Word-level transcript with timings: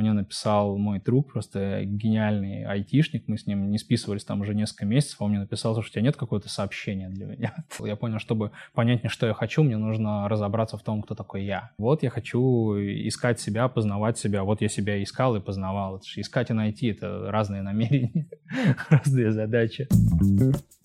мне 0.00 0.12
написал 0.12 0.76
мой 0.76 1.00
друг, 1.00 1.32
просто 1.32 1.84
гениальный 1.84 2.64
айтишник, 2.64 3.24
мы 3.28 3.38
с 3.38 3.46
ним 3.46 3.70
не 3.70 3.78
списывались 3.78 4.24
там 4.24 4.40
уже 4.40 4.54
несколько 4.54 4.86
месяцев, 4.86 5.20
он 5.20 5.30
мне 5.30 5.40
написал, 5.40 5.72
что 5.74 5.88
у 5.88 5.92
тебя 5.92 6.02
нет 6.02 6.16
какого-то 6.16 6.48
сообщения 6.48 7.08
для 7.08 7.26
меня. 7.26 7.54
Я 7.80 7.96
понял, 7.96 8.18
чтобы 8.18 8.50
понять, 8.74 9.00
что 9.10 9.26
я 9.26 9.34
хочу, 9.34 9.62
мне 9.62 9.76
нужно 9.76 10.28
разобраться 10.28 10.76
в 10.76 10.82
том, 10.82 11.02
кто 11.02 11.14
такой 11.14 11.44
я. 11.44 11.70
Вот 11.78 12.02
я 12.02 12.10
хочу 12.10 12.74
искать 12.76 13.40
себя, 13.40 13.68
познавать 13.68 14.18
себя. 14.18 14.42
Вот 14.44 14.60
я 14.60 14.68
себя 14.68 15.02
искал 15.02 15.36
и 15.36 15.40
познавал. 15.40 15.96
Это 15.96 16.04
искать 16.16 16.50
и 16.50 16.52
найти— 16.52 16.86
это 16.88 17.30
разные 17.30 17.62
намерения, 17.62 18.26
разные 18.88 19.32
задачи. 19.32 19.88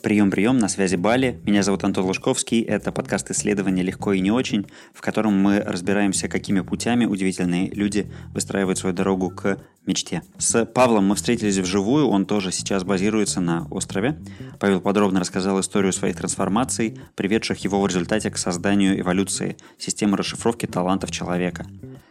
Прием-прием, 0.06 0.60
на 0.60 0.68
связи 0.68 0.98
Бали. 0.98 1.42
Меня 1.46 1.64
зовут 1.64 1.84
Антон 1.84 2.05
Лужковский. 2.05 2.62
Это 2.62 2.92
подкаст 2.92 3.32
исследования 3.32 3.82
«Легко 3.82 4.14
и 4.14 4.20
не 4.20 4.30
очень», 4.30 4.68
в 4.94 5.02
котором 5.02 5.34
мы 5.34 5.60
разбираемся, 5.60 6.28
какими 6.28 6.60
путями 6.60 7.05
удивительные 7.05 7.72
люди 7.72 8.12
выстраивают 8.32 8.78
свою 8.78 8.96
дорогу 8.96 9.32
к 9.32 9.58
мечте. 9.88 10.22
С 10.38 10.64
Павлом 10.68 11.08
мы 11.08 11.16
встретились 11.16 11.58
вживую, 11.58 12.08
он 12.08 12.28
тоже 12.28 12.52
сейчас 12.52 12.84
базируется 12.84 13.41
на 13.41 13.66
острове. 13.72 14.20
Павел 14.59 14.80
подробно 14.80 15.22
рассказал 15.22 15.59
историю 15.59 15.91
своих 15.91 16.16
трансформаций, 16.16 17.00
приведших 17.16 17.64
его 17.64 17.81
в 17.81 17.88
результате 17.88 18.30
к 18.30 18.38
созданию 18.38 19.00
эволюции, 19.00 19.58
системы 19.80 20.17
расшифровки 20.17 20.67
талантов 20.67 21.09
человека. 21.09 21.66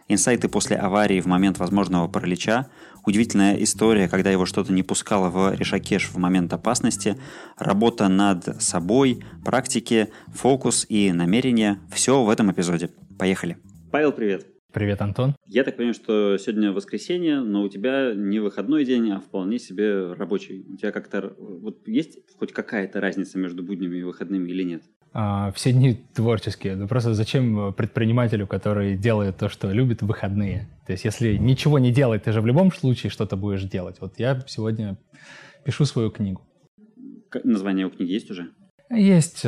Инсайты 0.09 0.49
после 0.49 0.75
аварии 0.75 1.21
в 1.21 1.27
момент 1.27 1.59
возможного 1.59 2.09
паралича, 2.09 2.67
удивительная 3.05 3.55
история, 3.63 4.07
когда 4.07 4.31
его 4.31 4.45
что-то 4.45 4.73
не 4.73 4.83
пускало 4.83 5.29
в 5.29 5.55
решакеш 5.55 6.09
в 6.09 6.17
момент 6.17 6.53
опасности, 6.53 7.17
работа 7.57 8.07
над 8.07 8.61
собой, 8.61 9.23
практики, 9.43 10.09
фокус 10.33 10.85
и 10.89 11.11
намерения– 11.11 11.79
все 11.93 12.23
в 12.23 12.29
этом 12.29 12.51
эпизоде. 12.51 12.89
Поехали. 13.17 13.57
Павел, 13.91 14.11
привет. 14.11 14.47
Привет, 14.75 15.01
Антон. 15.01 15.37
Я 15.45 15.63
так 15.63 15.77
понимаю, 15.77 15.93
что 15.93 16.37
сегодня 16.37 16.73
воскресенье, 16.73 17.39
но 17.39 17.63
у 17.63 17.69
тебя 17.69 18.13
не 18.13 18.39
выходной 18.39 18.83
день, 18.83 19.09
а 19.11 19.21
вполне 19.21 19.57
себе 19.57 20.11
рабочий. 20.11 20.65
У 20.67 20.75
тебя 20.75 20.91
как-то 20.91 21.33
вот 21.37 21.87
есть 21.87 22.19
хоть 22.37 22.51
какая-то 22.51 22.99
разница 22.99 23.37
между 23.37 23.63
буднями 23.63 23.99
и 23.99 24.03
выходными 24.03 24.49
или 24.49 24.63
нет? 24.63 24.83
А, 25.17 25.53
все 25.53 25.71
дни 25.71 25.93
творческие. 26.13 26.75
Ну 26.75 26.89
просто 26.89 27.13
зачем 27.13 27.73
предпринимателю, 27.73 28.47
который 28.47 28.97
делает 28.97 29.37
то, 29.37 29.47
что 29.47 29.71
любит, 29.71 30.01
выходные? 30.01 30.67
То 30.85 30.91
есть 30.91 31.05
если 31.05 31.37
ничего 31.37 31.79
не 31.79 31.93
делать, 31.93 32.23
ты 32.23 32.33
же 32.33 32.41
в 32.41 32.45
любом 32.45 32.69
случае 32.69 33.09
что-то 33.09 33.37
будешь 33.37 33.63
делать. 33.63 33.95
Вот 34.01 34.19
я 34.19 34.43
сегодня 34.45 34.97
пишу 35.63 35.85
свою 35.85 36.11
книгу. 36.11 36.41
Название 37.45 37.87
у 37.87 37.91
книги 37.91 38.11
есть 38.11 38.29
уже? 38.29 38.49
Есть 38.91 39.45
э, 39.45 39.47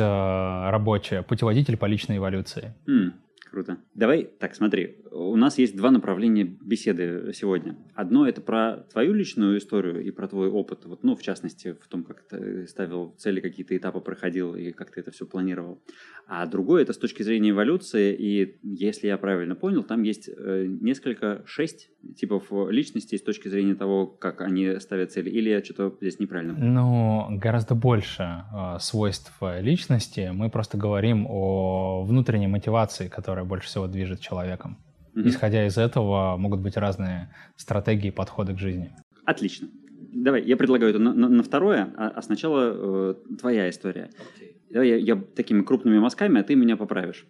рабочая 0.70 1.22
«Путеводитель 1.22 1.76
по 1.76 1.84
личной 1.84 2.16
эволюции». 2.16 2.74
Mm. 2.88 3.12
Круто. 3.50 3.76
Давай, 3.94 4.24
так, 4.24 4.54
смотри, 4.54 4.96
у 5.18 5.36
нас 5.36 5.58
есть 5.58 5.76
два 5.76 5.90
направления 5.90 6.44
беседы 6.44 7.32
сегодня. 7.34 7.76
Одно 7.94 8.26
это 8.26 8.40
про 8.40 8.86
твою 8.92 9.12
личную 9.12 9.58
историю 9.58 10.04
и 10.04 10.10
про 10.10 10.28
твой 10.28 10.48
опыт, 10.48 10.84
вот, 10.84 11.02
ну, 11.02 11.16
в 11.16 11.22
частности, 11.22 11.76
в 11.80 11.88
том, 11.88 12.04
как 12.04 12.22
ты 12.28 12.66
ставил 12.66 13.14
цели, 13.18 13.40
какие-то 13.40 13.76
этапы 13.76 14.00
проходил 14.00 14.54
и 14.54 14.70
как 14.70 14.92
ты 14.92 15.00
это 15.00 15.10
все 15.10 15.26
планировал. 15.26 15.82
А 16.26 16.46
другое 16.46 16.82
это 16.82 16.92
с 16.92 16.98
точки 16.98 17.22
зрения 17.22 17.50
эволюции, 17.50 18.14
и 18.14 18.58
если 18.62 19.08
я 19.08 19.18
правильно 19.18 19.54
понял, 19.54 19.82
там 19.82 20.02
есть 20.02 20.28
э, 20.28 20.66
несколько, 20.68 21.42
шесть 21.46 21.90
типов 22.16 22.52
личностей 22.70 23.18
с 23.18 23.22
точки 23.22 23.48
зрения 23.48 23.74
того, 23.74 24.06
как 24.06 24.40
они 24.40 24.78
ставят 24.78 25.12
цели, 25.12 25.30
или 25.30 25.48
я 25.50 25.64
что-то 25.64 25.96
здесь 26.00 26.20
неправильно? 26.20 26.54
Ну, 26.58 27.26
гораздо 27.38 27.74
больше 27.74 28.44
э, 28.54 28.78
свойств 28.78 29.32
личности. 29.60 30.30
Мы 30.32 30.50
просто 30.50 30.78
говорим 30.78 31.26
о 31.28 32.04
внутренней 32.04 32.46
мотивации, 32.46 33.08
которая 33.08 33.44
больше 33.44 33.68
всего 33.68 33.86
движет 33.86 34.20
человеком. 34.20 34.78
Mm-hmm. 35.18 35.28
Исходя 35.28 35.66
из 35.66 35.76
этого, 35.76 36.36
могут 36.36 36.60
быть 36.60 36.76
разные 36.76 37.34
стратегии, 37.56 38.10
подходы 38.10 38.54
к 38.54 38.58
жизни. 38.58 38.92
Отлично. 39.24 39.68
Давай, 40.12 40.42
я 40.44 40.56
предлагаю 40.56 40.90
это 40.90 41.00
на, 41.00 41.12
на, 41.12 41.28
на 41.28 41.42
второе, 41.42 41.92
а, 41.96 42.08
а 42.08 42.22
сначала 42.22 42.72
э, 42.72 43.14
твоя 43.38 43.68
история. 43.68 44.10
Okay. 44.38 44.54
Давай 44.70 44.88
я, 44.88 44.96
я 44.96 45.16
такими 45.16 45.62
крупными 45.62 45.98
мазками, 45.98 46.40
а 46.40 46.44
ты 46.44 46.54
меня 46.54 46.76
поправишь. 46.76 47.26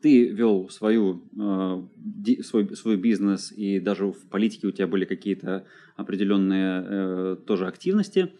Ты 0.00 0.28
вел 0.28 0.68
свою, 0.68 1.24
э, 1.38 1.82
ди, 1.96 2.42
свой, 2.42 2.74
свой 2.76 2.96
бизнес, 2.96 3.52
и 3.52 3.80
даже 3.80 4.06
в 4.06 4.28
политике 4.28 4.68
у 4.68 4.70
тебя 4.70 4.86
были 4.86 5.04
какие-то 5.04 5.64
определенные 5.96 6.84
э, 6.86 7.36
тоже 7.46 7.66
активности. 7.66 8.32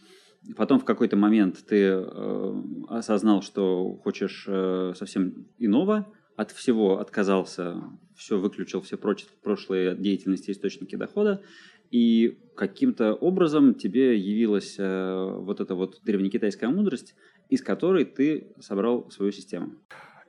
Потом 0.57 0.79
в 0.79 0.85
какой-то 0.85 1.17
момент 1.17 1.65
ты 1.67 1.77
э, 1.77 2.63
осознал, 2.89 3.43
что 3.43 3.97
хочешь 4.05 4.45
э, 4.47 4.93
совсем 4.95 5.47
иного, 5.59 6.07
от 6.37 6.50
всего 6.50 6.99
отказался, 7.00 7.83
все 8.17 8.39
выключил, 8.39 8.81
все 8.83 8.97
прошлые 8.97 9.97
деятельности, 9.97 10.50
источники 10.50 10.97
дохода, 10.97 11.43
и 11.91 12.39
каким-то 12.56 13.15
образом 13.15 13.75
тебе 13.75 14.19
явилась 14.19 14.77
э, 14.78 15.37
вот 15.39 15.61
эта 15.61 15.75
вот 15.75 16.00
древнекитайская 16.03 16.69
мудрость, 16.69 17.15
из 17.49 17.62
которой 17.62 18.05
ты 18.05 18.49
собрал 18.61 19.11
свою 19.11 19.33
систему. 19.33 19.75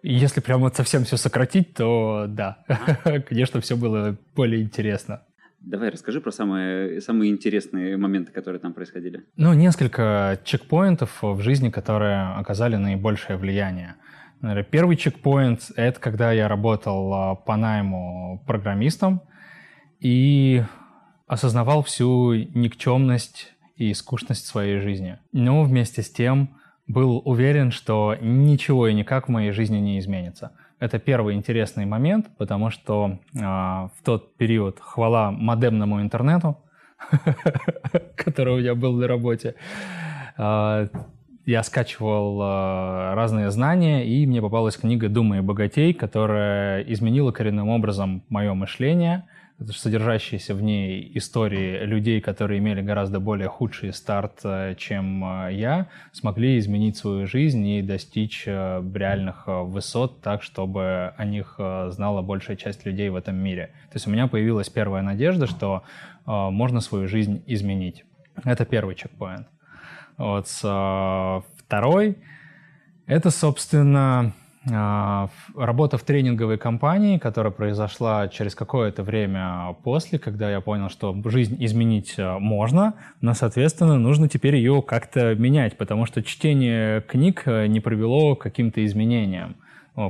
Если 0.03 0.41
прям 0.41 0.61
вот 0.61 0.75
совсем 0.75 1.03
все 1.03 1.17
сократить, 1.17 1.73
то 1.73 2.25
да, 2.27 2.63
конечно, 3.27 3.61
все 3.61 3.75
было 3.75 4.15
более 4.35 4.61
интересно. 4.61 5.23
Давай 5.59 5.89
расскажи 5.89 6.21
про 6.21 6.31
самые, 6.31 7.01
самые 7.01 7.31
интересные 7.31 7.97
моменты, 7.97 8.31
которые 8.31 8.59
там 8.59 8.73
происходили. 8.73 9.23
Ну, 9.35 9.53
несколько 9.53 10.39
чекпоинтов 10.43 11.23
в 11.23 11.41
жизни, 11.41 11.71
которые 11.71 12.35
оказали 12.35 12.75
наибольшее 12.75 13.37
влияние. 13.37 13.95
Наверное, 14.41 14.63
первый 14.63 14.95
чекпоинт— 14.95 15.71
это 15.75 15.99
когда 15.99 16.31
я 16.31 16.47
работал 16.47 17.13
а, 17.13 17.35
по 17.35 17.55
найму 17.55 18.43
программистом 18.45 19.21
и 19.99 20.63
осознавал 21.27 21.83
всю 21.83 22.33
никчемность 22.33 23.53
и 23.75 23.93
скучность 23.93 24.45
своей 24.45 24.79
жизни. 24.79 25.17
Но 25.31 25.63
вместе 25.63 26.01
с 26.01 26.11
тем 26.11 26.57
был 26.87 27.21
уверен, 27.25 27.71
что 27.71 28.15
ничего 28.21 28.87
и 28.87 28.93
никак 28.93 29.27
в 29.27 29.31
моей 29.31 29.51
жизни 29.51 29.77
не 29.77 29.99
изменится. 29.99 30.51
Это 30.79 30.99
первый 30.99 31.35
интересный 31.35 31.85
момент, 31.85 32.27
потому 32.37 32.69
что 32.69 33.19
э, 33.33 33.39
в 33.39 33.93
тот 34.03 34.35
период 34.35 34.79
хвала 34.79 35.31
модемному 35.31 36.01
интернету, 36.01 36.57
который 38.15 38.55
у 38.55 38.59
меня 38.59 38.75
был 38.75 38.93
на 38.93 39.07
работе, 39.07 39.55
э, 40.37 40.87
я 41.45 41.63
скачивал 41.63 42.41
э, 42.41 43.13
разные 43.13 43.51
знания, 43.51 44.05
и 44.05 44.25
мне 44.25 44.41
попалась 44.41 44.77
книга 44.77 45.09
«Думай 45.09 45.41
богатей», 45.41 45.93
которая 45.93 46.81
изменила 46.81 47.31
коренным 47.31 47.69
образом 47.69 48.23
мое 48.29 48.53
мышление, 48.53 49.25
содержащиеся 49.59 50.53
в 50.53 50.61
ней 50.61 51.11
истории 51.15 51.85
людей, 51.85 52.19
которые 52.19 52.59
имели 52.59 52.81
гораздо 52.81 53.19
более 53.19 53.47
худший 53.47 53.93
старт, 53.93 54.39
э, 54.43 54.75
чем 54.77 55.23
э, 55.23 55.53
я, 55.53 55.87
смогли 56.11 56.57
изменить 56.57 56.97
свою 56.97 57.25
жизнь 57.25 57.65
и 57.65 57.81
достичь 57.81 58.43
э, 58.47 58.83
реальных 58.93 59.43
высот 59.45 60.21
так, 60.21 60.43
чтобы 60.43 61.13
о 61.15 61.25
них 61.25 61.59
знала 61.89 62.21
большая 62.21 62.57
часть 62.57 62.85
людей 62.85 63.09
в 63.09 63.15
этом 63.15 63.35
мире. 63.35 63.67
То 63.91 63.95
есть 63.95 64.07
у 64.07 64.09
меня 64.09 64.27
появилась 64.27 64.69
первая 64.69 65.03
надежда, 65.03 65.47
что 65.47 65.83
можно 66.25 66.81
свою 66.81 67.07
жизнь 67.07 67.43
изменить. 67.45 68.03
Это 68.43 68.65
первый 68.65 68.95
чекпоинт. 68.95 69.47
Вот, 70.17 70.47
второй— 70.47 72.17
это, 73.07 73.29
собственно, 73.29 74.33
а, 74.71 75.29
работа 75.55 75.99
в 75.99 76.03
тренинговой 76.03 76.57
компании, 76.57 77.19
которая 77.19 77.51
произошла 77.51 78.27
через 78.27 78.55
какое-то 78.55 79.03
время 79.03 79.75
после, 79.83 80.17
когда 80.17 80.49
я 80.49 80.59
понял, 80.59 80.89
что 80.89 81.15
жизнь 81.25 81.55
изменить 81.63 82.15
а, 82.17 82.39
можно, 82.39 82.95
но, 83.21 83.35
соответственно, 83.35 83.99
нужно 83.99 84.27
теперь 84.27 84.55
ее 84.55 84.81
как-то 84.81 85.35
менять, 85.35 85.77
потому 85.77 86.07
что 86.07 86.23
чтение 86.23 87.01
книг 87.01 87.43
не 87.45 87.79
привело 87.79 88.35
к 88.35 88.41
каким-то 88.41 88.83
изменениям 88.83 89.55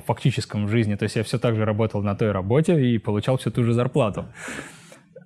фактическом 0.06 0.66
в 0.66 0.70
жизни. 0.70 0.96
То 0.96 1.04
есть 1.04 1.16
я 1.16 1.24
все 1.24 1.38
так 1.38 1.56
же 1.56 1.66
работал 1.66 2.02
на 2.02 2.16
той 2.16 2.32
работе 2.32 2.80
и 2.82 2.98
получал 2.98 3.38
всю 3.38 3.52
ту 3.52 3.64
же 3.64 3.74
зарплату. 3.74 4.26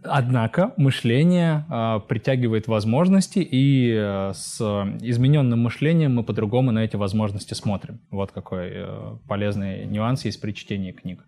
Однако 0.04 0.74
мышление 0.78 1.66
э, 1.70 2.00
притягивает 2.08 2.68
возможности, 2.68 3.40
и 3.40 3.94
э, 3.94 4.32
с 4.34 4.62
измененным 5.02 5.60
мышлением 5.60 6.16
мы 6.16 6.24
по-другому 6.24 6.72
на 6.72 6.80
эти 6.80 6.96
возможности 6.96 7.54
смотрим. 7.54 8.00
Вот 8.10 8.32
какой 8.32 8.70
э, 8.72 9.18
полезный 9.28 9.86
нюанс 9.86 10.24
есть 10.24 10.40
при 10.40 10.54
чтении 10.54 10.92
книг. 10.92 11.26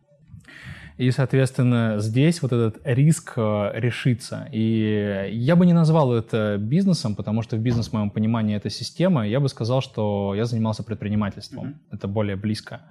И, 0.97 1.09
соответственно, 1.11 1.95
здесь 1.97 2.41
вот 2.41 2.53
этот 2.53 2.79
риск 2.85 3.33
э, 3.35 3.71
решится. 3.73 4.47
И 4.51 5.29
я 5.31 5.55
бы 5.55 5.65
не 5.65 5.73
назвал 5.73 6.13
это 6.13 6.57
бизнесом, 6.59 7.15
потому 7.15 7.41
что 7.41 7.57
в 7.57 7.59
бизнес, 7.59 7.89
в 7.89 7.93
моем 7.93 8.09
понимании, 8.09 8.55
это 8.55 8.69
система. 8.69 9.27
Я 9.27 9.39
бы 9.39 9.49
сказал, 9.49 9.81
что 9.81 10.33
я 10.35 10.45
занимался 10.45 10.83
предпринимательством. 10.83 11.65
Mm-hmm. 11.65 11.95
Это 11.95 12.07
более 12.07 12.35
близко. 12.35 12.81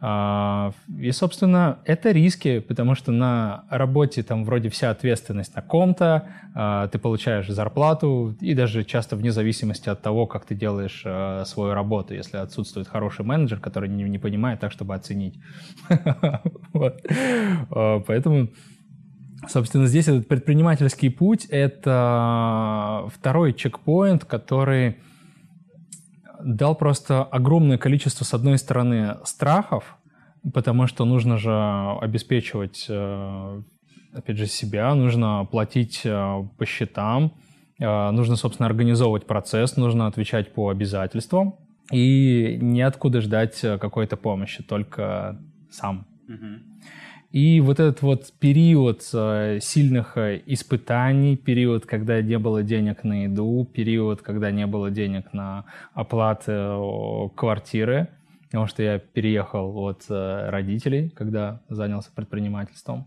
А, 0.00 0.72
и, 0.98 1.10
собственно, 1.10 1.78
это 1.84 2.10
риски, 2.10 2.58
потому 2.58 2.94
что 2.94 3.12
на 3.12 3.64
работе 3.70 4.22
там 4.22 4.44
вроде 4.44 4.68
вся 4.68 4.90
ответственность 4.90 5.54
на 5.54 5.62
ком-то, 5.62 6.28
а, 6.54 6.88
ты 6.88 6.98
получаешь 6.98 7.48
зарплату, 7.48 8.36
и 8.40 8.54
даже 8.54 8.84
часто 8.84 9.16
вне 9.16 9.32
зависимости 9.32 9.88
от 9.88 10.02
того, 10.02 10.26
как 10.26 10.44
ты 10.44 10.54
делаешь 10.54 11.02
а, 11.06 11.44
свою 11.46 11.72
работу, 11.74 12.14
если 12.14 12.36
отсутствует 12.36 12.88
хороший 12.88 13.24
менеджер, 13.24 13.58
который 13.58 13.88
не, 13.88 14.04
не 14.04 14.18
понимает 14.18 14.60
так, 14.60 14.72
чтобы 14.72 14.94
оценить. 14.94 15.40
Поэтому 17.70 18.48
собственно, 19.48 19.86
здесь 19.86 20.08
этот 20.08 20.28
предпринимательский 20.28 21.10
путь— 21.10 21.44
это 21.50 23.08
второй 23.14 23.52
чекпоинт, 23.54 24.24
который 24.24 24.96
дал 26.42 26.74
просто 26.74 27.22
огромное 27.24 27.78
количество, 27.78 28.24
с 28.24 28.34
одной 28.34 28.58
стороны, 28.58 29.16
страхов, 29.24 29.96
потому 30.52 30.86
что 30.86 31.04
нужно 31.04 31.38
же 31.38 31.52
обеспечивать, 32.00 32.86
э, 32.88 33.62
опять 34.12 34.36
же, 34.36 34.46
себя, 34.46 34.94
нужно 34.94 35.46
платить 35.50 36.02
э, 36.04 36.42
по 36.58 36.66
счетам, 36.66 37.34
э, 37.78 38.10
нужно, 38.10 38.36
собственно, 38.36 38.66
организовывать 38.66 39.26
процесс, 39.26 39.76
нужно 39.76 40.06
отвечать 40.06 40.52
по 40.52 40.68
обязательствам, 40.68 41.56
и 41.92 42.58
неоткуда 42.60 43.20
ждать 43.20 43.60
какой-то 43.60 44.16
помощи, 44.16 44.62
только 44.62 45.38
сам. 45.70 46.06
И 47.36 47.60
вот 47.60 47.80
этот 47.80 48.00
вот 48.00 48.32
период 48.40 49.02
сильных 49.02 50.16
испытаний, 50.16 51.36
период, 51.36 51.84
когда 51.84 52.22
не 52.22 52.38
было 52.38 52.62
денег 52.62 53.04
на 53.04 53.24
еду, 53.24 53.68
период, 53.70 54.22
когда 54.22 54.50
не 54.50 54.66
было 54.66 54.90
денег 54.90 55.34
на 55.34 55.66
оплату 55.92 57.30
квартиры, 57.36 58.08
потому 58.46 58.66
что 58.66 58.82
я 58.82 58.98
переехал 58.98 59.76
от 59.76 60.06
э, 60.08 60.48
родителей, 60.48 61.10
когда 61.10 61.60
занялся 61.68 62.10
предпринимательством. 62.10 63.06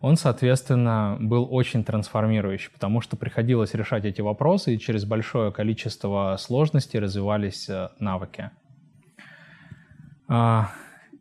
Он, 0.00 0.16
соответственно, 0.16 1.16
был 1.18 1.48
очень 1.50 1.82
трансформирующий, 1.82 2.70
потому 2.72 3.00
что 3.00 3.16
приходилось 3.16 3.74
решать 3.74 4.04
эти 4.04 4.20
вопросы, 4.20 4.76
и 4.76 4.78
через 4.78 5.04
большое 5.04 5.50
количество 5.50 6.36
сложностей 6.38 7.00
развивались 7.00 7.68
э, 7.68 7.88
навыки. 7.98 8.52
А, 10.28 10.70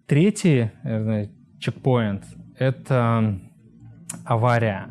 третий 0.06 0.70
чекпоинт– 1.60 2.24
это 2.58 3.40
авария. 4.26 4.90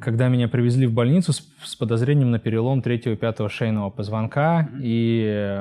Когда 0.00 0.28
меня 0.28 0.48
привезли 0.48 0.86
в 0.86 0.92
больницу 0.92 1.32
с, 1.32 1.42
с 1.62 1.76
подозрением 1.76 2.30
на 2.30 2.38
перелом 2.38 2.80
третьего 2.80 3.14
и 3.14 3.16
пятого 3.16 3.48
шейного 3.48 3.90
позвонка 3.90 4.70
и 4.80 5.24
э, 5.26 5.60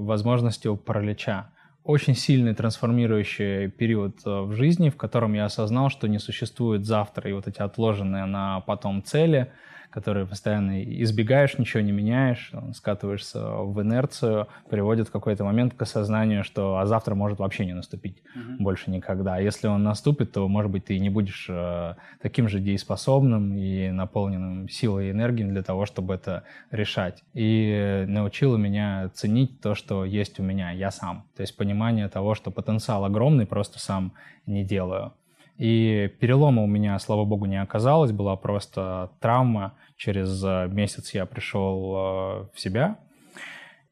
возможностью 0.00 0.76
паралича. 0.76 1.50
Очень 1.84 2.14
сильный 2.14 2.54
трансформирующий 2.54 3.70
период 3.70 4.18
э, 4.26 4.42
в 4.42 4.52
жизни, 4.52 4.90
в 4.90 4.96
котором 4.96 5.32
я 5.32 5.46
осознал, 5.46 5.88
что 5.88 6.06
не 6.06 6.18
существует 6.18 6.84
завтра, 6.84 7.30
и 7.30 7.32
вот 7.32 7.46
эти 7.46 7.60
отложенные 7.60 8.26
на 8.26 8.60
потом 8.60 9.02
цели– 9.02 9.50
которые 9.90 10.26
постоянно 10.26 10.82
избегаешь, 10.82 11.58
ничего 11.58 11.82
не 11.82 11.92
меняешь, 11.92 12.52
скатываешься 12.74 13.40
в 13.40 13.80
инерцию, 13.82 14.48
приводит 14.68 15.08
в 15.08 15.10
какой-то 15.10 15.44
момент 15.44 15.74
к 15.74 15.82
осознанию, 15.82 16.44
что 16.44 16.78
а 16.78 16.86
завтра 16.86 17.14
может 17.14 17.38
вообще 17.38 17.66
не 17.66 17.74
наступить 17.74 18.22
mm-hmm. 18.36 18.56
больше 18.58 18.90
никогда. 18.90 19.36
А 19.36 19.40
если 19.40 19.66
он 19.66 19.82
наступит, 19.82 20.32
то, 20.32 20.46
может 20.48 20.70
быть, 20.70 20.86
ты 20.86 20.98
не 20.98 21.10
будешь 21.10 21.46
э, 21.48 21.94
таким 22.20 22.48
же 22.48 22.60
дееспособным 22.60 23.56
и 23.56 23.90
наполненным 23.90 24.68
силой 24.68 25.08
и 25.08 25.10
энергией 25.10 25.48
для 25.48 25.62
того, 25.62 25.86
чтобы 25.86 26.14
это 26.14 26.44
решать. 26.70 27.22
И 27.34 28.04
научило 28.08 28.56
меня 28.56 29.10
ценить 29.14 29.60
то, 29.60 29.74
что 29.74 30.04
есть 30.04 30.38
у 30.40 30.42
меня, 30.42 30.70
я 30.70 30.90
сам. 30.90 31.24
То 31.36 31.42
есть 31.42 31.56
понимание 31.56 32.08
того, 32.08 32.34
что 32.34 32.50
потенциал 32.50 33.04
огромный, 33.04 33.46
просто 33.46 33.78
сам 33.78 34.12
не 34.46 34.64
делаю. 34.64 35.12
И 35.58 36.10
перелома 36.20 36.62
у 36.62 36.66
меня, 36.66 36.96
слава 37.00 37.24
богу, 37.24 37.46
не 37.46 37.60
оказалось, 37.60 38.12
была 38.12 38.36
просто 38.36 39.10
травма. 39.20 39.74
Через 39.96 40.42
э, 40.44 40.68
месяц 40.70 41.12
я 41.14 41.26
пришел 41.26 41.94
э, 41.94 42.46
в 42.54 42.60
себя. 42.60 42.98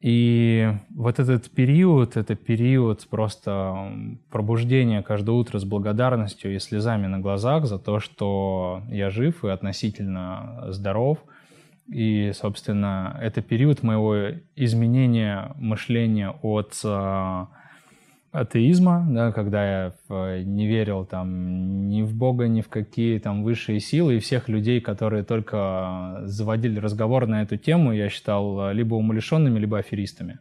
И 0.01 0.73
вот 0.95 1.19
этот 1.19 1.51
период, 1.51 2.17
это 2.17 2.37
период 2.37 3.05
просто 3.09 3.93
пробуждения 4.31 5.03
каждое 5.03 5.33
утро 5.33 5.59
с 5.59 5.65
благодарностью 5.65 6.55
и 6.55 6.61
слезами 6.61 7.09
на 7.09 7.19
глазах 7.19 7.67
за 7.67 7.81
то, 7.81 7.99
что 7.99 8.83
я 8.89 9.11
жив 9.11 9.45
и 9.45 9.49
относительно 9.49 10.67
здоров. 10.69 11.19
И, 11.89 12.31
собственно, 12.35 13.19
это 13.21 13.43
период 13.43 13.83
моего 13.83 14.39
изменения 14.55 15.53
мышления 15.57 16.31
от 16.43 16.79
э, 16.85 17.47
атеизма, 18.41 19.07
да, 19.09 19.33
когда 19.33 19.93
я 20.09 20.43
не 20.45 20.67
верил 20.67 21.05
там 21.05 21.89
ни 21.89 22.03
в 22.03 22.15
Бога, 22.15 22.49
ни 22.49 22.61
в 22.61 22.69
какие 22.69 23.19
там 23.19 23.43
высшие 23.43 23.81
силы, 23.81 24.17
и 24.17 24.19
всех 24.21 24.49
людей, 24.49 24.81
которые 24.81 25.25
только 25.25 26.21
заводили 26.25 26.79
разговор 26.79 27.27
на 27.27 27.43
эту 27.43 27.57
тему, 27.57 27.93
я 27.93 28.09
считал 28.09 28.73
либо 28.73 28.95
умалишенными, 28.95 29.59
либо 29.59 29.79
аферистами. 29.79 30.39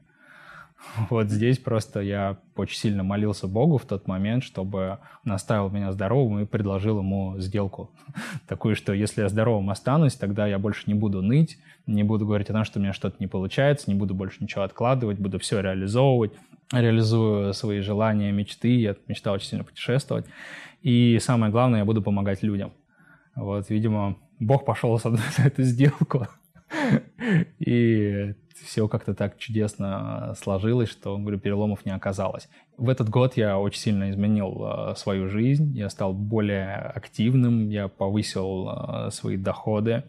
Вот 1.09 1.29
здесь 1.29 1.59
просто 1.59 1.99
я 2.01 2.37
очень 2.55 2.77
сильно 2.77 3.03
молился 3.03 3.47
Богу 3.47 3.77
в 3.77 3.85
тот 3.85 4.07
момент, 4.07 4.43
чтобы 4.43 4.99
он 5.25 5.31
оставил 5.31 5.69
меня 5.69 5.91
здоровым 5.91 6.39
и 6.39 6.45
предложил 6.45 6.99
ему 6.99 7.35
сделку. 7.39 7.91
Такую, 8.47 8.75
что 8.75 8.93
если 8.93 9.21
я 9.21 9.29
здоровым 9.29 9.69
останусь, 9.69 10.15
тогда 10.15 10.47
я 10.47 10.59
больше 10.59 10.83
не 10.87 10.93
буду 10.93 11.21
ныть, 11.21 11.57
не 11.87 12.03
буду 12.03 12.25
говорить 12.25 12.49
о 12.49 12.53
том, 12.53 12.63
что 12.63 12.79
у 12.79 12.81
меня 12.81 12.93
что-то 12.93 13.17
не 13.19 13.27
получается, 13.27 13.89
не 13.91 13.95
буду 13.95 14.15
больше 14.15 14.37
ничего 14.41 14.63
откладывать, 14.63 15.19
буду 15.19 15.39
все 15.39 15.59
реализовывать, 15.61 16.33
реализую 16.71 17.53
свои 17.53 17.81
желания, 17.81 18.31
мечты. 18.31 18.69
Я 18.79 18.95
мечтал 19.07 19.35
очень 19.35 19.47
сильно 19.47 19.63
путешествовать. 19.63 20.25
И 20.81 21.19
самое 21.19 21.51
главное, 21.51 21.79
я 21.79 21.85
буду 21.85 22.01
помогать 22.01 22.43
людям. 22.43 22.71
Вот, 23.35 23.69
видимо, 23.69 24.17
Бог 24.39 24.65
пошел 24.65 24.97
со 24.99 25.09
мной 25.09 25.21
на 25.38 25.43
эту 25.43 25.63
сделку. 25.63 26.27
И 27.59 28.33
все 28.63 28.88
как-то 28.88 29.13
так 29.13 29.38
чудесно 29.38 30.33
сложилось, 30.41 30.89
что, 30.89 31.17
говорю, 31.17 31.39
переломов 31.39 31.85
не 31.85 31.91
оказалось. 31.91 32.47
В 32.77 32.89
этот 32.89 33.09
год 33.09 33.38
я 33.38 33.59
очень 33.59 33.79
сильно 33.79 34.09
изменил 34.09 34.65
э, 34.65 34.95
свою 34.95 35.29
жизнь, 35.29 35.75
я 35.75 35.89
стал 35.89 36.13
более 36.13 36.75
активным, 36.75 37.69
я 37.69 37.88
повысил 37.88 38.69
э, 38.69 39.12
свои 39.12 39.38
доходы, 39.38 40.03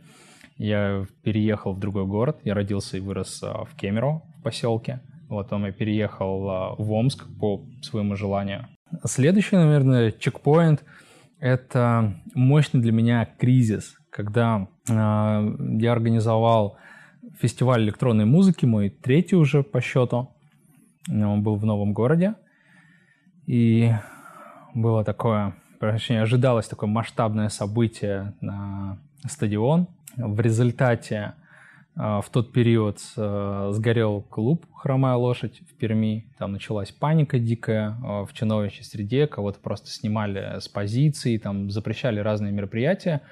я 0.57 1.05
переехал 1.23 1.75
в 1.75 1.81
другой 1.81 2.07
город, 2.07 2.39
я 2.45 2.55
родился 2.55 2.97
и 2.97 3.01
вырос 3.01 3.43
в 3.43 3.77
Кемерово, 3.77 4.23
в 4.39 4.43
поселке. 4.43 5.01
Потом 5.29 5.67
я 5.67 5.73
переехал 5.73 6.49
а, 6.49 6.75
в 6.77 6.93
Омск 6.93 7.27
по 7.41 7.65
своему 7.83 8.17
желанию. 8.17 8.67
Следующий, 9.05 9.57
наверное, 9.57 10.13
чекпоинт— 10.13 10.85
это 11.41 12.15
мощный 12.35 12.81
для 12.81 12.93
меня 12.93 13.29
кризис, 13.39 13.97
когда 14.11 14.69
я 14.89 15.93
организовал 15.93 16.77
фестиваль 17.41 17.85
электронной 17.85 18.25
музыки, 18.25 18.65
мой 18.67 18.91
третий 18.91 19.37
уже 19.37 19.63
по 19.63 19.81
счету. 19.81 20.31
Он 21.09 21.43
был 21.43 21.57
в 21.57 21.65
новом 21.65 21.93
городе. 21.93 22.35
И 23.47 23.93
было 24.75 25.05
такое, 25.05 25.55
точнее, 25.81 26.23
ожидалось 26.23 26.69
такое 26.69 26.89
масштабное 26.89 27.49
событие 27.49 28.35
на 28.41 28.99
стадион. 29.29 29.89
В 30.17 30.41
результате 30.41 31.35
а, 31.99 32.21
в 32.21 32.29
тот 32.29 32.53
период 32.53 32.99
э, 33.17 33.71
сгорел 33.73 34.21
клуб 34.21 34.67
«Хромая 34.75 35.15
лошадь» 35.15 35.63
в 35.63 35.75
Перми. 35.79 36.27
Там 36.39 36.53
началась 36.53 36.93
паника 36.93 37.39
дикая 37.39 37.91
э, 37.91 38.25
в 38.25 38.33
чиновничьей 38.35 38.85
среде. 38.85 39.27
Кого-то 39.27 39.61
просто 39.61 39.91
снимали 39.91 40.59
с 40.61 40.69
позиций, 40.69 41.39
там 41.39 41.71
запрещали 41.71 42.21
разные 42.21 42.53
мероприятия. 42.53 43.23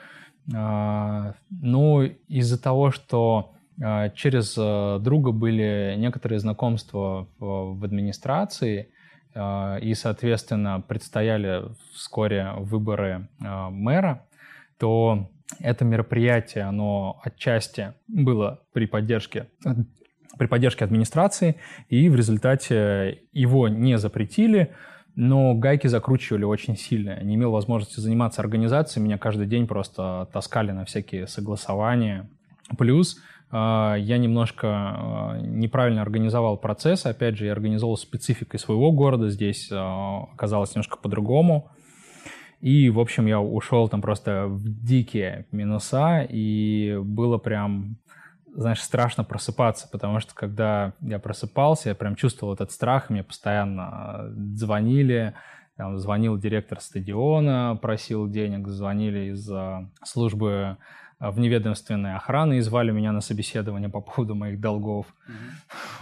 А, 0.52 1.34
ну, 1.50 2.02
из-за 2.02 2.60
того, 2.60 2.90
что 2.90 3.54
а, 3.82 4.10
через 4.10 4.54
э, 4.58 4.98
друга 5.00 5.32
были 5.32 5.94
некоторые 5.96 6.38
знакомства 6.38 7.28
в 7.38 7.84
администрации, 7.84 8.88
и, 9.36 9.94
соответственно, 9.96 10.80
предстояли 10.80 11.64
вскоре 11.92 12.52
выборы 12.56 13.26
мэра, 13.40 14.24
то 14.78 15.28
это 15.58 15.84
мероприятие, 15.84 16.62
оно 16.62 17.20
отчасти 17.24 17.94
было 18.06 18.60
при 18.72 18.86
поддержке 18.86 19.48
при 20.38 20.46
поддержке 20.46 20.84
администрации, 20.84 21.56
и 21.88 22.08
в 22.08 22.16
результате 22.16 23.22
его 23.32 23.68
не 23.68 23.98
запретили, 23.98 24.74
но 25.16 25.54
гайки 25.54 25.86
закручивали 25.86 26.44
очень 26.44 26.76
сильно. 26.76 27.10
Я 27.10 27.22
не 27.22 27.36
имел 27.36 27.52
возможности 27.52 28.00
заниматься 28.00 28.40
организацией, 28.40 29.04
меня 29.04 29.18
каждый 29.18 29.46
день 29.46 29.66
просто 29.66 30.28
таскали 30.32 30.72
на 30.72 30.84
всякие 30.84 31.26
согласования. 31.26 32.28
Плюс 32.76 33.18
э, 33.52 33.56
я 33.98 34.18
немножко 34.18 35.36
э, 35.36 35.46
неправильно 35.46 36.02
организовал 36.02 36.56
процесс. 36.56 37.06
Опять 37.06 37.36
же, 37.36 37.46
я 37.46 37.52
организовал 37.52 37.96
спецификой 37.96 38.58
своего 38.58 38.90
города. 38.90 39.30
Здесь 39.30 39.70
э, 39.70 39.76
оказалось 39.76 40.74
немножко 40.74 40.96
по-другому. 40.96 41.70
И, 42.60 42.88
в 42.88 42.98
общем, 42.98 43.26
я 43.26 43.40
ушел 43.40 43.88
там 43.88 44.00
просто 44.00 44.46
в 44.46 44.62
дикие 44.84 45.46
минуса, 45.52 46.26
и 46.26 46.98
было 46.98 47.36
прям, 47.36 47.98
знаешь, 48.54 48.80
страшно 48.80 49.24
просыпаться, 49.24 49.88
потому 49.90 50.20
что 50.20 50.34
когда 50.34 50.92
я 51.00 51.18
просыпался, 51.18 51.90
я 51.90 51.94
прям 51.94 52.14
чувствовал 52.14 52.54
этот 52.54 52.70
страх, 52.70 53.10
мне 53.10 53.22
постоянно 53.22 54.30
звонили, 54.54 55.34
там, 55.76 55.98
звонил 55.98 56.38
директор 56.38 56.80
стадиона, 56.80 57.76
просил 57.80 58.28
денег, 58.28 58.68
звонили 58.68 59.32
из 59.32 59.50
службы 60.04 60.76
вневедомственной 61.18 62.14
охраны 62.14 62.58
и 62.58 62.60
звали 62.60 62.90
меня 62.90 63.12
на 63.12 63.20
собеседование 63.20 63.88
по 63.88 64.00
поводу 64.00 64.34
моих 64.34 64.60
долгов. 64.60 65.06
Mm-hmm. 65.06 65.34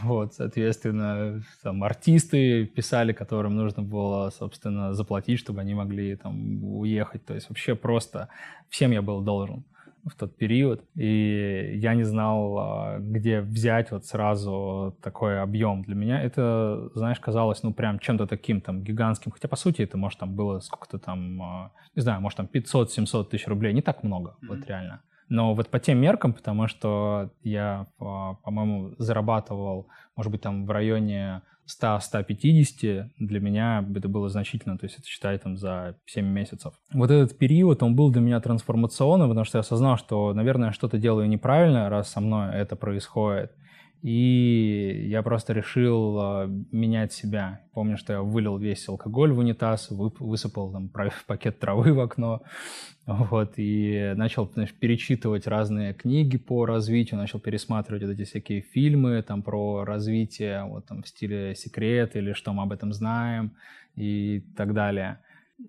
Вот, 0.03 0.35
соответственно, 0.35 1.43
там 1.63 1.85
артисты 1.85 2.67
писали, 2.67 3.13
которым 3.13 3.57
нужно 3.57 3.83
было, 3.83 4.31
собственно, 4.31 4.95
заплатить, 4.95 5.39
чтобы 5.39 5.61
они 5.61 5.75
могли 5.75 6.17
там 6.17 6.65
уехать. 6.65 7.25
То 7.25 7.35
есть 7.35 7.49
вообще 7.49 7.75
просто 7.75 8.29
всем 8.69 8.91
я 8.91 9.03
был 9.03 9.21
должен 9.21 9.65
в 10.05 10.15
тот 10.17 10.37
период, 10.37 10.85
и 10.97 11.73
я 11.77 11.95
не 11.95 12.03
знал, 12.03 12.59
а, 12.59 12.99
где 12.99 13.41
взять 13.41 13.93
вот 13.93 14.05
сразу 14.05 14.97
такой 15.01 15.41
объем. 15.41 15.83
Для 15.83 15.95
меня 15.95 16.21
это, 16.21 16.91
знаешь, 16.95 17.21
казалось, 17.21 17.63
ну, 17.63 17.73
прям 17.73 17.99
чем-то 17.99 18.27
таким 18.27 18.61
там 18.61 18.83
гигантским, 18.83 19.31
хотя, 19.33 19.49
по 19.49 19.57
сути, 19.57 19.83
это, 19.83 19.97
может, 19.97 20.19
там 20.19 20.35
было 20.35 20.61
сколько-то 20.61 20.99
там, 20.99 21.43
а, 21.43 21.73
не 21.95 22.03
знаю, 22.03 22.21
может, 22.21 22.37
там 22.37 22.49
500-700 22.53 23.25
тысяч 23.31 23.47
рублей, 23.47 23.73
не 23.73 23.83
так 23.83 24.03
много, 24.03 24.31
mm-hmm. 24.31 24.49
вот 24.49 24.67
реально. 24.67 25.03
Но 25.29 25.55
вот 25.55 25.69
по 25.69 25.79
тем 25.79 25.99
меркам, 25.99 26.35
потому 26.35 26.67
что 26.67 27.31
я, 27.43 27.87
по-моему, 27.99 28.95
зарабатывал, 28.99 29.89
может 30.15 30.31
быть, 30.31 30.43
там 30.43 30.67
в 30.67 30.71
районе 30.71 31.41
100-150, 31.67 33.11
для 33.19 33.41
меня 33.41 33.85
это 33.95 34.09
было 34.09 34.29
значительно, 34.29 34.77
то 34.79 34.85
есть 34.85 34.99
это 34.99 35.07
считай 35.07 35.39
там 35.39 35.57
за 35.57 35.97
7 36.07 36.27
месяцев. 36.27 36.75
Вот 36.93 37.11
этот 37.11 37.39
период, 37.39 37.83
он 37.83 37.95
был 37.95 38.11
для 38.11 38.21
меня 38.21 38.41
трансформационным, 38.41 39.29
потому 39.29 39.45
что 39.45 39.59
я 39.59 39.61
осознал, 39.61 39.97
что, 39.97 40.35
наверное, 40.35 40.73
что-то 40.73 40.99
делаю 40.99 41.29
неправильно, 41.29 41.89
раз 41.89 42.11
со 42.11 42.21
мной 42.21 42.55
это 42.55 42.77
происходит. 42.77 43.53
И 44.03 45.07
я 45.09 45.23
просто 45.23 45.53
решил 45.53 46.19
э, 46.21 46.49
менять 46.73 47.13
себя. 47.13 47.61
Помню, 47.73 47.97
что 47.97 48.13
я 48.13 48.23
вылил 48.23 48.59
весь 48.59 48.89
алкоголь 48.89 49.33
в 49.33 49.39
унитаз, 49.39 49.91
высыпал 49.91 50.73
там 50.73 50.91
пакет 51.27 51.61
травы 51.61 51.93
в 51.93 52.01
окно, 52.01 52.43
вот, 53.07 53.55
и 53.57 54.13
начал 54.17 54.51
знаешь, 54.53 54.75
перечитывать 54.75 55.47
разные 55.47 55.95
книги 55.95 56.37
по 56.37 56.67
развитию, 56.67 57.21
начал 57.21 57.39
пересматривать 57.39 58.03
вот 58.03 58.11
эти 58.11 58.25
всякие 58.25 58.63
фильмы 58.63 59.23
там 59.23 59.43
про 59.43 59.85
развитие, 59.85 60.65
вот 60.65 60.87
там 60.87 61.05
в 61.05 61.09
стиле 61.09 61.55
«Секрет» 61.55 62.17
или 62.17 62.33
«Что 62.33 62.53
мы 62.53 62.65
об 62.65 62.73
этом 62.73 62.93
знаем» 62.93 63.53
и 63.95 64.43
так 64.57 64.75
далее 64.75 65.21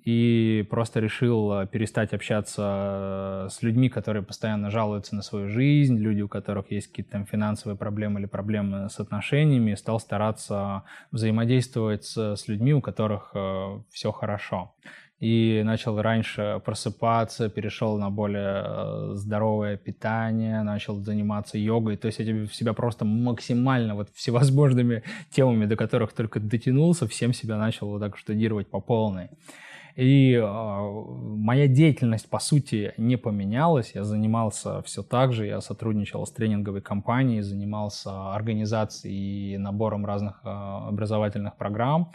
и 0.03 0.65
просто 0.69 0.99
решил 0.99 1.53
э, 1.53 1.67
перестать 1.67 2.13
общаться 2.13 3.45
э, 3.45 3.49
с 3.49 3.61
людьми, 3.61 3.89
которые 3.89 4.23
постоянно 4.23 4.69
жалуются 4.69 5.15
на 5.15 5.21
свою 5.21 5.49
жизнь, 5.49 5.97
люди, 5.97 6.21
у 6.21 6.27
которых 6.27 6.71
есть 6.71 6.87
какие-то 6.87 7.11
там 7.11 7.25
финансовые 7.25 7.77
проблемы 7.77 8.19
или 8.19 8.27
проблемы 8.27 8.89
с 8.89 8.99
отношениями, 8.99 9.75
стал 9.75 9.99
стараться 9.99 10.83
взаимодействовать 11.11 12.05
с, 12.05 12.35
с 12.35 12.47
людьми, 12.47 12.73
у 12.73 12.81
которых 12.81 13.31
э, 13.33 13.79
все 13.91 14.11
хорошо. 14.11 14.73
И 15.19 15.61
начал 15.63 16.01
раньше 16.01 16.61
просыпаться, 16.65 17.47
перешел 17.47 17.97
на 17.97 18.09
более 18.09 18.63
э, 18.65 19.11
здоровое 19.13 19.77
питание, 19.77 20.63
начал 20.63 20.95
заниматься 20.95 21.57
йогой. 21.57 21.95
То 21.95 22.07
есть 22.07 22.19
я 22.19 22.45
себя 22.47 22.73
просто 22.73 23.05
максимально 23.05 23.95
вот 23.95 24.09
всевозможными 24.13 25.03
темами, 25.31 25.65
до 25.65 25.77
которых 25.77 26.11
только 26.11 26.41
дотянулся, 26.41 27.07
всем 27.07 27.33
себя 27.33 27.57
начал 27.57 27.87
вот 27.87 27.99
так 27.99 28.17
штудировать 28.17 28.67
по 28.67 28.81
полной. 28.81 29.29
И 29.95 30.33
э, 30.33 30.41
моя 30.43 31.67
деятельность, 31.67 32.29
по 32.29 32.39
сути, 32.39 32.93
не 32.97 33.15
поменялась. 33.15 33.91
Я 33.93 34.03
занимался 34.03 34.81
все 34.81 35.03
так 35.03 35.33
же. 35.33 35.45
Я 35.45 35.61
сотрудничал 35.61 36.25
с 36.25 36.31
тренинговой 36.31 36.81
компанией, 36.81 37.41
занимался 37.41 38.33
организацией 38.33 39.53
и 39.53 39.57
набором 39.57 40.05
разных 40.05 40.41
э, 40.43 40.49
образовательных 40.49 41.55
программ. 41.57 42.11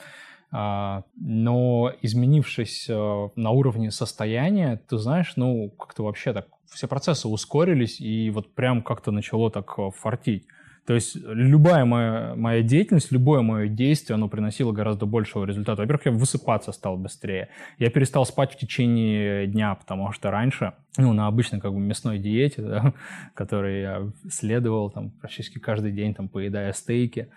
Uh, 0.51 1.05
но 1.15 1.93
изменившись 2.01 2.89
на 2.89 3.51
уровне 3.51 3.91
состояния, 3.91 4.81
ты 4.89 4.97
знаешь, 4.97 5.35
ну, 5.37 5.69
как-то 5.79 6.05
вообще 6.05 6.33
так 6.33 6.47
все 6.65 6.89
процессы 6.89 7.29
ускорились, 7.29 8.01
и 8.01 8.31
вот 8.31 8.55
прям 8.55 8.81
как-то 8.83 9.11
начало 9.11 9.51
так 9.51 9.77
фартить. 9.95 10.47
То 10.89 10.95
есть 10.95 11.17
любая 11.23 11.85
моя, 11.85 12.33
моя 12.35 12.63
деятельность, 12.63 13.13
любое 13.13 13.43
мое 13.43 13.69
действие, 13.69 14.15
оно 14.15 14.27
приносило 14.31 14.73
гораздо 14.73 15.05
большего 15.05 15.45
результата. 15.45 15.83
Во-первых, 15.83 16.07
я 16.07 16.13
высыпаться 16.13 16.73
стал 16.73 16.97
быстрее. 16.97 17.51
Я 17.79 17.91
перестал 17.91 18.25
спать 18.25 18.55
в 18.55 18.57
течение 18.57 19.47
дня, 19.47 19.75
потому 19.75 20.13
что 20.13 20.31
раньше, 20.31 20.73
ну, 20.97 21.13
на 21.13 21.27
обычной 21.27 21.61
как 21.61 21.75
бы 21.75 21.79
мясной 21.79 22.19
диете, 22.19 22.63
да, 22.63 22.95
которой 23.35 23.83
я 23.83 24.11
следовал 24.31 24.91
там 24.91 25.11
практически 25.11 25.59
каждый 25.59 25.93
день, 25.93 26.15
там, 26.15 26.27
поедая 26.27 26.73
стейки, 26.73 27.29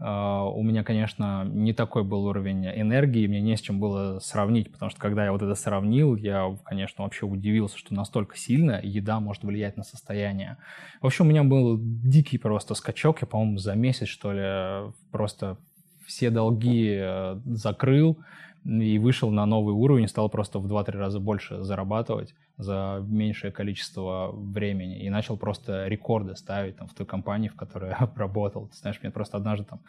у 0.00 0.62
меня, 0.62 0.82
конечно, 0.82 1.44
не 1.44 1.74
такой 1.74 2.04
был 2.04 2.24
уровень 2.24 2.66
энергии, 2.66 3.26
мне 3.26 3.42
не 3.42 3.56
с 3.56 3.60
чем 3.60 3.80
было 3.80 4.18
сравнить, 4.20 4.72
потому 4.72 4.90
что 4.90 4.98
когда 4.98 5.26
я 5.26 5.32
вот 5.32 5.42
это 5.42 5.54
сравнил, 5.54 6.16
я, 6.16 6.56
конечно, 6.64 7.04
вообще 7.04 7.26
удивился, 7.26 7.76
что 7.76 7.92
настолько 7.92 8.36
сильно 8.38 8.80
еда 8.82 9.20
может 9.20 9.42
влиять 9.42 9.76
на 9.76 9.84
состояние. 9.84 10.56
В 11.02 11.06
общем, 11.06 11.26
у 11.26 11.28
меня 11.28 11.44
был 11.44 11.78
дикий 11.78 12.38
просто 12.38 12.74
скачок, 12.74 13.20
я, 13.20 13.26
по-моему, 13.26 13.58
за 13.58 13.74
месяц, 13.74 14.08
что 14.08 14.32
ли, 14.32 14.90
просто 15.10 15.58
все 16.06 16.30
долги 16.30 16.96
э, 16.98 17.38
закрыл, 17.44 18.18
и 18.64 18.98
вышел 18.98 19.30
на 19.30 19.44
новый 19.44 19.74
уровень, 19.74 20.08
стал 20.08 20.28
просто 20.30 20.58
в 20.58 20.66
2-3 20.66 20.90
раза 20.92 21.20
больше 21.20 21.62
зарабатывать 21.62 22.34
за 22.60 23.02
меньшее 23.06 23.50
количество 23.50 24.30
времени 24.32 25.00
и 25.00 25.10
начал 25.10 25.36
просто 25.36 25.88
рекорды 25.88 26.36
ставить 26.36 26.76
там, 26.76 26.88
в 26.88 26.94
той 26.94 27.06
компании, 27.06 27.48
в 27.48 27.56
которой 27.56 27.90
я 28.00 28.10
работал. 28.14 28.68
Ты 28.68 28.76
знаешь, 28.76 28.98
мне 29.02 29.10
просто 29.10 29.38
однажды 29.38 29.66
там 29.66 29.80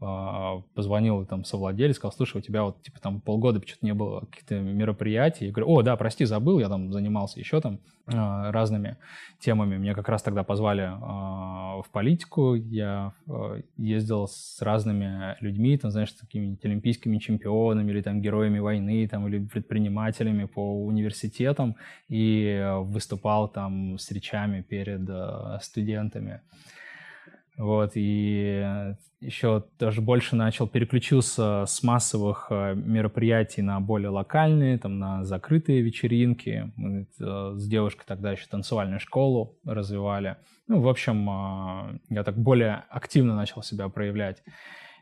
э, 0.00 0.62
позвонил 0.74 1.24
там 1.26 1.44
совладелец, 1.44 1.96
сказал, 1.96 2.12
слушай, 2.12 2.38
у 2.38 2.40
тебя 2.40 2.62
вот 2.62 2.82
типа 2.82 3.00
там 3.00 3.20
полгода 3.20 3.60
что-то 3.66 3.84
не 3.84 3.94
было 3.94 4.20
каких-то 4.20 4.60
мероприятий. 4.60 5.46
Я 5.46 5.52
говорю, 5.52 5.70
о, 5.70 5.82
да, 5.82 5.96
прости, 5.96 6.24
забыл, 6.24 6.60
я 6.60 6.68
там 6.68 6.92
занимался 6.92 7.40
еще 7.40 7.60
там 7.60 7.80
э, 8.06 8.50
разными 8.50 8.96
темами. 9.40 9.76
Мне 9.76 9.94
как 9.94 10.08
раз 10.08 10.22
тогда 10.22 10.44
позвали 10.44 10.84
э, 10.84 11.82
в 11.82 11.86
политику, 11.90 12.54
я 12.54 13.12
ездил 13.76 14.28
с 14.28 14.60
разными 14.60 15.36
людьми, 15.40 15.76
там, 15.78 15.90
знаешь, 15.90 16.12
такими 16.12 16.58
олимпийскими 16.62 17.18
чемпионами 17.18 17.90
или 17.90 18.02
там 18.02 18.20
героями 18.20 18.58
войны, 18.58 19.08
там, 19.08 19.26
или 19.26 19.38
предпринимателями 19.44 20.44
по 20.44 20.84
университетам, 20.84 21.76
и 22.08 22.19
выступал 22.82 23.48
там 23.48 23.98
с 23.98 24.10
речами 24.10 24.62
перед 24.62 25.08
э, 25.08 25.58
студентами. 25.62 26.40
Вот, 27.56 27.92
и 27.94 28.94
еще 29.20 29.64
даже 29.78 30.00
больше 30.00 30.34
начал, 30.34 30.66
переключился 30.66 31.66
с 31.66 31.82
массовых 31.82 32.46
э, 32.50 32.74
мероприятий 32.74 33.60
на 33.60 33.80
более 33.80 34.08
локальные, 34.08 34.78
там, 34.78 34.98
на 34.98 35.24
закрытые 35.24 35.82
вечеринки. 35.82 36.72
Мы 36.76 37.06
э, 37.18 37.52
с 37.56 37.68
девушкой 37.68 38.04
тогда 38.06 38.32
еще 38.32 38.46
танцевальную 38.46 39.00
школу 39.00 39.58
развивали. 39.64 40.36
Ну, 40.68 40.80
в 40.80 40.88
общем, 40.88 41.98
я 42.10 42.22
так 42.22 42.36
более 42.36 42.84
активно 42.90 43.34
начал 43.34 43.62
себя 43.62 43.88
проявлять. 43.88 44.42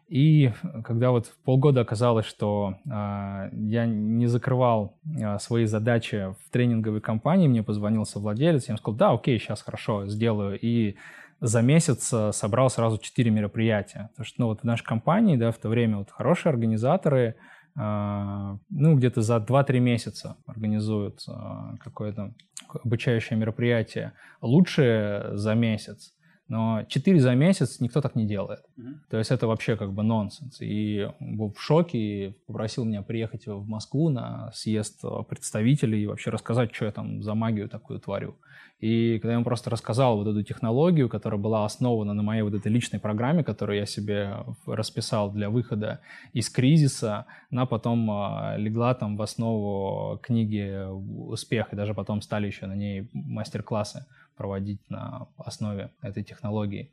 И 0.09 0.53
когда 0.85 1.11
вот 1.11 1.31
полгода 1.45 1.83
оказалось, 1.83 2.25
что 2.25 2.77
э, 2.87 3.51
я 3.53 3.85
не 3.87 4.27
закрывал 4.27 4.99
э, 5.05 5.39
свои 5.39 5.67
задачи 5.67 6.35
в 6.47 6.51
тренинговой 6.51 7.03
компании, 7.03 7.47
мне 7.47 7.63
позвонил 7.63 8.07
совладелец, 8.07 8.69
я 8.69 8.73
ему 8.73 8.79
сказал, 8.79 8.97
да, 8.97 9.11
окей, 9.13 9.39
сейчас 9.39 9.61
хорошо, 9.61 10.07
сделаю. 10.07 10.59
И 10.59 10.97
за 11.41 11.61
месяц 11.61 12.11
э, 12.13 12.33
собрал 12.33 12.71
сразу 12.71 12.99
четыре 12.99 13.31
мероприятия. 13.31 14.09
Потому 14.13 14.27
что 14.27 14.41
ну, 14.41 14.47
вот 14.47 14.61
в 14.61 14.65
нашей 14.65 14.85
компании, 14.85 15.37
да, 15.37 15.53
в 15.53 15.59
то 15.59 15.69
время 15.69 15.99
вот 15.99 16.11
хорошие 16.11 16.51
организаторы, 16.51 17.37
э, 17.79 18.57
ну, 18.71 18.97
где-то 18.97 19.21
за 19.21 19.37
2-3 19.37 19.79
месяца 19.79 20.37
организуют 20.47 21.21
э, 21.29 21.33
какое-то 21.81 22.35
обучающее 22.83 23.39
мероприятие. 23.39 24.13
Лучше 24.41 25.31
за 25.35 25.55
месяц. 25.55 26.15
Но 26.49 26.85
4 26.89 27.21
за 27.21 27.35
месяц 27.35 27.81
никто 27.81 28.01
так 28.01 28.15
не 28.15 28.27
делает. 28.27 28.61
Mm-hmm. 28.79 28.95
То 29.11 29.19
есть 29.19 29.31
это 29.31 29.47
вообще 29.47 29.77
как 29.77 29.93
бы 29.93 30.03
нонсенс. 30.03 30.61
И 30.61 31.09
был 31.21 31.53
в 31.53 31.61
шоке 31.61 31.99
и 31.99 32.31
попросил 32.47 32.85
меня 32.85 33.03
приехать 33.03 33.47
в 33.47 33.69
Москву 33.69 34.09
на 34.09 34.51
съезд 34.55 35.03
представителей 35.29 36.03
и 36.03 36.07
вообще 36.07 36.31
рассказать, 36.31 36.75
что 36.75 36.87
я 36.87 36.93
там 36.93 37.23
за 37.23 37.35
магию 37.35 37.69
такую 37.69 38.01
творю. 38.01 38.37
И 38.81 39.19
когда 39.19 39.31
я 39.31 39.35
ему 39.35 39.45
просто 39.45 39.71
рассказал 39.71 40.19
вот 40.19 40.29
эту 40.29 40.45
технологию, 40.45 41.09
которая 41.09 41.41
была 41.41 41.65
основана 41.65 42.15
на 42.15 42.23
моей 42.23 42.43
вот 42.43 42.55
этой 42.55 42.71
личной 42.71 43.01
программе, 43.01 43.43
которую 43.43 43.77
я 43.77 43.87
себе 43.87 44.37
расписал 44.67 45.33
для 45.33 45.51
выхода 45.51 46.01
из 46.33 46.49
кризиса, 46.49 47.27
она 47.51 47.67
потом 47.67 48.09
а, 48.11 48.55
легла 48.57 48.95
там 48.95 49.17
в 49.17 49.23
основу 49.23 50.19
книги 50.19 50.87
«Успех», 51.29 51.73
и 51.73 51.77
даже 51.77 51.93
потом 51.93 52.23
стали 52.23 52.47
еще 52.47 52.67
на 52.67 52.77
ней 52.77 53.11
мастер-классы 53.13 54.07
проводить 54.39 54.81
на 54.89 55.29
основе 55.37 55.91
этой 56.01 56.23
технологии. 56.23 56.93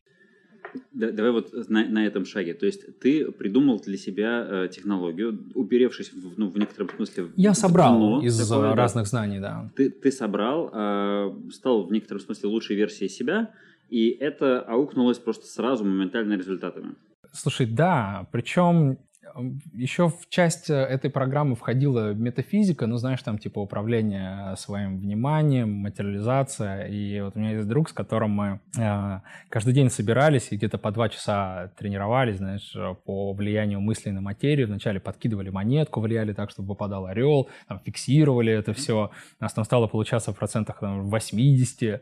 Давай 0.92 1.32
вот 1.32 1.54
на, 1.70 1.88
на 1.88 2.06
этом 2.06 2.26
шаге. 2.26 2.54
То 2.54 2.66
есть 2.66 3.00
ты 3.00 3.32
придумал 3.32 3.80
для 3.80 3.98
себя 3.98 4.46
э, 4.48 4.70
технологию, 4.70 5.52
уперевшись 5.54 6.12
в, 6.12 6.38
ну, 6.38 6.50
в 6.50 6.58
некотором 6.58 6.90
смысле... 6.90 7.28
Я 7.38 7.54
собрал 7.54 7.98
дно, 7.98 8.22
из 8.22 8.38
такое, 8.38 8.74
разных 8.76 9.06
да. 9.06 9.10
знаний, 9.10 9.40
да. 9.40 9.72
Ты, 9.76 9.90
ты 9.90 10.12
собрал, 10.12 10.70
э, 10.74 11.52
стал 11.52 11.86
в 11.86 11.92
некотором 11.92 12.20
смысле 12.22 12.50
лучшей 12.50 12.76
версией 12.76 13.10
себя, 13.10 13.52
и 13.90 14.10
это 14.10 14.60
аукнулось 14.62 15.20
просто 15.20 15.46
сразу 15.46 15.86
моментально 15.86 16.34
результатами. 16.34 16.96
Слушай, 17.32 17.68
да, 17.68 18.28
причем 18.32 18.98
Еще 19.74 20.10
в 20.10 20.30
часть 20.30 20.70
э, 20.70 20.74
этой 20.74 21.10
программы 21.10 21.56
входила 21.56 22.14
метафизика, 22.14 22.88
ну, 22.88 22.98
знаешь, 22.98 23.22
там 23.22 23.38
типа 23.38 23.60
управление 23.60 24.56
своим 24.58 25.00
вниманием, 25.00 25.72
материализация. 25.72 26.88
И 26.88 27.20
вот 27.22 27.36
у 27.36 27.40
меня 27.40 27.52
есть 27.52 27.68
друг, 27.68 27.90
с 27.90 27.94
которым 27.94 28.32
мы 28.32 28.60
э, 28.78 29.20
каждый 29.50 29.74
день 29.74 29.90
собирались 29.90 30.52
и 30.52 30.58
где-то 30.58 30.78
по 30.78 30.92
два 30.92 31.10
часа 31.10 31.72
тренировались, 31.78 32.38
знаешь, 32.38 32.76
по 33.06 33.34
влиянию 33.34 33.82
мыслей 33.82 34.12
на 34.12 34.22
материю. 34.22 34.68
Вначале 34.68 35.00
подкидывали 35.00 35.50
монетку, 35.50 36.00
влияли 36.00 36.34
так, 36.34 36.50
чтобы 36.50 36.70
выпадал 36.70 37.06
орел, 37.08 37.50
там, 37.68 37.80
фиксировали 37.80 38.54
это 38.54 38.74
все. 38.74 39.12
У 39.40 39.44
нас 39.44 39.54
там 39.54 39.66
стало 39.66 39.88
получаться 39.88 40.34
в 40.34 40.38
процентах 40.38 40.80
там, 40.80 41.06
80. 41.06 42.02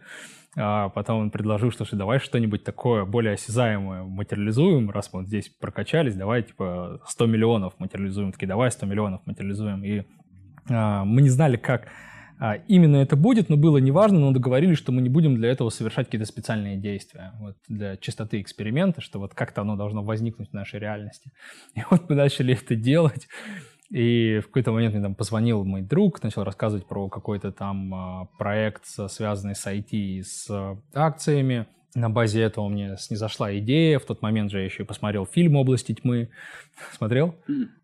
А 0.55 0.89
потом 0.89 1.21
он 1.21 1.31
предложил, 1.31 1.71
что 1.71 1.95
давай 1.95 2.19
что-нибудь 2.19 2.63
такое 2.63 3.05
более 3.05 3.33
осязаемое 3.33 4.03
материализуем, 4.03 4.91
раз 4.91 5.11
мы 5.11 5.21
вот 5.21 5.27
здесь 5.27 5.49
прокачались, 5.49 6.15
давай 6.15 6.43
типа 6.43 7.01
100 7.07 7.25
миллионов 7.25 7.73
материализуем. 7.79 8.31
Такие, 8.31 8.47
давай 8.47 8.69
100 8.71 8.85
миллионов 8.85 9.21
материализуем. 9.25 9.83
И 9.83 10.03
а, 10.69 11.05
мы 11.05 11.23
не 11.23 11.29
знали, 11.29 11.57
как 11.57 11.87
а, 12.39 12.55
именно 12.67 12.97
это 12.97 13.15
будет, 13.15 13.49
но 13.49 13.57
было 13.57 13.77
неважно, 13.77 14.19
но 14.19 14.31
договорились, 14.31 14.77
что 14.77 14.91
мы 14.91 15.01
не 15.01 15.09
будем 15.09 15.35
для 15.35 15.49
этого 15.49 15.69
совершать 15.69 16.07
какие-то 16.07 16.27
специальные 16.27 16.77
действия, 16.77 17.31
вот 17.39 17.55
для 17.67 17.97
чистоты 17.97 18.41
эксперимента, 18.41 19.01
что 19.01 19.19
вот 19.19 19.33
как-то 19.33 19.61
оно 19.61 19.75
должно 19.75 20.03
возникнуть 20.03 20.49
в 20.49 20.53
нашей 20.53 20.79
реальности. 20.79 21.31
И 21.75 21.81
вот 21.89 22.09
мы 22.09 22.15
начали 22.15 22.53
это 22.53 22.75
делать, 22.75 23.27
и 23.93 24.39
в 24.39 24.47
какой-то 24.47 24.71
момент 24.71 24.95
мне 24.95 25.03
там 25.03 25.13
позвонил 25.13 25.63
мой 25.63 25.83
друг, 25.83 26.23
начал 26.23 26.43
рассказывать 26.43 26.87
про 26.87 27.09
какой-то 27.09 27.51
там 27.51 27.93
а, 27.93 28.25
проект, 28.39 28.87
связанный 28.87 29.53
с 29.53 29.67
IT 29.67 29.89
и 29.91 30.23
с 30.23 30.49
акциями. 30.95 31.67
На 31.93 32.09
базе 32.09 32.41
этого 32.41 32.69
мне 32.69 32.97
снизошла 32.97 33.55
идея. 33.59 33.99
В 33.99 34.05
тот 34.05 34.23
момент 34.23 34.49
же 34.49 34.57
я 34.57 34.65
еще 34.65 34.81
и 34.81 34.85
посмотрел 34.85 35.27
фильм 35.27 35.57
«Области 35.57 35.93
тьмы». 35.93 36.29
Смотрел? 36.97 37.35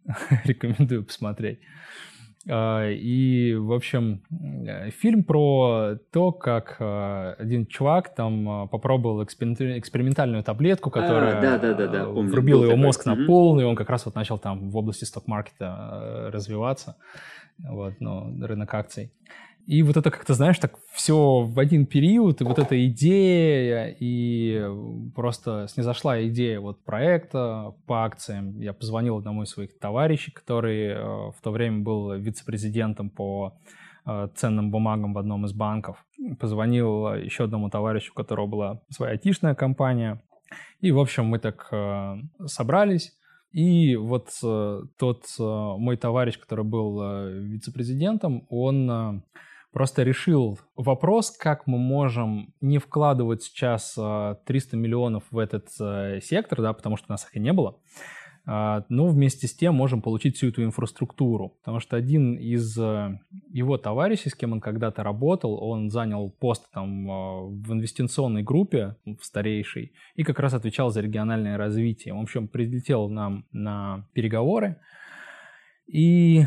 Рекомендую 0.45 1.03
посмотреть. 1.03 1.59
А, 2.47 2.89
и, 2.89 3.53
в 3.53 3.73
общем, 3.73 4.21
э, 4.65 4.91
фильм 4.91 5.23
про 5.23 5.97
то, 6.11 6.31
как 6.31 6.77
э, 6.79 7.35
один 7.37 7.65
чувак 7.65 8.15
там 8.15 8.63
э, 8.63 8.67
попробовал 8.67 9.23
экспериментальную 9.23 10.43
таблетку, 10.43 10.89
которая 10.89 11.39
а, 11.39 11.41
да, 11.41 11.57
да, 11.57 11.73
да, 11.73 11.87
да. 11.87 12.05
Помню, 12.05 12.31
врубила 12.31 12.63
его 12.63 12.77
мозг 12.77 13.05
на 13.05 13.17
полный, 13.25 13.65
он 13.65 13.75
как 13.75 13.89
раз 13.89 14.05
вот 14.05 14.15
начал 14.15 14.37
там 14.37 14.69
в 14.69 14.77
области 14.77 15.03
сток-маркета 15.03 16.29
развиваться, 16.31 16.95
вот, 17.57 17.95
ну, 17.99 18.33
рынок 18.41 18.73
акций. 18.73 19.11
И 19.69 19.83
вот 19.83 19.97
это 19.97 20.09
как-то, 20.09 20.33
знаешь, 20.33 20.57
так 20.57 20.79
все 20.93 21.43
в 21.43 21.59
один 21.59 21.85
период, 21.85 22.41
и 22.41 22.43
вот 22.43 22.57
эта 22.57 22.87
идея, 22.87 23.95
и 23.99 24.65
просто 25.13 25.67
снизошла 25.69 26.27
идея 26.27 26.59
вот 26.59 26.83
проекта 26.83 27.75
по 27.85 28.03
акциям. 28.03 28.59
Я 28.59 28.73
позвонил 28.73 29.17
одному 29.17 29.43
из 29.43 29.49
своих 29.49 29.77
товарищей, 29.77 30.31
который 30.31 30.87
э, 30.87 30.97
в 30.97 31.35
то 31.43 31.51
время 31.51 31.83
был 31.83 32.15
вице-президентом 32.15 33.11
по 33.11 33.59
э, 34.07 34.29
ценным 34.33 34.71
бумагам 34.71 35.13
в 35.13 35.19
одном 35.19 35.45
из 35.45 35.53
банков. 35.53 36.03
Позвонил 36.39 37.13
еще 37.13 37.43
одному 37.43 37.69
товарищу, 37.69 38.11
у 38.11 38.15
которого 38.15 38.47
была 38.47 38.81
своя 38.89 39.11
айтишная 39.11 39.53
компания. 39.53 40.19
И, 40.79 40.91
в 40.91 40.97
общем, 40.97 41.25
мы 41.25 41.37
так 41.37 41.67
э, 41.71 42.15
собрались, 42.47 43.13
и 43.51 43.95
вот 43.97 44.29
тот 44.97 45.25
мой 45.37 45.97
товарищ, 45.97 46.39
который 46.39 46.65
был 46.65 47.27
вице-президентом, 47.29 48.47
он 48.49 49.23
просто 49.71 50.03
решил 50.03 50.59
вопрос, 50.75 51.31
как 51.31 51.67
мы 51.67 51.77
можем 51.77 52.53
не 52.61 52.77
вкладывать 52.77 53.43
сейчас 53.43 53.93
300 53.93 53.99
а, 54.01 54.79
миллионов 54.79 55.23
в 55.31 55.37
этот 55.37 55.67
а, 55.79 56.19
сектор, 56.21 56.61
да, 56.61 56.73
потому 56.73 56.97
что 56.97 57.07
у 57.09 57.13
нас 57.13 57.25
их 57.25 57.35
и 57.35 57.39
не 57.39 57.53
было, 57.53 57.77
а, 58.45 58.85
но 58.89 59.07
вместе 59.07 59.47
с 59.47 59.55
тем 59.55 59.75
можем 59.75 60.01
получить 60.01 60.37
всю 60.37 60.49
эту 60.49 60.63
инфраструктуру. 60.63 61.55
Потому 61.59 61.79
что 61.79 61.97
один 61.97 62.35
из 62.35 62.77
его 62.77 63.77
товарищей, 63.77 64.29
с 64.29 64.35
кем 64.35 64.53
он 64.53 64.61
когда-то 64.61 65.03
работал, 65.03 65.61
он 65.63 65.89
занял 65.89 66.29
пост 66.31 66.69
там 66.71 67.05
в 67.61 67.73
инвестиционной 67.73 68.43
группе, 68.43 68.95
в 69.05 69.23
старейшей, 69.23 69.93
и 70.15 70.23
как 70.23 70.39
раз 70.39 70.53
отвечал 70.53 70.89
за 70.89 71.01
региональное 71.01 71.57
развитие. 71.57 72.13
В 72.13 72.19
общем, 72.19 72.47
прилетел 72.47 73.07
нам 73.09 73.45
на 73.51 74.07
переговоры, 74.13 74.77
и 75.85 76.45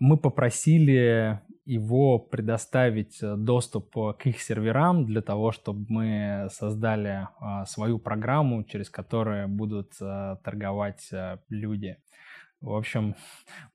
мы 0.00 0.16
попросили 0.16 1.40
его 1.68 2.18
предоставить 2.18 3.22
э, 3.22 3.36
доступ 3.36 3.96
э, 3.98 4.14
к 4.18 4.26
их 4.26 4.40
серверам 4.40 5.04
для 5.04 5.20
того, 5.20 5.52
чтобы 5.52 5.84
мы 5.88 6.48
создали 6.50 7.28
а, 7.40 7.66
свою 7.66 7.98
программу, 7.98 8.64
через 8.64 8.88
которую 8.88 9.48
будут 9.48 9.92
э, 10.00 10.36
торговать 10.42 11.10
люди. 11.50 11.96
В 12.60 12.74
общем, 12.74 13.14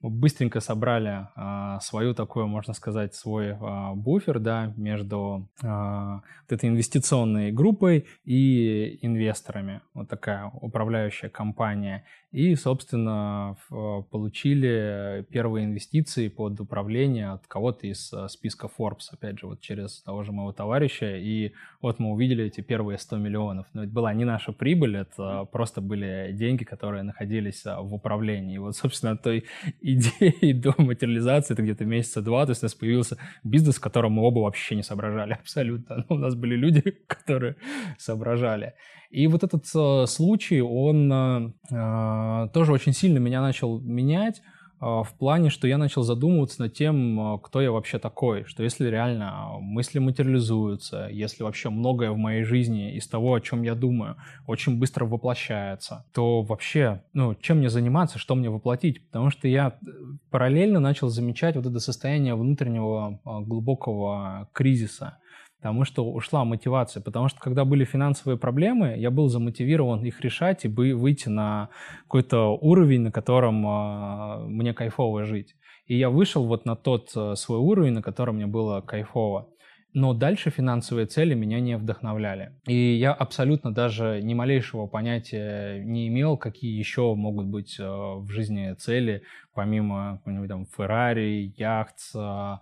мы 0.02 0.10
быстренько 0.10 0.60
собрали 0.60 1.28
а, 1.36 1.80
свою 1.80 2.14
такую, 2.14 2.48
можно 2.48 2.74
сказать, 2.74 3.16
свой 3.16 3.54
а, 3.54 3.94
буфер, 3.94 4.40
да, 4.40 4.74
между 4.76 5.48
а, 5.64 6.16
вот 6.16 6.52
этой 6.52 6.68
инвестиционной 6.68 7.54
группой 7.54 8.06
и 8.26 9.00
инвесторами. 9.02 9.80
Вот 9.94 10.10
такая 10.10 10.52
управляющая 10.62 11.30
компания. 11.30 12.04
И, 12.34 12.56
собственно, 12.56 13.56
получили 13.70 15.24
первые 15.30 15.66
инвестиции 15.66 16.30
под 16.30 16.60
управление 16.60 17.30
от 17.30 17.46
кого-то 17.46 17.86
из 17.86 18.12
списка 18.28 18.68
Forbes, 18.76 19.12
опять 19.12 19.38
же, 19.40 19.46
вот 19.46 19.62
через 19.62 20.02
того 20.02 20.24
же 20.24 20.32
моего 20.32 20.52
товарища. 20.52 21.16
И 21.16 21.54
вот 21.80 22.00
мы 22.00 22.10
увидели 22.12 22.46
эти 22.46 22.62
первые 22.62 22.98
100 22.98 23.18
миллионов. 23.18 23.68
Но 23.74 23.84
это 23.84 23.94
была 23.94 24.16
не 24.16 24.26
наша 24.26 24.52
прибыль, 24.52 24.98
это 24.98 25.46
просто 25.52 25.80
были 25.80 26.32
деньги, 26.34 26.64
которые 26.64 27.04
находились 27.04 27.64
в 27.66 27.94
управлении. 27.94 28.56
И 28.56 28.58
вот 28.58 28.73
вот, 28.74 28.78
собственно, 28.78 29.14
от 29.14 29.22
той 29.22 29.44
идеи 29.82 30.54
до 30.54 30.74
материализации, 30.78 31.54
это 31.54 31.64
где-то 31.64 31.86
месяца 31.86 32.22
два, 32.22 32.46
то 32.46 32.52
есть 32.52 32.64
у 32.64 32.66
нас 32.66 32.74
появился 32.74 33.18
бизнес, 33.44 33.76
в 33.76 33.82
котором 33.82 34.14
мы 34.14 34.24
оба 34.24 34.40
вообще 34.40 34.76
не 34.76 34.84
соображали 34.84 35.34
абсолютно. 35.34 35.98
Но 35.98 36.06
ну, 36.10 36.16
у 36.16 36.20
нас 36.20 36.36
были 36.36 36.56
люди, 36.56 36.82
которые 37.08 37.56
соображали. 37.98 38.74
И 39.12 39.28
вот 39.28 39.44
этот 39.44 39.66
э, 39.76 40.06
случай, 40.08 40.62
он 40.62 41.12
э, 41.12 41.54
э 41.72 42.50
тоже 42.54 42.72
очень 42.72 42.94
сильно 42.94 43.20
меня 43.20 43.42
начал 43.42 43.80
менять, 43.80 44.42
в 44.84 45.14
плане, 45.18 45.50
что 45.50 45.68
я 45.68 45.78
начал 45.78 46.04
задумываться 46.04 46.62
над 46.62 46.74
тем, 46.74 47.20
а, 47.20 47.38
кто 47.38 47.62
я 47.62 47.72
вообще 47.72 48.00
такой, 48.00 48.44
что 48.46 48.64
если 48.64 48.90
реально 48.90 49.58
мысли 49.60 50.00
материализуются, 50.00 51.08
если 51.10 51.44
вообще 51.44 51.70
многое 51.70 52.12
в 52.12 52.18
моей 52.18 52.44
жизни 52.44 52.94
из 52.96 53.08
того, 53.08 53.34
о 53.34 53.40
чем 53.40 53.62
я 53.64 53.76
думаю, 53.76 54.18
очень 54.46 54.78
быстро 54.80 55.06
воплощается, 55.06 56.06
то 56.14 56.42
вообще, 56.42 57.04
ну, 57.14 57.34
чем 57.36 57.60
мне 57.60 57.70
заниматься, 57.70 58.20
что 58.20 58.36
мне 58.36 58.50
воплотить? 58.50 59.06
Потому 59.08 59.30
что 59.30 59.48
я 59.48 59.70
э, 59.70 59.90
параллельно 60.30 60.80
начал 60.80 61.08
замечать 61.08 61.56
вот 61.56 61.66
это 61.66 61.80
состояние 61.80 62.36
внутреннего 62.36 63.22
а, 63.24 63.40
глубокого 63.40 64.50
кризиса, 64.52 65.18
потому 65.64 65.86
что 65.86 66.04
ушла 66.04 66.44
мотивация. 66.44 67.02
Потому 67.02 67.30
что 67.30 67.40
когда 67.40 67.64
были 67.64 67.86
финансовые 67.86 68.38
проблемы, 68.38 68.96
я 68.98 69.10
был 69.10 69.30
замотивирован 69.30 70.04
их 70.04 70.20
решать 70.20 70.66
и 70.66 70.68
выйти 70.68 71.30
на 71.30 71.70
какой-то 72.02 72.58
уровень, 72.58 73.04
на 73.04 73.12
котором 73.12 73.66
э, 73.66 74.48
мне 74.50 74.74
кайфово 74.74 75.24
жить. 75.24 75.56
И 75.88 75.98
я 75.98 76.10
вышел 76.10 76.46
вот 76.46 76.66
на 76.66 76.76
тот 76.76 77.12
э, 77.16 77.36
свой 77.36 77.60
уровень, 77.60 77.94
на 77.94 78.02
котором 78.02 78.36
мне 78.36 78.46
было 78.46 78.82
кайфово. 78.82 79.48
Но 79.94 80.14
дальше 80.14 80.50
финансовые 80.50 81.06
цели 81.06 81.34
меня 81.34 81.62
не 81.62 81.78
вдохновляли. 81.78 82.52
И 82.68 82.96
я 82.96 83.14
абсолютно 83.14 83.74
даже 83.74 84.20
ни 84.22 84.34
малейшего 84.34 84.88
понятия 84.88 85.82
не 85.82 86.10
имел, 86.10 86.36
какие 86.36 86.78
еще 86.78 87.16
могут 87.16 87.46
быть 87.46 87.80
э, 87.80 87.86
в 87.86 88.28
жизни 88.30 88.74
цели, 88.74 89.22
помимо 89.54 90.22
там 90.26 90.66
Феррари, 90.66 91.54
яхт, 91.58 92.00
э, 92.16 92.58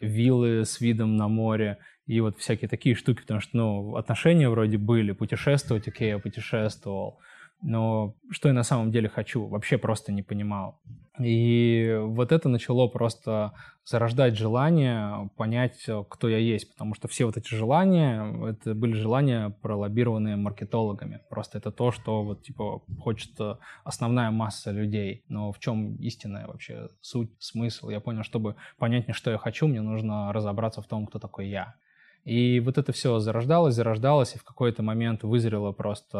виллы 0.00 0.64
с 0.64 0.80
видом 0.80 1.16
на 1.16 1.28
море 1.28 1.78
и 2.10 2.20
вот 2.20 2.38
всякие 2.38 2.68
такие 2.68 2.96
штуки, 2.96 3.20
потому 3.20 3.40
что, 3.40 3.56
ну, 3.56 3.96
отношения 3.96 4.48
вроде 4.48 4.78
были, 4.78 5.12
путешествовать, 5.12 5.86
окей, 5.86 6.08
я 6.08 6.18
путешествовал, 6.18 7.20
но 7.62 8.16
что 8.30 8.48
я 8.48 8.54
на 8.54 8.64
самом 8.64 8.90
деле 8.90 9.08
хочу, 9.08 9.46
вообще 9.46 9.78
просто 9.78 10.10
не 10.10 10.22
понимал. 10.22 10.80
И 11.20 11.96
вот 12.02 12.32
это 12.32 12.48
начало 12.48 12.88
просто 12.88 13.52
зарождать 13.84 14.36
желание 14.36 15.30
понять, 15.36 15.86
кто 16.08 16.28
я 16.28 16.38
есть, 16.38 16.72
потому 16.72 16.94
что 16.94 17.06
все 17.06 17.26
вот 17.26 17.36
эти 17.36 17.54
желания, 17.54 18.24
это 18.48 18.74
были 18.74 18.94
желания 18.94 19.50
пролоббированные 19.62 20.34
маркетологами. 20.34 21.20
Просто 21.30 21.58
это 21.58 21.70
то, 21.70 21.92
что 21.92 22.24
вот 22.24 22.42
типа 22.42 22.82
хочет 22.98 23.38
основная 23.84 24.32
масса 24.32 24.72
людей. 24.72 25.22
Но 25.28 25.52
в 25.52 25.60
чем 25.60 25.94
истинная 25.96 26.48
вообще 26.48 26.88
суть, 27.00 27.30
смысл? 27.38 27.90
Я 27.90 28.00
понял, 28.00 28.24
чтобы 28.24 28.56
понять, 28.78 29.04
что 29.14 29.30
я 29.30 29.38
хочу, 29.38 29.68
мне 29.68 29.80
нужно 29.80 30.32
разобраться 30.32 30.82
в 30.82 30.88
том, 30.88 31.06
кто 31.06 31.20
такой 31.20 31.48
я. 31.48 31.76
И 32.24 32.60
вот 32.60 32.76
это 32.76 32.92
все 32.92 33.18
зарождалось, 33.18 33.74
зарождалось, 33.74 34.34
и 34.34 34.38
в 34.38 34.44
какой-то 34.44 34.82
момент 34.82 35.22
вызрело 35.22 35.72
просто 35.72 36.18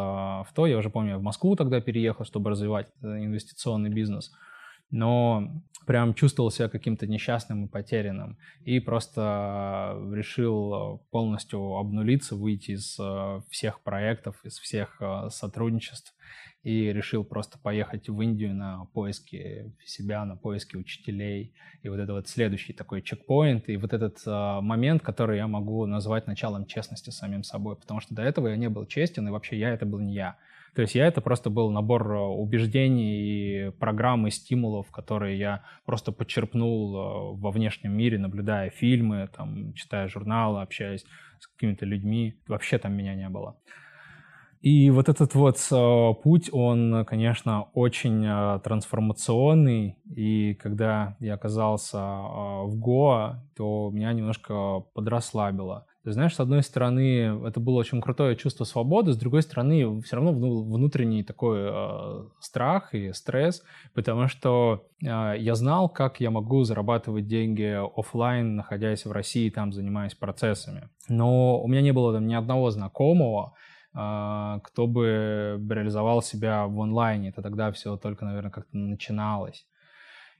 в 0.48 0.52
то. 0.54 0.66
Я 0.66 0.78
уже 0.78 0.90
помню, 0.90 1.10
я 1.12 1.18
в 1.18 1.22
Москву 1.22 1.56
тогда 1.56 1.80
переехал, 1.80 2.24
чтобы 2.24 2.50
развивать 2.50 2.88
инвестиционный 3.02 3.90
бизнес. 3.90 4.32
Но 4.90 5.62
прям 5.86 6.14
чувствовал 6.14 6.50
себя 6.50 6.68
каким-то 6.68 7.06
несчастным 7.06 7.66
и 7.66 7.68
потерянным. 7.68 8.38
И 8.64 8.80
просто 8.80 9.96
решил 10.12 11.02
полностью 11.10 11.76
обнулиться, 11.76 12.34
выйти 12.34 12.72
из 12.72 12.98
э, 12.98 13.40
всех 13.50 13.80
проектов, 13.82 14.36
из 14.44 14.58
всех 14.58 14.96
э, 15.00 15.28
сотрудничеств 15.30 16.14
и 16.62 16.92
решил 16.92 17.24
просто 17.24 17.58
поехать 17.58 18.08
в 18.08 18.20
Индию 18.20 18.54
на 18.54 18.84
поиски 18.92 19.74
себя, 19.84 20.24
на 20.24 20.36
поиски 20.36 20.76
учителей. 20.76 21.54
И 21.82 21.88
вот 21.88 21.98
это 21.98 22.12
вот 22.12 22.28
следующий 22.28 22.74
такой 22.74 23.02
чекпоинт, 23.02 23.68
и 23.68 23.76
вот 23.76 23.92
этот 23.94 24.18
э, 24.26 24.60
момент, 24.60 25.02
который 25.02 25.38
я 25.38 25.46
могу 25.46 25.86
назвать 25.86 26.26
началом 26.26 26.66
честности 26.66 27.10
с 27.10 27.16
самим 27.16 27.42
собой, 27.42 27.76
потому 27.76 28.00
что 28.00 28.14
до 28.14 28.22
этого 28.22 28.48
я 28.48 28.56
не 28.56 28.68
был 28.68 28.86
честен, 28.86 29.26
и 29.28 29.30
вообще 29.30 29.58
я 29.58 29.70
это 29.70 29.86
был 29.86 30.00
не 30.00 30.14
я. 30.14 30.36
То 30.74 30.82
есть 30.82 30.94
я 30.94 31.06
это 31.06 31.20
просто 31.20 31.50
был 31.50 31.70
набор 31.70 32.12
э, 32.12 32.18
убеждений 32.18 33.68
и 33.68 33.70
программ 33.70 34.26
и 34.26 34.30
стимулов, 34.30 34.90
которые 34.90 35.38
я 35.38 35.64
просто 35.84 36.12
подчерпнул 36.12 36.94
э, 36.94 37.40
во 37.40 37.50
внешнем 37.50 37.96
мире, 37.96 38.18
наблюдая 38.18 38.70
фильмы, 38.70 39.28
там, 39.34 39.72
читая 39.72 40.08
журналы, 40.08 40.60
общаясь 40.60 41.04
с 41.40 41.46
какими-то 41.46 41.86
людьми. 41.86 42.40
Вообще 42.46 42.78
там 42.78 42.92
меня 42.92 43.14
не 43.14 43.28
было. 43.28 43.56
И 44.60 44.90
вот 44.90 45.08
этот 45.08 45.34
вот 45.34 45.56
э, 45.72 46.14
путь, 46.22 46.50
он, 46.52 47.04
конечно, 47.06 47.68
очень 47.72 48.24
э, 48.26 48.60
трансформационный. 48.62 49.96
И 50.14 50.54
когда 50.54 51.16
я 51.18 51.34
оказался 51.34 51.96
э, 51.96 52.64
в 52.66 52.76
Гоа, 52.78 53.42
то 53.56 53.90
меня 53.90 54.12
немножко 54.12 54.80
подрасслабило. 54.92 55.86
Ты 56.04 56.12
знаешь, 56.12 56.34
с 56.34 56.40
одной 56.40 56.62
стороны, 56.62 57.46
это 57.46 57.60
было 57.60 57.76
очень 57.76 58.00
крутое 58.00 58.34
чувство 58.34 58.64
свободы, 58.64 59.12
с 59.12 59.18
другой 59.18 59.42
стороны, 59.42 60.00
все 60.00 60.16
равно 60.16 60.32
внутренний 60.32 61.22
такой 61.22 61.58
э, 61.60 62.24
страх 62.40 62.94
и 62.94 63.12
стресс, 63.12 63.62
потому 63.94 64.26
что 64.26 64.86
э, 65.02 65.34
я 65.38 65.54
знал, 65.54 65.90
как 65.90 66.20
я 66.20 66.30
могу 66.30 66.64
зарабатывать 66.64 67.26
деньги 67.26 67.78
офлайн, 67.98 68.56
находясь 68.56 69.04
в 69.04 69.12
России, 69.12 69.50
там 69.50 69.74
занимаясь 69.74 70.14
процессами. 70.14 70.88
Но 71.08 71.60
у 71.60 71.68
меня 71.68 71.82
не 71.82 71.92
было 71.92 72.14
там 72.14 72.26
ни 72.26 72.34
одного 72.34 72.70
знакомого, 72.70 73.52
кто 73.92 74.86
бы 74.86 75.60
реализовал 75.68 76.22
себя 76.22 76.66
в 76.66 76.80
онлайне. 76.80 77.30
Это 77.30 77.42
тогда 77.42 77.72
все 77.72 77.96
только, 77.96 78.24
наверное, 78.24 78.50
как-то 78.50 78.76
начиналось. 78.76 79.66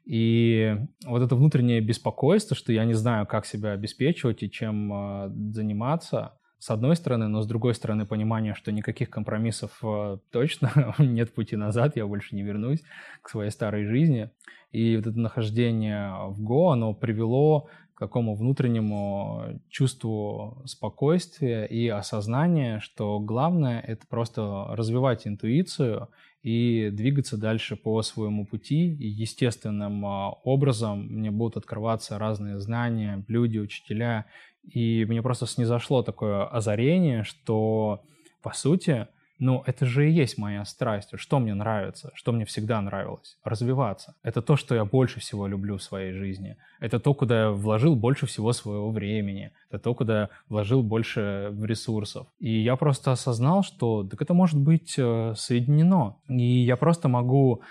И 0.05 0.77
вот 1.05 1.23
это 1.23 1.37
внутреннее 1.37 1.81
беспокойство, 1.81 2.57
что 2.57 2.73
я 2.73 2.85
не 2.85 2.95
знаю, 2.95 3.27
как 3.27 3.47
себя 3.47 3.73
обеспечивать 3.73 4.43
и 4.43 4.51
чем 4.51 4.93
э, 4.93 5.29
заниматься, 5.53 6.39
с 6.59 6.71
одной 6.71 6.97
стороны, 6.97 7.29
но 7.29 7.43
с 7.43 7.47
другой 7.47 7.75
стороны 7.75 8.07
понимание, 8.07 8.55
что 8.55 8.73
никаких 8.73 9.09
компромиссов 9.09 9.79
э, 9.83 10.19
точно 10.31 10.95
нет 10.99 11.35
пути 11.35 11.57
назад, 11.57 11.97
я 11.97 12.07
больше 12.07 12.35
не 12.35 12.43
вернусь 12.43 12.83
к 13.23 13.29
своей 13.29 13.51
старой 13.51 13.87
жизни. 13.87 14.31
И 14.73 14.97
вот 14.97 15.07
это 15.07 15.19
нахождение 15.19 16.13
в 16.29 16.43
Го, 16.43 16.71
оно 16.71 16.95
привело 16.95 17.69
к 18.01 18.09
такому 18.09 18.35
внутреннему 18.35 19.61
чувству 19.69 20.63
спокойствия 20.65 21.67
и 21.67 21.87
осознания, 21.89 22.81
что 22.81 23.21
главное— 23.21 23.79
это 23.87 24.07
просто 24.07 24.69
развивать 24.71 25.27
интуицию 25.27 26.09
и 26.43 26.89
двигаться 26.91 27.37
дальше 27.37 27.77
по 27.77 28.01
своему 28.01 28.47
пути. 28.47 28.95
И 28.95 29.07
естественным 29.07 30.07
а, 30.07 30.31
образом 30.45 31.09
мне 31.09 31.31
будут 31.31 31.59
открываться 31.59 32.19
разные 32.19 32.59
знания, 32.59 33.23
люди, 33.29 33.59
учителя. 33.59 34.25
И 34.63 35.05
мне 35.07 35.21
просто 35.21 35.47
снизошло 35.47 36.03
такое 36.03 36.47
озарение, 36.47 37.23
что, 37.23 38.03
по 38.41 38.55
сути, 38.55 39.09
ну, 39.41 39.63
это 39.67 39.87
же 39.87 40.07
и 40.07 40.13
есть 40.13 40.37
моя 40.37 40.67
страсть. 40.67 41.11
Что 41.15 41.39
мне 41.39 41.55
нравится, 41.55 42.11
что 42.15 42.31
мне 42.31 42.45
всегда 42.45 42.79
нравилось? 42.83 43.39
Развиваться. 43.43 44.15
Это 44.23 44.43
то, 44.43 44.57
что 44.57 44.75
я 44.75 44.85
больше 44.85 45.19
всего 45.19 45.47
люблю 45.47 45.79
в 45.79 45.83
своей 45.83 46.13
жизни. 46.13 46.59
Это 46.79 47.01
то, 47.01 47.15
куда 47.15 47.45
я 47.45 47.51
вложил 47.51 47.97
больше 47.97 48.27
всего 48.27 48.53
своего 48.53 48.91
времени. 48.91 49.53
Это 49.71 49.79
то, 49.79 49.95
куда 49.95 50.21
я 50.21 50.29
вложил 50.51 50.83
больше 50.83 51.57
ресурсов. 51.63 52.27
И 52.39 52.61
я 52.61 52.77
просто 52.77 53.13
осознал, 53.13 53.63
что 53.63 54.05
так 54.05 54.21
это 54.21 54.35
может 54.35 54.61
быть 54.61 54.95
э, 54.99 55.33
соединено. 55.35 56.19
И 56.29 56.65
я 56.65 56.77
просто 56.77 57.09
могу 57.09 57.63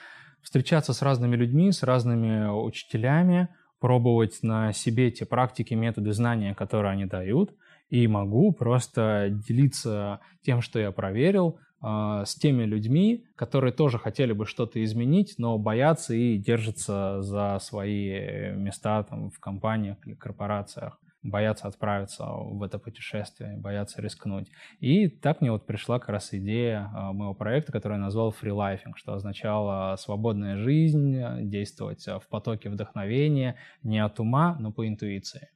встречаться 0.41 0.93
с 0.93 1.03
разными 1.03 1.36
людьми, 1.36 1.71
с 1.71 1.84
разными 1.84 2.47
учителями, 2.47 3.47
пробовать 3.79 4.39
на 4.41 4.73
себе 4.73 5.12
те 5.12 5.25
практики, 5.27 5.75
методы, 5.75 6.13
знания, 6.13 6.55
которые 6.55 6.93
они 6.93 7.05
дают– 7.05 7.51
и 7.89 8.08
могу 8.08 8.52
просто 8.52 9.30
делиться 9.32 10.19
тем, 10.41 10.62
что 10.62 10.80
я 10.80 10.91
проверил, 10.91 11.60
а, 11.82 12.25
с 12.25 12.36
теми 12.36 12.63
людьми, 12.63 13.25
которые 13.36 13.71
тоже 13.71 13.97
хотели 13.97 14.34
бы 14.34 14.45
что-то 14.45 14.84
изменить, 14.84 15.36
но 15.38 15.58
боятся 15.58 16.13
и 16.13 16.38
держатся 16.38 17.21
за 17.21 17.58
свои 17.62 18.52
места 18.52 19.04
там, 19.04 19.32
в 19.32 19.39
компаниях 19.39 19.97
или 20.06 20.13
корпорациях, 20.13 20.99
боятся 21.23 21.67
отправиться 21.67 22.25
в 22.25 22.63
это 22.63 22.80
путешествие, 22.80 23.58
боятся 23.58 24.02
рискнуть. 24.02 24.49
И 24.80 25.08
так 25.08 25.41
мне 25.41 25.52
вот 25.52 25.65
пришла 25.65 25.99
как 25.99 26.10
раз 26.10 26.34
идея 26.34 26.91
а, 26.93 27.13
моего 27.13 27.34
проекта, 27.34 27.71
который 27.71 27.93
я 27.93 27.99
назвал 27.99 28.32
фрилайфинг, 28.32 28.97
что 28.97 29.13
означало 29.13 29.95
свободная 29.95 30.58
жизнь, 30.58 31.17
действовать 31.49 32.06
в 32.06 32.23
потоке 32.30 32.69
вдохновения, 32.69 33.56
не 33.84 33.99
от 33.99 34.19
ума, 34.19 34.58
но 34.60 34.73
по 34.73 34.86
интуиции. 34.86 35.47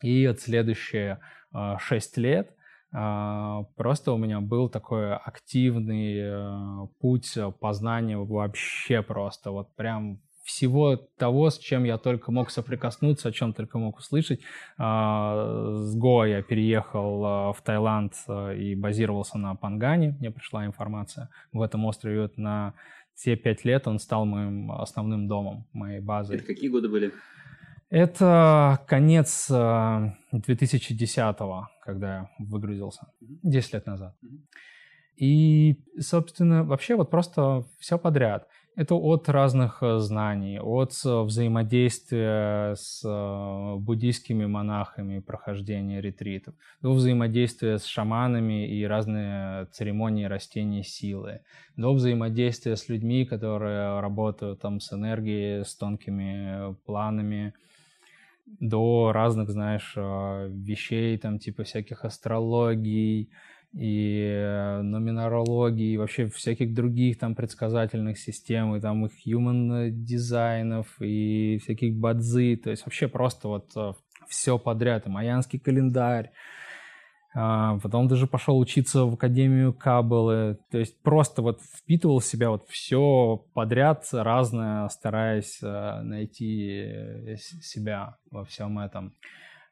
И 0.00 0.28
вот 0.28 0.40
следующее 0.40 1.18
а, 1.52 1.78
6 1.78 2.16
лет, 2.18 2.54
а, 2.94 3.64
просто 3.76 4.12
у 4.12 4.18
меня 4.18 4.40
был 4.40 4.68
такой 4.68 5.14
активный 5.14 6.18
э, 6.18 6.86
путь 7.00 7.36
э, 7.36 7.50
познания 7.50 8.18
вообще 8.18 9.02
просто, 9.02 9.50
вот 9.50 9.74
прям 9.76 10.20
всего 10.44 10.96
того, 10.96 11.50
с 11.50 11.58
чем 11.58 11.84
я 11.84 11.96
только 11.96 12.32
мог 12.32 12.50
соприкоснуться, 12.50 13.28
о 13.28 13.32
чем 13.32 13.54
только 13.54 13.78
мог 13.78 13.98
услышать. 13.98 14.40
А, 14.76 15.76
с 15.76 15.96
Го 15.96 16.26
я 16.26 16.42
переехал 16.42 17.24
э, 17.24 17.52
в 17.54 17.62
Таиланд 17.62 18.12
и 18.56 18.74
базировался 18.74 19.38
на 19.38 19.54
Пангане. 19.54 20.16
Мне 20.18 20.30
пришла 20.30 20.66
информация 20.66 21.30
в 21.52 21.62
этом 21.62 21.84
острове 21.86 22.30
на 22.36 22.74
те 23.14 23.36
пять 23.36 23.64
лет 23.64 23.86
он 23.86 23.98
стал 23.98 24.24
моим 24.24 24.72
основным 24.72 25.28
домом, 25.28 25.66
моей 25.72 26.00
базой. 26.00 26.36
Это 26.36 26.46
какие 26.46 26.68
годы 26.68 26.88
были? 26.88 27.12
Это 27.94 28.80
конец 28.86 29.50
2010-го, 29.50 31.68
когда 31.82 32.14
я 32.14 32.30
выгрузился. 32.38 33.08
10 33.20 33.74
лет 33.74 33.86
назад. 33.86 34.16
И, 35.16 35.76
собственно, 36.00 36.64
вообще 36.64 36.96
вот 36.96 37.10
просто 37.10 37.66
все 37.78 37.98
подряд– 37.98 38.48
это 38.74 38.94
от 38.94 39.28
разных 39.28 39.82
э, 39.82 39.98
знаний, 39.98 40.58
от 40.58 40.92
э, 41.04 41.22
взаимодействия 41.22 42.74
с 42.74 43.02
э, 43.04 43.76
буддийскими 43.76 44.46
монахами, 44.46 45.20
прохождения 45.20 46.00
ретритов, 46.00 46.54
до 46.80 46.94
взаимодействия 46.94 47.76
с 47.76 47.84
шаманами 47.84 48.66
и 48.66 48.82
разные 48.84 49.66
церемонии 49.72 50.24
растений 50.24 50.82
силы, 50.82 51.40
до 51.76 51.92
взаимодействия 51.92 52.76
с 52.76 52.88
людьми, 52.88 53.26
которые 53.26 54.00
работают 54.00 54.60
там 54.60 54.80
с 54.80 54.90
энергией, 54.94 55.64
с 55.64 55.76
тонкими 55.76 56.74
планами, 56.86 57.52
до 58.46 59.12
разных, 59.12 59.50
знаешь, 59.50 59.94
вещей, 59.96 61.18
там, 61.18 61.38
типа 61.38 61.64
всяких 61.64 62.04
астрологий, 62.04 63.30
и 63.74 64.80
номинарологии, 64.82 65.92
и 65.92 65.96
вообще 65.96 66.26
всяких 66.26 66.74
других 66.74 67.18
там 67.18 67.34
предсказательных 67.34 68.18
систем, 68.18 68.76
и 68.76 68.80
там 68.80 69.06
их 69.06 69.12
human 69.26 69.90
дизайнов, 69.90 70.88
и 71.00 71.58
всяких 71.62 71.94
бадзи, 71.94 72.56
то 72.56 72.70
есть 72.70 72.84
вообще 72.84 73.08
просто 73.08 73.48
вот 73.48 73.70
э, 73.76 73.92
все 74.28 74.58
подряд, 74.58 75.06
и 75.06 75.10
майянский 75.10 75.58
календарь, 75.58 76.26
а, 76.26 76.30
потом 77.34 78.08
даже 78.08 78.26
пошел 78.26 78.58
учиться 78.58 79.04
в 79.04 79.14
Академию 79.14 79.72
Каббалы. 79.72 80.58
То 80.70 80.78
есть 80.78 81.00
просто 81.02 81.42
вот 81.42 81.60
впитывал 81.62 82.18
в 82.18 82.24
себя 82.24 82.50
вот 82.50 82.68
все 82.68 83.44
подряд, 83.54 84.06
разное, 84.12 84.88
стараясь 84.88 85.58
э, 85.62 86.00
найти 86.02 87.36
себя 87.36 88.16
во 88.30 88.44
всем 88.44 88.78
этом. 88.78 89.14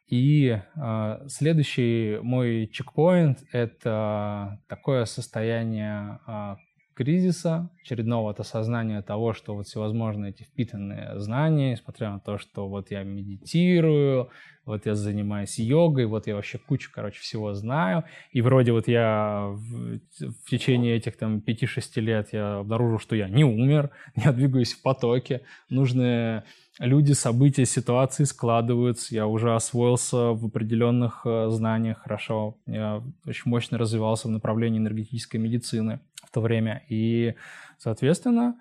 И 0.07 0.59
э, 0.75 1.29
следующий 1.29 2.19
мой 2.23 2.67
чекпоинт— 2.73 3.45
это 3.53 4.59
такое 4.69 5.05
состояние 5.05 6.19
э, 6.27 6.57
кризиса, 7.01 7.71
очередного 7.83 8.31
от 8.31 8.41
осознания 8.41 9.01
того, 9.01 9.33
что 9.33 9.55
вот 9.55 9.67
всевозможные 9.67 10.33
эти 10.33 10.43
впитанные 10.43 11.19
знания, 11.19 11.71
несмотря 11.71 12.11
на 12.11 12.21
то, 12.21 12.37
что 12.37 12.69
вот 12.69 12.91
я 12.91 13.05
медитирую, 13.05 14.29
вот 14.67 14.85
я 14.85 14.95
занимаюсь 14.95 15.59
йогой, 15.59 16.05
вот 16.05 16.27
я 16.27 16.35
вообще 16.35 16.59
кучу, 16.59 16.91
короче, 16.93 17.21
всего 17.21 17.55
знаю, 17.55 18.05
и 18.33 18.43
вроде 18.43 18.73
вот 18.73 18.87
я 18.87 19.47
в, 19.49 19.99
в 20.45 20.51
течение 20.51 20.95
этих 20.95 21.17
там 21.17 21.39
5-6 21.39 22.01
лет 22.03 22.29
я 22.33 22.59
обнаружил, 22.59 22.99
что 22.99 23.17
я 23.17 23.31
не 23.31 23.45
умер, 23.45 23.89
я 24.17 24.33
двигаюсь 24.33 24.75
в 24.75 24.83
потоке, 24.83 25.41
нужные 25.71 26.45
люди, 26.79 27.13
события, 27.13 27.65
ситуации 27.65 28.25
складываются, 28.25 29.15
я 29.15 29.27
уже 29.27 29.55
освоился 29.55 30.33
в 30.33 30.45
определенных 30.45 31.23
э, 31.25 31.49
знаниях 31.49 32.03
хорошо, 32.03 32.59
я 32.67 33.03
очень 33.27 33.51
мощно 33.51 33.79
развивался 33.79 34.29
в 34.29 34.31
направлении 34.31 34.79
энергетической 34.79 35.39
медицины 35.39 36.01
в 36.23 36.31
то 36.31 36.41
время, 36.41 36.83
и, 36.89 37.35
соответственно, 37.79 38.57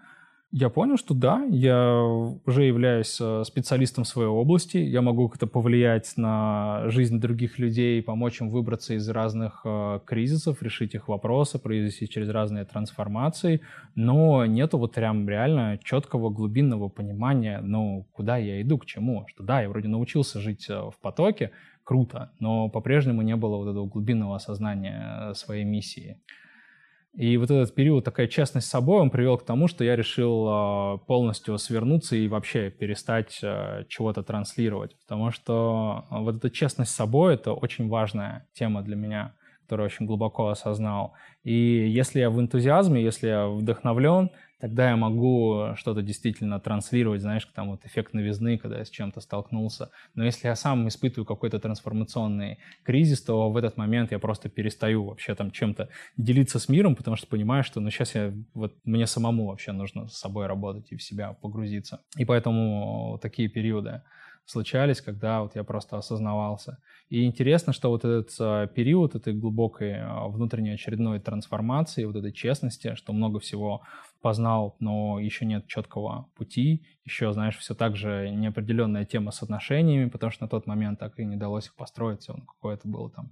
Я 0.51 0.69
понял, 0.69 0.97
что 0.97 1.13
да, 1.13 1.45
я 1.47 2.01
уже 2.01 2.63
являюсь 2.63 3.19
э, 3.21 3.43
специалистом 3.45 4.03
своей 4.03 4.29
области, 4.29 4.77
я 4.77 5.03
могу 5.03 5.29
как-то 5.29 5.45
повлиять 5.45 6.13
на 6.17 6.89
жизнь 6.89 7.19
других 7.19 7.59
людей, 7.59 8.01
помочь 8.01 8.41
им 8.41 8.49
выбраться 8.49 8.95
из 8.95 9.07
разных 9.09 9.61
э, 9.63 9.99
кризисов, 10.07 10.63
решить 10.63 10.95
их 10.95 11.07
вопросы, 11.07 11.59
произвести 11.59 12.09
через 12.09 12.29
разные 12.29 12.65
трансформации, 12.65 13.61
но 13.93 14.43
нету 14.47 14.79
вот 14.79 14.95
прям 14.95 15.29
реально 15.29 15.77
четкого 15.83 16.31
глубинного 16.31 16.89
понимания, 16.89 17.59
ну, 17.61 18.07
куда 18.11 18.37
я 18.37 18.59
иду, 18.59 18.79
к 18.79 18.87
чему, 18.87 19.27
что 19.27 19.43
да, 19.43 19.61
я 19.61 19.69
вроде 19.69 19.87
научился 19.87 20.39
жить 20.39 20.67
э, 20.67 20.73
в 20.73 20.95
потоке, 20.99 21.51
круто, 21.83 22.31
но 22.39 22.69
по-прежнему 22.69 23.21
не 23.21 23.35
было 23.35 23.57
вот 23.57 23.69
этого 23.69 23.85
глубинного 23.85 24.35
осознания 24.37 25.31
своей 25.35 25.63
миссии. 25.63 26.17
И 27.19 27.35
вот 27.35 27.51
этот 27.51 27.75
период, 27.75 28.05
такая 28.05 28.27
честность 28.27 28.67
с 28.67 28.69
собой, 28.69 29.01
он 29.01 29.09
привел 29.09 29.37
к 29.37 29.43
тому, 29.43 29.67
что 29.67 29.83
я 29.83 29.97
решил 29.97 30.45
а, 30.47 30.97
полностью 30.99 31.57
свернуться 31.57 32.15
и 32.15 32.29
вообще 32.29 32.69
перестать 32.69 33.41
а, 33.43 33.83
чего-то 33.89 34.23
транслировать. 34.23 34.95
Потому 35.01 35.29
что 35.31 36.05
а, 36.09 36.21
вот 36.21 36.37
эта 36.37 36.49
честность 36.49 36.91
с 36.91 36.95
собой— 36.95 37.33
это 37.35 37.51
очень 37.51 37.89
важная 37.89 38.47
тема 38.53 38.83
для 38.83 38.95
меня, 38.95 39.33
которую 39.63 39.87
очень 39.87 40.05
глубоко 40.05 40.47
осознал. 40.47 41.11
И 41.43 41.51
если 41.53 42.21
я 42.21 42.29
в 42.29 42.39
энтузиазме, 42.39 43.03
если 43.03 43.27
я 43.27 43.47
вдохновлен, 43.47 44.29
тогда 44.59 44.89
я 44.89 44.95
могу 44.95 45.73
что-то 45.75 46.01
действительно 46.01 46.59
транслировать, 46.59 47.21
знаешь, 47.21 47.45
там 47.53 47.71
вот 47.71 47.85
эффект 47.85 48.13
новизны, 48.13 48.57
когда 48.57 48.79
я 48.79 48.85
с 48.85 48.89
чем-то 48.89 49.21
столкнулся. 49.21 49.89
Но 50.15 50.23
если 50.23 50.47
я 50.47 50.55
сам 50.55 50.87
испытываю 50.87 51.25
какой-то 51.25 51.59
трансформационный 51.59 52.59
кризис, 52.83 53.21
то 53.21 53.49
в 53.49 53.57
этот 53.57 53.77
момент 53.77 54.11
я 54.11 54.19
просто 54.19 54.49
перестаю 54.49 55.05
вообще 55.05 55.35
там 55.35 55.51
чем-то 55.51 55.89
делиться 56.17 56.59
с 56.59 56.69
миром, 56.69 56.95
потому 56.95 57.15
что 57.15 57.27
понимаю, 57.27 57.63
что 57.63 57.79
ну 57.79 57.89
сейчас 57.89 58.15
я, 58.15 58.33
вот 58.53 58.75
мне 58.83 59.07
самому 59.07 59.47
вообще 59.47 59.71
нужно 59.71 60.07
с 60.07 60.17
собой 60.17 60.47
работать 60.47 60.91
и 60.91 60.95
в 60.95 61.03
себя 61.03 61.33
погрузиться. 61.33 62.01
И 62.17 62.25
поэтому 62.25 63.19
такие 63.21 63.49
периоды 63.49 64.01
случались, 64.49 65.01
когда 65.01 65.41
вот 65.41 65.55
я 65.55 65.63
просто 65.63 65.97
осознавался. 65.97 66.79
И 67.09 67.25
интересно, 67.25 67.73
что 67.73 67.89
вот 67.89 68.03
этот 68.05 68.35
а, 68.39 68.67
период 68.67 69.15
этой 69.15 69.33
глубокой 69.33 69.99
а, 69.99 70.27
внутренней 70.27 70.71
очередной 70.71 71.19
трансформации, 71.19 72.05
вот 72.05 72.15
этой 72.15 72.31
честности, 72.31 72.95
что 72.95 73.13
много 73.13 73.39
всего 73.39 73.81
познал, 74.21 74.75
но 74.79 75.19
еще 75.19 75.45
нет 75.45 75.67
четкого 75.67 76.29
пути, 76.35 76.85
еще, 77.05 77.31
знаешь, 77.33 77.57
все 77.57 77.73
так 77.73 77.95
же 77.95 78.29
неопределенная 78.29 79.05
тема 79.05 79.31
с 79.31 79.41
отношениями, 79.41 80.09
потому 80.09 80.31
что 80.31 80.43
на 80.43 80.49
тот 80.49 80.67
момент 80.67 80.99
так 80.99 81.19
и 81.19 81.25
не 81.25 81.35
удалось 81.35 81.67
их 81.67 81.75
построить, 81.75 82.29
он 82.29 82.41
какое-то 82.45 82.87
было 82.87 83.09
там 83.09 83.31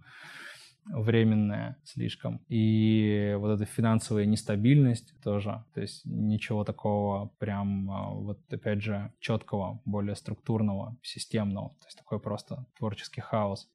временное 0.89 1.77
слишком. 1.83 2.41
И 2.47 3.35
вот 3.39 3.49
эта 3.49 3.65
финансовая 3.65 4.25
нестабильность 4.25 5.13
тоже, 5.21 5.63
то 5.73 5.81
есть 5.81 6.05
ничего 6.05 6.63
такого 6.63 7.29
прям 7.39 7.91
а, 7.91 8.09
вот 8.11 8.39
опять 8.51 8.81
же 8.81 9.11
четкого, 9.19 9.81
более 9.85 10.15
структурного, 10.15 10.97
системного, 11.01 11.69
то 11.81 11.87
есть 11.87 11.97
такой 11.97 12.19
просто 12.19 12.65
творческий 12.77 13.21
хаос 13.21 13.69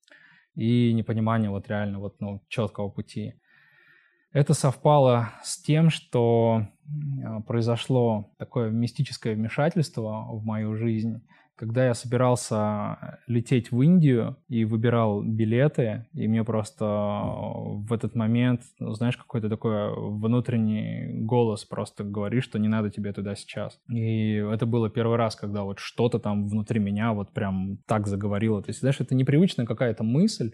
и 0.55 0.92
непонимание 0.92 1.51
вот 1.51 1.68
реально 1.68 1.98
вот 1.98 2.20
ну 2.20 2.42
четкого 2.48 2.88
пути. 2.88 3.35
Это 4.33 4.55
совпало 4.55 5.31
с 5.42 5.61
тем, 5.61 5.90
что 5.90 6.66
а, 7.25 7.40
произошло 7.40 8.31
такое 8.38 8.71
мистическое 8.71 9.35
вмешательство 9.35 10.27
в 10.31 10.45
мою 10.45 10.75
жизнь, 10.75 11.23
когда 11.55 11.87
я 11.87 11.95
собирался 11.95 13.21
лететь 13.27 13.71
в 13.71 13.81
Индию 13.83 14.37
и 14.49 14.64
выбирал 14.64 15.23
билеты, 15.23 16.07
и 16.14 16.27
мне 16.27 16.45
просто 16.45 16.85
в 16.85 17.92
этот 17.92 18.14
момент, 18.14 18.62
ну, 18.79 18.95
знаешь, 18.95 19.18
какой-то 19.18 19.51
такой 19.51 19.95
внутренний 19.95 21.12
голос 21.25 21.64
просто 21.64 22.03
говорит, 22.03 22.42
что 22.42 22.59
не 22.59 22.68
надо 22.68 22.90
тебе 22.90 23.12
туда 23.12 23.35
сейчас. 23.35 23.79
И 23.88 24.33
это 24.37 24.64
было 24.64 24.88
первый 24.88 25.18
раз, 25.18 25.37
когда 25.37 25.62
вот 25.62 25.79
что-то 25.79 26.18
там 26.18 26.49
внутри 26.49 26.81
меня 26.81 27.12
вот 27.12 27.33
прям 27.33 27.79
так 27.87 28.09
заговорило. 28.09 28.62
То 28.62 28.71
есть, 28.71 28.81
знаешь, 28.81 29.01
это 29.01 29.14
непривычная 29.14 29.66
какая-то 29.66 30.03
мысль, 30.05 30.53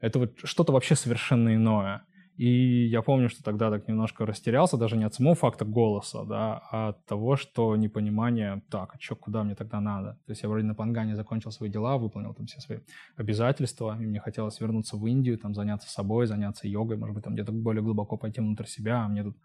это 0.00 0.20
вот 0.20 0.38
что-то 0.44 0.72
вообще 0.72 0.94
совершенно 0.94 1.54
иное. 1.54 2.02
И 2.40 2.86
я 2.86 3.02
помню, 3.02 3.28
что 3.28 3.42
тогда 3.42 3.70
так 3.70 3.86
немножко 3.86 4.24
растерялся, 4.24 4.78
даже 4.78 4.96
не 4.96 5.04
от 5.04 5.12
самого 5.12 5.34
факта 5.34 5.66
голоса, 5.66 6.24
да, 6.24 6.62
а 6.70 6.88
от 6.88 7.04
того, 7.04 7.36
что 7.36 7.76
непонимание, 7.76 8.62
так, 8.70 8.94
а 8.94 8.98
что, 8.98 9.14
куда 9.14 9.44
мне 9.44 9.54
тогда 9.54 9.78
надо? 9.78 10.14
То 10.24 10.32
есть 10.32 10.42
я 10.42 10.48
вроде 10.48 10.64
на 10.64 10.74
Пангане 10.74 11.16
закончил 11.16 11.50
свои 11.50 11.68
дела, 11.68 11.98
выполнил 11.98 12.32
там 12.32 12.46
все 12.46 12.60
свои 12.60 12.78
обязательства, 13.16 13.94
и 14.00 14.06
мне 14.06 14.20
хотелось 14.20 14.58
вернуться 14.58 14.96
в 14.96 15.06
Индию, 15.06 15.36
там 15.36 15.52
заняться 15.54 15.90
собой, 15.90 16.26
заняться 16.26 16.66
йогой, 16.66 16.96
может 16.96 17.14
быть, 17.14 17.24
там 17.24 17.34
где-то 17.34 17.52
более 17.52 17.82
глубоко 17.82 18.16
пойти 18.16 18.40
внутрь 18.40 18.64
себя, 18.64 19.04
а 19.04 19.08
мне 19.08 19.22
тут 19.22 19.36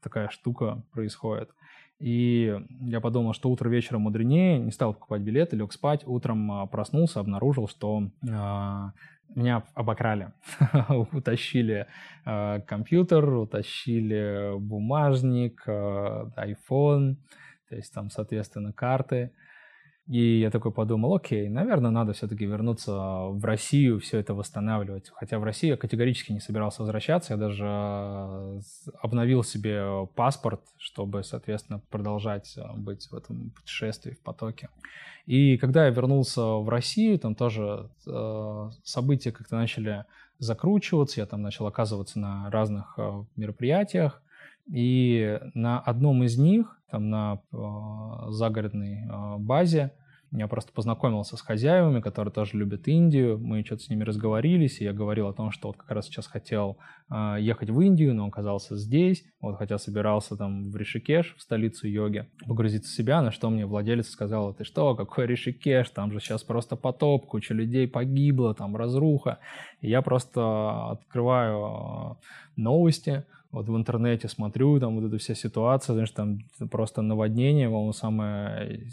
такая 0.00 0.28
штука 0.28 0.84
происходит. 0.92 1.50
И 1.98 2.56
я 2.82 3.00
подумал, 3.00 3.32
что 3.32 3.50
утро 3.50 3.68
вечером 3.68 4.02
мудренее, 4.02 4.60
не 4.60 4.70
стал 4.70 4.94
покупать 4.94 5.22
билеты, 5.22 5.56
лег 5.56 5.72
спать. 5.72 6.06
Утром 6.06 6.52
а, 6.52 6.66
проснулся, 6.66 7.18
обнаружил, 7.18 7.66
что 7.66 8.12
а, 8.30 8.92
меня 9.34 9.64
обокрали. 9.74 10.32
утащили 11.12 11.86
э, 12.24 12.60
компьютер, 12.66 13.28
утащили 13.34 14.58
бумажник, 14.58 15.62
э, 15.66 16.30
iPhone, 16.36 17.16
то 17.68 17.76
есть 17.76 17.92
там, 17.92 18.10
соответственно, 18.10 18.72
карты. 18.72 19.32
И 20.08 20.40
я 20.40 20.50
такой 20.50 20.72
подумал, 20.72 21.14
окей, 21.16 21.50
наверное, 21.50 21.90
надо 21.90 22.14
все-таки 22.14 22.46
вернуться 22.46 22.92
в 22.92 23.44
Россию, 23.44 24.00
все 24.00 24.18
это 24.18 24.32
восстанавливать. 24.32 25.10
Хотя 25.14 25.38
в 25.38 25.44
Россию 25.44 25.72
я 25.72 25.76
категорически 25.76 26.32
не 26.32 26.40
собирался 26.40 26.80
возвращаться, 26.80 27.34
я 27.34 27.38
даже 27.38 27.66
э, 27.66 28.60
обновил 29.02 29.44
себе 29.44 30.06
паспорт, 30.14 30.62
чтобы, 30.78 31.22
соответственно, 31.24 31.82
продолжать 31.90 32.56
э, 32.56 32.62
быть 32.74 33.06
в 33.10 33.14
этом 33.14 33.50
путешествии, 33.50 34.12
в 34.12 34.20
потоке. 34.20 34.70
И 35.26 35.58
когда 35.58 35.84
я 35.84 35.90
вернулся 35.90 36.40
в 36.40 36.70
Россию, 36.70 37.18
там 37.18 37.34
тоже 37.34 37.90
э, 38.06 38.70
события 38.84 39.30
как-то 39.30 39.56
начали 39.56 40.06
закручиваться, 40.38 41.20
я 41.20 41.26
там 41.26 41.42
начал 41.42 41.66
оказываться 41.66 42.18
на 42.18 42.50
разных 42.50 42.94
э, 42.96 43.24
мероприятиях, 43.36 44.22
и 44.72 45.38
на 45.52 45.80
одном 45.80 46.24
из 46.24 46.38
них, 46.38 46.77
там 46.90 47.10
на 47.10 47.40
э, 47.52 48.30
загородной 48.30 49.04
э, 49.04 49.36
базе, 49.38 49.92
я 50.30 50.46
просто 50.46 50.72
познакомился 50.72 51.36
с 51.38 51.40
хозяевами, 51.40 52.00
которые 52.00 52.32
тоже 52.32 52.58
любят 52.58 52.86
Индию. 52.86 53.38
Мы 53.38 53.64
что-то 53.64 53.84
с 53.84 53.88
ними 53.88 54.04
разговорились, 54.04 54.80
и 54.80 54.84
я 54.84 54.92
говорил 54.92 55.26
о 55.28 55.32
том, 55.32 55.50
что 55.50 55.68
вот 55.68 55.78
как 55.78 55.90
раз 55.90 56.06
сейчас 56.06 56.26
хотел 56.26 56.76
э, 57.10 57.36
ехать 57.40 57.70
в 57.70 57.80
Индию, 57.80 58.14
но 58.14 58.26
оказался 58.26 58.76
здесь. 58.76 59.24
Вот 59.40 59.56
хотя 59.56 59.78
собирался 59.78 60.36
там 60.36 60.70
в 60.70 60.76
Ришикеш, 60.76 61.34
в 61.38 61.40
столицу 61.40 61.88
йоги, 61.88 62.26
погрузиться 62.46 62.92
в 62.92 62.94
себя, 62.94 63.22
на 63.22 63.30
что 63.30 63.48
мне 63.48 63.64
владелец 63.64 64.10
сказал, 64.10 64.52
ты 64.52 64.64
что, 64.64 64.94
какой 64.94 65.26
Ришикеш, 65.26 65.88
там 65.90 66.12
же 66.12 66.20
сейчас 66.20 66.42
просто 66.44 66.76
потоп, 66.76 67.26
куча 67.26 67.54
людей 67.54 67.88
погибло, 67.88 68.54
там 68.54 68.76
разруха. 68.76 69.38
И 69.80 69.88
я 69.88 70.02
просто 70.02 70.90
открываю 70.90 72.18
новости, 72.56 73.24
вот 73.50 73.68
в 73.68 73.76
интернете 73.76 74.28
смотрю, 74.28 74.78
там 74.78 74.96
вот 74.96 75.08
эта 75.08 75.18
вся 75.18 75.34
ситуация, 75.34 75.94
знаешь, 75.94 76.10
там 76.10 76.40
просто 76.70 77.00
наводнение, 77.00 77.68
по-моему, 77.68 77.92
самое 77.92 78.90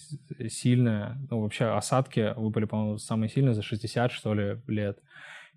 сильное, 0.49 1.17
ну, 1.29 1.41
вообще 1.41 1.65
осадки 1.65 2.33
выпали, 2.37 2.65
по-моему, 2.65 2.97
самые 2.97 3.29
сильные 3.29 3.53
за 3.53 3.61
60, 3.61 4.11
что 4.11 4.33
ли, 4.33 4.61
лет. 4.67 4.99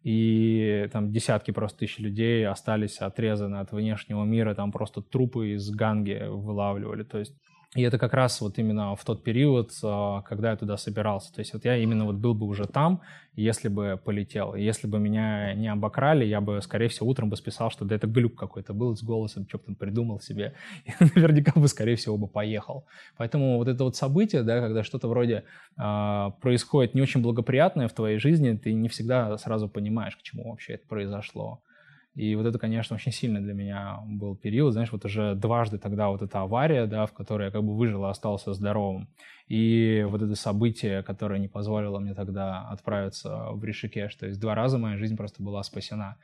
И 0.02 0.88
там 0.92 1.12
десятки 1.12 1.50
просто 1.50 1.78
тысяч 1.80 1.98
людей 1.98 2.46
остались 2.46 2.98
отрезаны 2.98 3.56
от 3.56 3.72
внешнего 3.72 4.24
мира, 4.24 4.54
там 4.54 4.72
просто 4.72 5.00
трупы 5.00 5.54
из 5.54 5.70
ганги 5.70 6.24
вылавливали. 6.28 7.02
То 7.04 7.18
есть 7.18 7.34
и 7.76 7.82
это 7.82 7.98
как 7.98 8.14
раз 8.14 8.40
вот 8.40 8.58
именно 8.58 8.96
в 8.96 9.04
тот 9.04 9.22
период, 9.22 9.72
а, 9.84 10.22
когда 10.22 10.52
я 10.52 10.56
туда 10.56 10.78
собирался. 10.78 11.34
То 11.34 11.40
есть 11.40 11.52
вот 11.52 11.66
я 11.66 11.76
именно 11.76 12.06
вот 12.06 12.16
был 12.16 12.34
бы 12.34 12.46
уже 12.46 12.66
там, 12.66 13.02
если 13.34 13.68
бы 13.68 14.00
полетел. 14.02 14.54
Если 14.54 14.86
бы 14.86 14.98
меня 14.98 15.52
не 15.52 15.68
обокрали, 15.68 16.24
я 16.24 16.40
бы, 16.40 16.62
скорее 16.62 16.88
всего, 16.88 17.10
утром 17.10 17.28
бы 17.28 17.36
списал, 17.36 17.70
что 17.70 17.84
да 17.84 17.94
это 17.94 18.06
глюк 18.06 18.36
какой-то 18.36 18.72
был 18.72 18.96
с 18.96 19.02
голосом, 19.02 19.46
что-то 19.46 19.66
там 19.66 19.74
придумал 19.74 20.18
себе. 20.18 20.54
И 20.86 20.92
наверняка 21.14 21.60
бы, 21.60 21.68
скорее 21.68 21.96
всего, 21.96 22.16
бы 22.16 22.26
поехал. 22.26 22.86
Поэтому 23.18 23.58
вот 23.58 23.68
это 23.68 23.84
вот 23.84 23.96
событие, 23.96 24.42
да, 24.42 24.60
когда 24.60 24.82
что-то 24.82 25.08
вроде 25.08 25.44
э, 25.76 26.30
происходит 26.40 26.94
не 26.94 27.02
очень 27.02 27.20
благоприятное 27.20 27.88
в 27.88 27.92
твоей 27.92 28.18
жизни, 28.18 28.56
ты 28.56 28.72
не 28.72 28.88
всегда 28.88 29.36
сразу 29.36 29.68
понимаешь, 29.68 30.16
к 30.16 30.22
чему 30.22 30.48
вообще 30.48 30.72
это 30.74 30.86
произошло. 30.86 31.60
И 32.14 32.34
вот 32.34 32.46
это, 32.46 32.58
конечно, 32.58 32.96
очень 32.96 33.12
сильно 33.12 33.40
для 33.40 33.54
меня 33.54 34.00
был 34.06 34.34
период, 34.34 34.72
знаешь, 34.72 34.90
вот 34.90 35.04
уже 35.04 35.34
дважды 35.34 35.78
тогда 35.78 36.08
вот 36.08 36.22
эта 36.22 36.40
авария, 36.40 36.86
да, 36.86 37.06
в 37.06 37.12
которой 37.12 37.46
я 37.46 37.50
как 37.50 37.62
бы 37.62 37.76
выжил 37.76 38.04
и 38.06 38.10
остался 38.10 38.54
здоровым. 38.54 39.08
И 39.46 40.04
вот 40.08 40.20
это 40.22 40.34
событие, 40.34 41.02
которое 41.02 41.38
не 41.38 41.48
позволило 41.48 41.98
мне 42.00 42.14
тогда 42.14 42.66
отправиться 42.68 43.50
в 43.52 43.62
Ришикеш. 43.64 44.14
То 44.16 44.26
есть 44.26 44.40
два 44.40 44.54
раза 44.54 44.78
моя 44.78 44.96
жизнь 44.96 45.16
просто 45.16 45.42
была 45.42 45.62
спасена. 45.62 46.16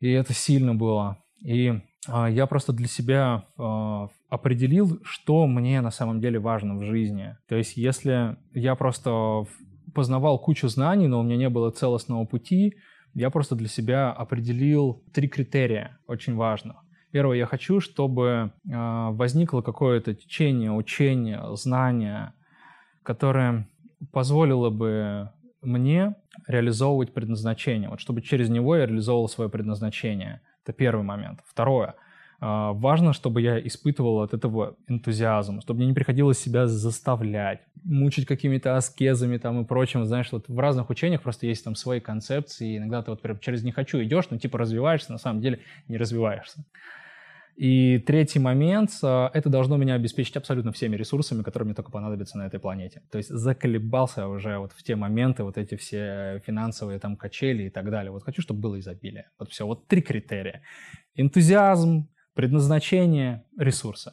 И 0.00 0.10
это 0.10 0.32
сильно 0.32 0.74
было. 0.74 1.18
И 1.42 1.80
а, 2.08 2.28
я 2.28 2.46
просто 2.46 2.72
для 2.72 2.88
себя 2.88 3.44
а, 3.56 4.08
определил, 4.28 5.00
что 5.04 5.46
мне 5.46 5.80
на 5.80 5.90
самом 5.90 6.20
деле 6.20 6.38
важно 6.38 6.76
в 6.76 6.82
жизни. 6.82 7.36
То 7.48 7.56
есть 7.56 7.76
если 7.76 8.36
я 8.52 8.74
просто 8.74 9.44
познавал 9.94 10.38
кучу 10.38 10.68
знаний, 10.68 11.08
но 11.08 11.20
у 11.20 11.22
меня 11.22 11.36
не 11.36 11.48
было 11.48 11.70
целостного 11.70 12.24
пути, 12.24 12.76
я 13.14 13.30
просто 13.30 13.54
для 13.56 13.68
себя 13.68 14.12
определил 14.12 15.02
три 15.12 15.28
критерия, 15.28 15.98
очень 16.06 16.34
важно. 16.34 16.76
Первое, 17.10 17.38
я 17.38 17.46
хочу, 17.46 17.80
чтобы 17.80 18.52
возникло 18.64 19.62
какое-то 19.62 20.14
течение, 20.14 20.70
учение, 20.70 21.40
знание, 21.56 22.34
которое 23.02 23.68
позволило 24.12 24.70
бы 24.70 25.30
мне 25.62 26.14
реализовывать 26.46 27.12
предназначение, 27.12 27.88
вот 27.88 28.00
чтобы 28.00 28.22
через 28.22 28.48
него 28.48 28.76
я 28.76 28.86
реализовывал 28.86 29.28
свое 29.28 29.50
предназначение. 29.50 30.40
Это 30.62 30.72
первый 30.72 31.02
момент. 31.02 31.40
Второе. 31.46 31.96
А, 32.40 32.72
важно, 32.72 33.12
чтобы 33.12 33.42
я 33.42 33.58
испытывал 33.58 34.20
от 34.22 34.32
этого 34.32 34.76
энтузиазм, 34.88 35.60
чтобы 35.60 35.78
мне 35.78 35.88
не 35.88 35.94
приходилось 35.94 36.38
себя 36.38 36.66
заставлять, 36.66 37.60
мучить 37.84 38.26
какими-то 38.26 38.76
аскезами 38.76 39.38
там 39.38 39.60
и 39.60 39.64
прочим. 39.64 40.04
Знаешь, 40.04 40.32
вот 40.32 40.48
в 40.48 40.58
разных 40.58 40.90
учениях 40.90 41.22
просто 41.22 41.46
есть 41.46 41.64
там 41.64 41.74
свои 41.74 42.00
концепции, 42.00 42.78
иногда 42.78 43.02
ты 43.02 43.10
вот 43.10 43.22
прям 43.22 43.38
через 43.38 43.62
«не 43.62 43.72
хочу» 43.72 44.02
идешь, 44.02 44.26
ну 44.30 44.38
типа 44.38 44.58
развиваешься, 44.58 45.12
на 45.12 45.18
самом 45.18 45.40
деле 45.40 45.60
не 45.88 45.96
развиваешься. 45.96 46.64
И 47.60 47.98
третий 47.98 48.38
момент 48.38 48.90
а,– 49.02 49.30
это 49.34 49.50
должно 49.50 49.76
меня 49.76 49.92
обеспечить 49.92 50.34
абсолютно 50.36 50.72
всеми 50.72 50.96
ресурсами, 50.96 51.42
которые 51.42 51.66
мне 51.66 51.74
только 51.74 51.90
понадобятся 51.90 52.38
на 52.38 52.46
этой 52.46 52.58
планете. 52.58 53.02
То 53.10 53.18
есть 53.18 53.28
заколебался 53.28 54.28
уже 54.28 54.56
вот 54.56 54.72
в 54.72 54.82
те 54.82 54.96
моменты, 54.96 55.42
вот 55.44 55.58
эти 55.58 55.74
все 55.74 56.42
финансовые 56.46 56.98
там 56.98 57.16
качели 57.16 57.64
и 57.64 57.68
так 57.70 57.90
далее. 57.90 58.12
Вот 58.12 58.22
хочу, 58.22 58.40
чтобы 58.40 58.60
было 58.60 58.80
изобилие. 58.80 59.28
Вот 59.38 59.50
все, 59.50 59.66
вот 59.66 59.86
три 59.88 60.00
критерия. 60.00 60.62
Энтузиазм, 61.16 62.08
предназначение, 62.32 63.44
ресурсы. 63.58 64.12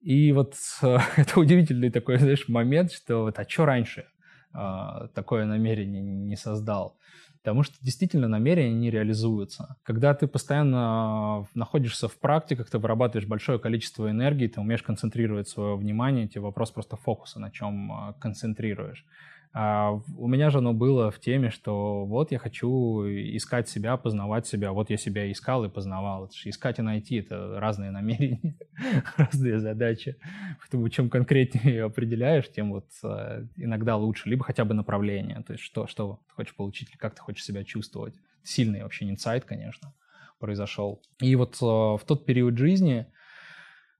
И 0.00 0.32
вот 0.32 0.54
это 0.82 1.40
удивительный 1.40 1.90
такой, 1.90 2.18
знаешь, 2.18 2.48
момент, 2.48 2.92
что 2.92 3.22
вот, 3.22 3.38
а 3.38 3.48
что 3.48 3.64
раньше 3.64 4.06
э, 4.54 5.08
такое 5.14 5.44
намерение 5.44 6.02
не 6.02 6.36
создал? 6.36 6.98
Потому 7.42 7.62
что 7.62 7.76
действительно 7.80 8.28
намерения 8.28 8.74
не 8.74 8.90
реализуются. 8.90 9.76
Когда 9.82 10.12
ты 10.12 10.26
постоянно 10.26 11.46
находишься 11.54 12.08
в 12.08 12.18
практиках, 12.18 12.68
ты 12.68 12.78
вырабатываешь 12.78 13.28
большое 13.28 13.58
количество 13.58 14.10
энергии, 14.10 14.48
ты 14.48 14.60
умеешь 14.60 14.82
концентрировать 14.82 15.48
свое 15.48 15.76
внимание, 15.76 16.28
тебе 16.28 16.42
вопрос 16.42 16.72
просто 16.72 16.96
фокуса, 16.96 17.40
на 17.40 17.50
чем 17.50 17.92
а, 17.92 18.12
концентрируешь. 18.14 19.06
А 19.54 19.92
у 20.16 20.28
меня 20.28 20.50
же 20.50 20.58
оно 20.58 20.74
было 20.74 21.10
в 21.10 21.18
теме, 21.20 21.50
что 21.50 22.04
вот 22.04 22.32
я 22.32 22.38
хочу 22.38 23.04
искать 23.06 23.68
себя, 23.68 23.96
познавать 23.96 24.46
себя. 24.46 24.72
Вот 24.72 24.90
я 24.90 24.96
себя 24.96 25.30
искал 25.30 25.64
и 25.64 25.70
познавал. 25.70 26.26
Это 26.26 26.36
же 26.36 26.50
искать 26.50 26.78
и 26.78 26.82
найти— 26.82 27.16
это 27.16 27.58
разные 27.58 27.90
намерения, 27.90 28.56
разные 29.16 29.58
задачи. 29.58 30.16
Поэтому 30.60 30.88
чем 30.90 31.08
конкретнее 31.08 31.84
определяешь, 31.84 32.50
тем 32.52 32.72
вот 32.72 32.86
э, 33.02 33.46
иногда 33.56 33.96
лучше. 33.96 34.28
Либо 34.28 34.44
хотя 34.44 34.64
бы 34.64 34.74
направление. 34.74 35.42
То 35.46 35.54
есть 35.54 35.64
что, 35.64 35.86
что 35.86 36.20
ты 36.28 36.34
хочешь 36.34 36.54
получить, 36.54 36.90
как 36.98 37.14
ты 37.14 37.22
хочешь 37.22 37.44
себя 37.44 37.64
чувствовать. 37.64 38.14
Сильный 38.42 38.82
вообще 38.82 39.08
инсайт, 39.08 39.44
конечно, 39.44 39.94
произошел. 40.38 41.02
И 41.20 41.34
вот 41.36 41.56
э, 41.60 41.64
в 41.64 42.00
тот 42.06 42.26
период 42.26 42.58
жизни 42.58 43.06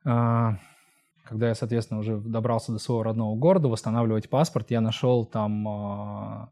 э, 0.04 0.50
когда 1.28 1.48
я, 1.48 1.54
соответственно, 1.54 2.00
уже 2.00 2.16
добрался 2.18 2.72
до 2.72 2.78
своего 2.78 3.02
родного 3.02 3.36
города, 3.36 3.68
восстанавливать 3.68 4.30
паспорт, 4.30 4.70
я 4.70 4.80
нашел 4.80 5.26
там 5.26 5.68
э, 5.68 6.46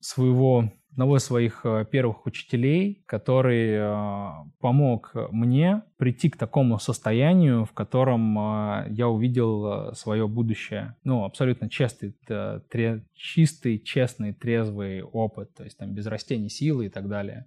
своего 0.00 0.72
одного 0.92 1.18
из 1.18 1.24
своих 1.24 1.60
э, 1.64 1.84
первых 1.84 2.24
учителей, 2.24 3.04
который 3.06 3.74
э, 3.74 4.30
помог 4.60 5.12
мне 5.30 5.82
прийти 5.98 6.30
к 6.30 6.38
такому 6.38 6.78
состоянию, 6.78 7.66
в 7.66 7.72
котором 7.72 8.34
я 8.88 9.08
увидел 9.08 9.94
свое 9.94 10.26
будущее. 10.26 10.96
Ну, 11.04 11.24
абсолютно 11.24 11.68
чистый, 11.68 12.16
тре, 12.70 13.04
чистый, 13.14 13.78
честный, 13.78 14.32
трезвый 14.32 15.02
опыт, 15.02 15.54
то 15.54 15.64
есть 15.64 15.76
там 15.76 15.92
без 15.92 16.06
растений 16.06 16.48
силы 16.48 16.86
и 16.86 16.88
так 16.88 17.08
далее. 17.08 17.46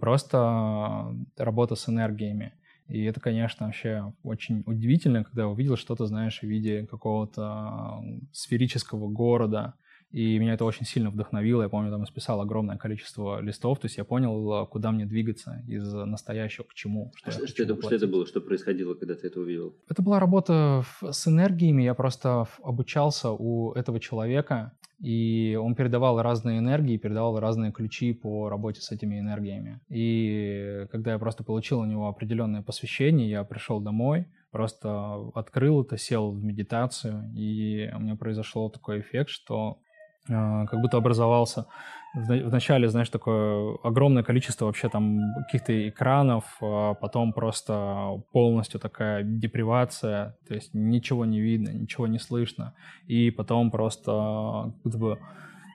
Просто 0.00 1.14
работа 1.36 1.74
с 1.74 1.90
энергиями. 1.90 2.54
И 2.88 3.04
это, 3.04 3.20
конечно, 3.20 3.66
вообще 3.66 4.12
очень 4.22 4.62
удивительно, 4.66 5.24
когда 5.24 5.48
увидел 5.48 5.76
что-то, 5.76 6.06
знаешь, 6.06 6.40
в 6.40 6.42
виде 6.44 6.86
какого-то 6.86 8.02
сферического 8.32 9.08
города, 9.08 9.74
и 10.12 10.38
меня 10.38 10.54
это 10.54 10.64
очень 10.64 10.84
сильно 10.84 11.10
вдохновило. 11.10 11.62
Я 11.62 11.68
помню, 11.68 11.90
там 11.90 12.04
исписал 12.04 12.40
огромное 12.40 12.76
количество 12.76 13.40
листов, 13.40 13.78
то 13.78 13.86
есть 13.86 13.96
я 13.96 14.04
понял, 14.04 14.66
куда 14.66 14.92
мне 14.92 15.06
двигаться 15.06 15.62
из 15.66 15.92
настоящего 15.92 16.64
к 16.64 16.74
чему. 16.74 17.12
Что, 17.16 17.30
а 17.30 17.46
что, 17.48 17.62
это, 17.62 17.80
что 17.80 17.94
это 17.94 18.06
было? 18.06 18.26
Что 18.26 18.40
происходило, 18.40 18.94
когда 18.94 19.14
ты 19.14 19.26
это 19.26 19.40
увидел? 19.40 19.74
Это 19.88 20.02
была 20.02 20.20
работа 20.20 20.84
с 21.02 21.26
энергиями. 21.26 21.82
Я 21.82 21.94
просто 21.94 22.46
обучался 22.62 23.30
у 23.30 23.72
этого 23.72 24.00
человека, 24.00 24.72
и 25.00 25.58
он 25.60 25.74
передавал 25.74 26.20
разные 26.22 26.58
энергии, 26.58 26.96
передавал 26.96 27.40
разные 27.40 27.72
ключи 27.72 28.12
по 28.12 28.48
работе 28.48 28.80
с 28.80 28.92
этими 28.92 29.18
энергиями. 29.18 29.80
И 29.88 30.86
когда 30.92 31.12
я 31.12 31.18
просто 31.18 31.42
получил 31.42 31.80
у 31.80 31.86
него 31.86 32.06
определенное 32.06 32.62
посвящение, 32.62 33.28
я 33.28 33.44
пришел 33.44 33.80
домой, 33.80 34.26
просто 34.50 35.30
открыл 35.34 35.82
это, 35.82 35.96
сел 35.96 36.30
в 36.30 36.44
медитацию, 36.44 37.32
и 37.34 37.90
у 37.96 37.98
меня 37.98 38.14
произошел 38.14 38.70
такой 38.70 39.00
эффект, 39.00 39.30
что 39.30 39.78
как 40.26 40.80
будто 40.80 40.96
образовался. 40.96 41.66
Вначале, 42.14 42.88
знаешь, 42.88 43.08
такое 43.08 43.76
огромное 43.82 44.22
количество 44.22 44.66
вообще 44.66 44.88
там 44.90 45.34
каких-то 45.46 45.88
экранов, 45.88 46.44
а 46.60 46.94
потом 46.94 47.32
просто 47.32 48.22
полностью 48.32 48.78
такая 48.80 49.22
депривация, 49.22 50.36
то 50.46 50.54
есть 50.54 50.74
ничего 50.74 51.24
не 51.24 51.40
видно, 51.40 51.70
ничего 51.70 52.06
не 52.06 52.18
слышно, 52.18 52.74
и 53.06 53.30
потом 53.30 53.70
просто 53.70 54.74
как 54.84 54.94
бы 54.94 55.18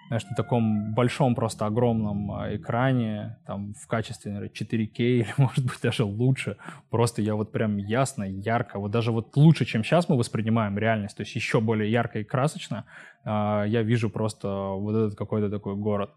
знаешь, 0.07 0.25
на 0.29 0.35
таком 0.35 0.93
большом, 0.93 1.35
просто 1.35 1.65
огромном 1.65 2.31
а, 2.31 2.55
экране, 2.55 3.37
там 3.45 3.73
в 3.73 3.87
качестве, 3.87 4.31
наверное, 4.31 4.53
4К 4.53 4.97
или, 4.97 5.27
может 5.37 5.65
быть, 5.65 5.79
даже 5.81 6.03
лучше. 6.03 6.57
Просто 6.89 7.21
я 7.21 7.35
вот 7.35 7.51
прям 7.51 7.77
ясно, 7.77 8.23
ярко, 8.23 8.79
вот 8.79 8.91
даже 8.91 9.11
вот 9.11 9.35
лучше, 9.35 9.65
чем 9.65 9.83
сейчас 9.83 10.09
мы 10.09 10.17
воспринимаем 10.17 10.77
реальность, 10.77 11.17
то 11.17 11.21
есть 11.21 11.35
еще 11.35 11.59
более 11.61 11.91
ярко 11.91 12.19
и 12.19 12.23
красочно, 12.23 12.85
а, 13.23 13.65
я 13.65 13.83
вижу 13.83 14.09
просто 14.09 14.47
вот 14.47 14.95
этот 14.95 15.17
какой-то 15.17 15.49
такой 15.49 15.75
город. 15.75 16.11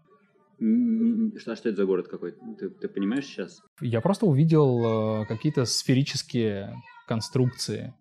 Что, 1.37 1.55
что 1.55 1.69
это 1.69 1.75
за 1.75 1.85
город 1.85 2.07
какой? 2.07 2.33
Ты, 2.59 2.69
ты 2.69 2.87
понимаешь 2.87 3.25
сейчас? 3.25 3.63
Я 3.81 3.99
просто 3.99 4.27
увидел 4.27 5.23
э, 5.23 5.25
какие-то 5.25 5.65
сферические 5.65 6.75
конструкции, 7.07 7.95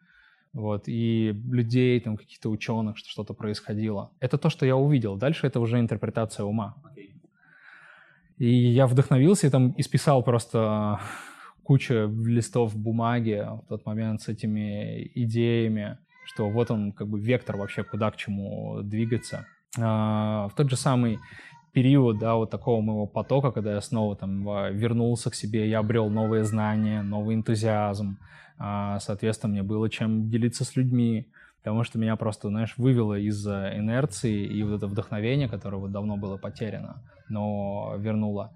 вот, 0.53 0.85
и 0.87 1.33
людей, 1.51 2.01
там, 2.01 2.17
каких-то 2.17 2.51
ученых, 2.51 2.97
что 2.99 3.09
что-то 3.09 3.35
происходило. 3.35 4.11
Это 4.21 4.37
то, 4.39 4.51
что 4.51 4.67
я 4.67 4.77
увидел. 4.77 5.17
Дальше 5.17 5.47
это 5.47 5.61
уже 5.61 5.79
интерпретация 5.79 6.45
ума. 6.45 6.75
Okay. 6.85 7.11
И 8.39 8.49
я 8.49 8.87
вдохновился 8.87 9.47
и 9.47 9.51
там 9.51 9.75
исписал 9.77 10.23
просто 10.23 10.99
кучу 11.63 12.09
листов 12.25 12.75
бумаги 12.75 13.47
в 13.47 13.69
тот 13.69 13.87
момент 13.87 14.23
с 14.23 14.29
этими 14.29 15.11
идеями, 15.15 15.99
что 16.25 16.49
вот 16.49 16.71
он 16.71 16.93
как 16.93 17.07
бы 17.07 17.21
вектор 17.21 17.57
вообще, 17.57 17.85
куда 17.85 18.11
к 18.11 18.17
чему 18.17 18.81
двигаться. 18.83 19.47
А, 19.79 20.49
в 20.49 20.55
тот 20.55 20.71
же 20.71 20.77
самый 20.77 21.19
период, 21.72 22.18
да, 22.18 22.35
вот 22.35 22.50
такого 22.50 22.80
моего 22.80 23.06
потока, 23.06 23.50
когда 23.50 23.74
я 23.74 23.80
снова 23.80 24.16
там 24.16 24.44
вернулся 24.74 25.30
к 25.30 25.35
себе, 25.35 25.68
я 25.68 25.78
обрел 25.78 26.11
новые 26.11 26.44
знания, 26.44 27.02
новый 27.02 27.35
энтузиазм, 27.37 28.18
а, 28.59 28.98
соответственно, 29.00 29.52
мне 29.52 29.62
было 29.62 29.88
чем 29.88 30.28
делиться 30.28 30.64
с 30.64 30.76
людьми, 30.76 31.28
потому 31.62 31.85
что 31.85 31.98
меня 31.98 32.16
просто, 32.16 32.48
знаешь, 32.48 32.74
вывело 32.76 33.18
из 33.18 33.46
инерции 33.46 34.44
и 34.44 34.62
вот 34.62 34.76
это 34.76 34.87
вдохновение, 34.87 35.48
которое 35.48 35.78
вот 35.78 35.92
давно 35.92 36.16
было 36.16 36.37
потеряно, 36.37 37.02
но 37.28 37.94
вернуло. 37.98 38.52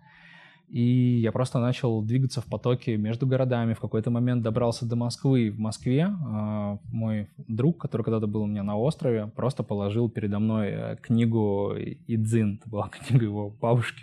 И 0.74 1.20
я 1.20 1.30
просто 1.30 1.60
начал 1.60 2.02
двигаться 2.02 2.40
в 2.40 2.46
потоке 2.46 2.96
между 2.96 3.28
городами. 3.28 3.74
В 3.74 3.78
какой-то 3.78 4.10
момент 4.10 4.42
добрался 4.42 4.84
до 4.84 4.96
Москвы. 4.96 5.52
В 5.52 5.60
Москве 5.60 6.08
э, 6.10 6.78
мой 6.90 7.28
друг, 7.36 7.78
который 7.78 8.02
когда-то 8.02 8.26
был 8.26 8.42
у 8.42 8.46
меня 8.46 8.64
на 8.64 8.76
острове, 8.76 9.28
просто 9.36 9.62
положил 9.62 10.10
передо 10.10 10.40
мной 10.40 10.70
э, 10.70 10.96
книгу 11.00 11.74
Идзин. 12.08 12.58
Это 12.60 12.68
была 12.68 12.88
книга 13.06 13.24
его 13.24 13.50
бабушки. 13.50 14.02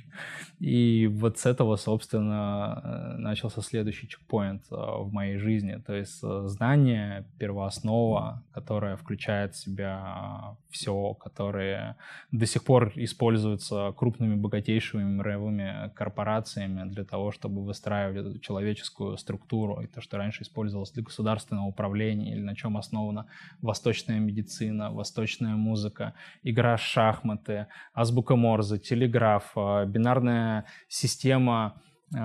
И 0.60 1.08
вот 1.12 1.40
с 1.40 1.46
этого, 1.46 1.76
собственно, 1.76 2.82
э, 2.82 3.18
начался 3.18 3.62
следующий 3.62 4.08
чекпоинт 4.08 4.64
э, 4.72 4.76
в 4.76 5.12
моей 5.12 5.36
жизни. 5.40 5.76
То 5.86 5.94
есть 5.94 6.22
знание, 6.22 7.26
первооснова, 7.38 8.44
которая 8.54 8.96
включает 8.96 9.56
в 9.56 9.58
себя 9.58 10.56
все, 10.70 11.16
которые 11.16 11.98
до 12.32 12.46
сих 12.46 12.64
пор 12.64 12.94
используются 12.96 13.94
крупными 13.98 14.36
богатейшими 14.36 15.04
мировыми 15.04 15.92
корпорациями 15.96 16.61
для 16.68 17.04
того, 17.04 17.32
чтобы 17.32 17.64
выстраивать 17.64 18.42
человеческую 18.42 19.18
структуру. 19.18 19.82
И 19.82 19.88
то, 19.88 20.02
что 20.02 20.18
раньше 20.18 20.44
использовалось 20.44 20.92
для 20.92 21.04
государственного 21.04 21.66
управления 21.66 22.34
или 22.34 22.42
на 22.42 22.56
чем 22.56 22.78
основана 22.78 23.28
восточная 23.62 24.20
медицина, 24.20 24.92
восточная 24.92 25.56
музыка, 25.56 26.14
игра 26.44 26.78
в 26.78 26.82
шахматы, 26.82 27.68
азбука 27.94 28.36
Морзе, 28.36 28.80
телеграф, 28.80 29.52
э, 29.56 29.86
бинарная 29.86 30.66
система 30.88 31.82
э, 32.14 32.18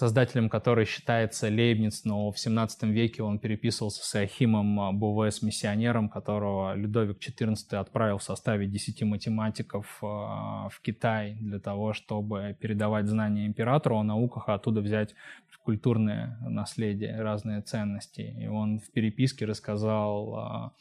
создателем 0.00 0.48
которой 0.48 0.86
считается 0.86 1.46
Лейбниц, 1.48 2.04
но 2.04 2.30
в 2.32 2.38
17 2.38 2.84
веке 2.84 3.22
он 3.22 3.38
переписывался 3.38 4.04
с 4.04 4.14
Ахимом 4.14 4.98
Буве, 4.98 5.30
с 5.30 5.42
миссионером, 5.42 6.08
которого 6.08 6.74
Людовик 6.74 7.18
XIV 7.18 7.76
отправил 7.76 8.18
в 8.18 8.22
составе 8.22 8.66
10 8.66 9.02
математиков 9.02 9.98
в 10.00 10.80
Китай 10.82 11.36
для 11.40 11.60
того, 11.60 11.92
чтобы 11.92 12.56
передавать 12.60 13.06
знания 13.06 13.46
императору 13.46 13.98
о 13.98 14.02
науках, 14.02 14.48
а 14.48 14.54
оттуда 14.54 14.80
взять 14.80 15.14
культурное 15.62 16.38
наследие, 16.40 17.20
разные 17.20 17.60
ценности. 17.60 18.34
И 18.40 18.46
он 18.48 18.80
в 18.80 18.90
переписке 18.90 19.44
рассказал 19.44 20.72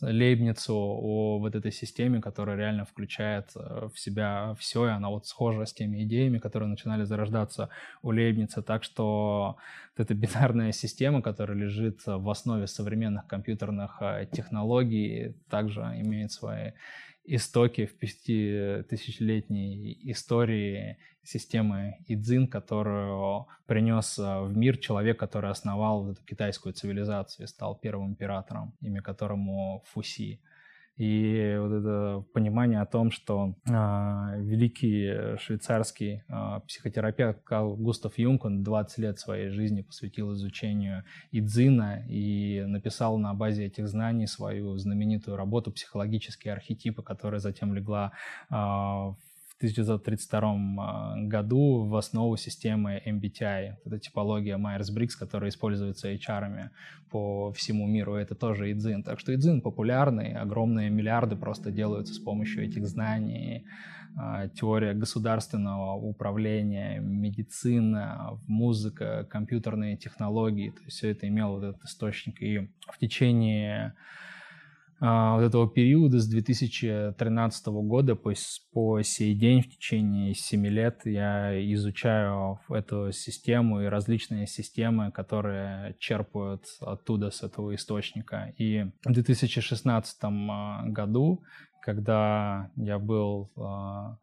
Лейбницу 0.00 0.74
о 0.74 1.38
вот 1.38 1.54
этой 1.54 1.72
системе, 1.72 2.20
которая 2.20 2.56
реально 2.56 2.84
включает 2.84 3.50
э, 3.54 3.88
в 3.92 3.98
себя 3.98 4.54
все, 4.58 4.86
и 4.86 4.90
она 4.90 5.08
вот 5.08 5.26
схожа 5.26 5.66
с 5.66 5.72
теми 5.72 6.02
идеями, 6.02 6.38
которые 6.38 6.68
начинали 6.68 7.04
зарождаться 7.04 7.68
у 8.02 8.10
Лейбница. 8.10 8.62
Так 8.62 8.82
что 8.84 9.56
вот 9.96 10.04
эта 10.04 10.14
бинарная 10.14 10.72
система, 10.72 11.22
которая 11.22 11.56
лежит 11.56 12.00
в 12.06 12.28
основе 12.28 12.66
современных 12.66 13.26
компьютерных 13.26 13.98
э, 14.00 14.26
технологий, 14.32 15.34
также 15.48 15.80
имеет 15.80 16.32
свои 16.32 16.72
истоки 17.36 17.86
в 17.86 17.98
пятитысячелетней 17.98 19.98
истории 20.10 20.98
системы 21.22 21.98
Идзин, 22.06 22.48
которую 22.48 23.46
принес 23.66 24.18
э, 24.18 24.40
в 24.40 24.56
мир 24.56 24.78
человек, 24.78 25.18
который 25.18 25.50
основал 25.50 26.10
эту 26.10 26.24
китайскую 26.24 26.72
цивилизацию 26.72 27.44
и 27.44 27.48
стал 27.48 27.76
первым 27.76 28.10
императором, 28.10 28.72
имя 28.80 29.02
которому 29.02 29.84
Фуси. 29.92 30.40
И 30.98 31.56
вот 31.60 31.72
это 31.72 32.24
понимание 32.32 32.80
о 32.80 32.86
том, 32.86 33.12
что 33.12 33.54
э, 33.66 33.72
великий 34.42 35.36
швейцарский 35.38 36.24
э, 36.28 36.60
психотерапевт 36.66 37.40
Карл 37.44 37.76
Густав 37.76 38.18
Юнг, 38.18 38.44
он 38.44 38.64
20 38.64 38.98
лет 38.98 39.18
своей 39.20 39.50
жизни 39.50 39.82
посвятил 39.82 40.32
изучению 40.32 41.04
Идзина 41.30 42.04
и 42.08 42.64
написал 42.66 43.16
на 43.18 43.32
базе 43.32 43.66
этих 43.66 43.86
знаний 43.86 44.26
свою 44.26 44.76
знаменитую 44.76 45.36
работу 45.36 45.70
«Психологические 45.70 46.52
архетипы», 46.52 47.02
которая 47.04 47.38
затем 47.38 47.74
легла 47.74 48.12
э, 48.50 48.54
в 48.54 49.16
1932 49.58 50.40
а, 50.78 51.16
году 51.16 51.84
в 51.84 51.96
основу 51.96 52.36
системы 52.36 53.02
MBTI. 53.04 53.74
Это 53.84 53.98
типология 53.98 54.56
Myers-Briggs, 54.56 55.18
которая 55.18 55.50
используется 55.50 56.12
HR 56.12 56.70
по 57.10 57.52
всему 57.52 57.86
миру. 57.88 58.14
Это 58.14 58.34
тоже 58.34 58.70
Идзин. 58.70 59.02
Так 59.02 59.18
что 59.18 59.34
Идзин 59.34 59.60
популярный, 59.60 60.34
огромные 60.34 60.90
миллиарды 60.90 61.34
просто 61.34 61.72
делаются 61.72 62.14
с 62.14 62.18
помощью 62.18 62.64
этих 62.64 62.86
знаний. 62.86 63.64
А, 64.16 64.48
теория 64.48 64.94
государственного 64.94 65.94
управления, 65.94 67.00
медицина, 67.00 68.38
музыка, 68.46 69.26
компьютерные 69.28 69.96
технологии. 69.96 70.70
То 70.70 70.82
есть 70.84 70.96
все 70.96 71.10
это 71.10 71.26
имело 71.26 71.54
вот 71.54 71.64
этот 71.64 71.84
источник. 71.84 72.42
И 72.42 72.68
в 72.92 72.98
течение 72.98 73.94
вот 75.00 75.42
этого 75.42 75.68
периода 75.68 76.18
с 76.18 76.26
2013 76.26 77.66
года 77.66 78.16
по, 78.16 78.32
по 78.72 79.02
сей 79.02 79.34
день 79.34 79.62
в 79.62 79.70
течение 79.70 80.34
7 80.34 80.66
лет 80.66 81.02
я 81.04 81.52
изучаю 81.74 82.58
эту 82.68 83.12
систему 83.12 83.82
и 83.82 83.86
различные 83.86 84.46
системы, 84.46 85.12
которые 85.12 85.94
черпают 86.00 86.64
оттуда, 86.80 87.30
с 87.30 87.42
этого 87.42 87.74
источника. 87.74 88.52
И 88.58 88.86
в 89.04 89.12
2016 89.12 90.18
а, 90.22 90.82
году, 90.86 91.42
когда 91.80 92.70
я 92.76 92.98
был 92.98 93.52
а, 93.56 94.18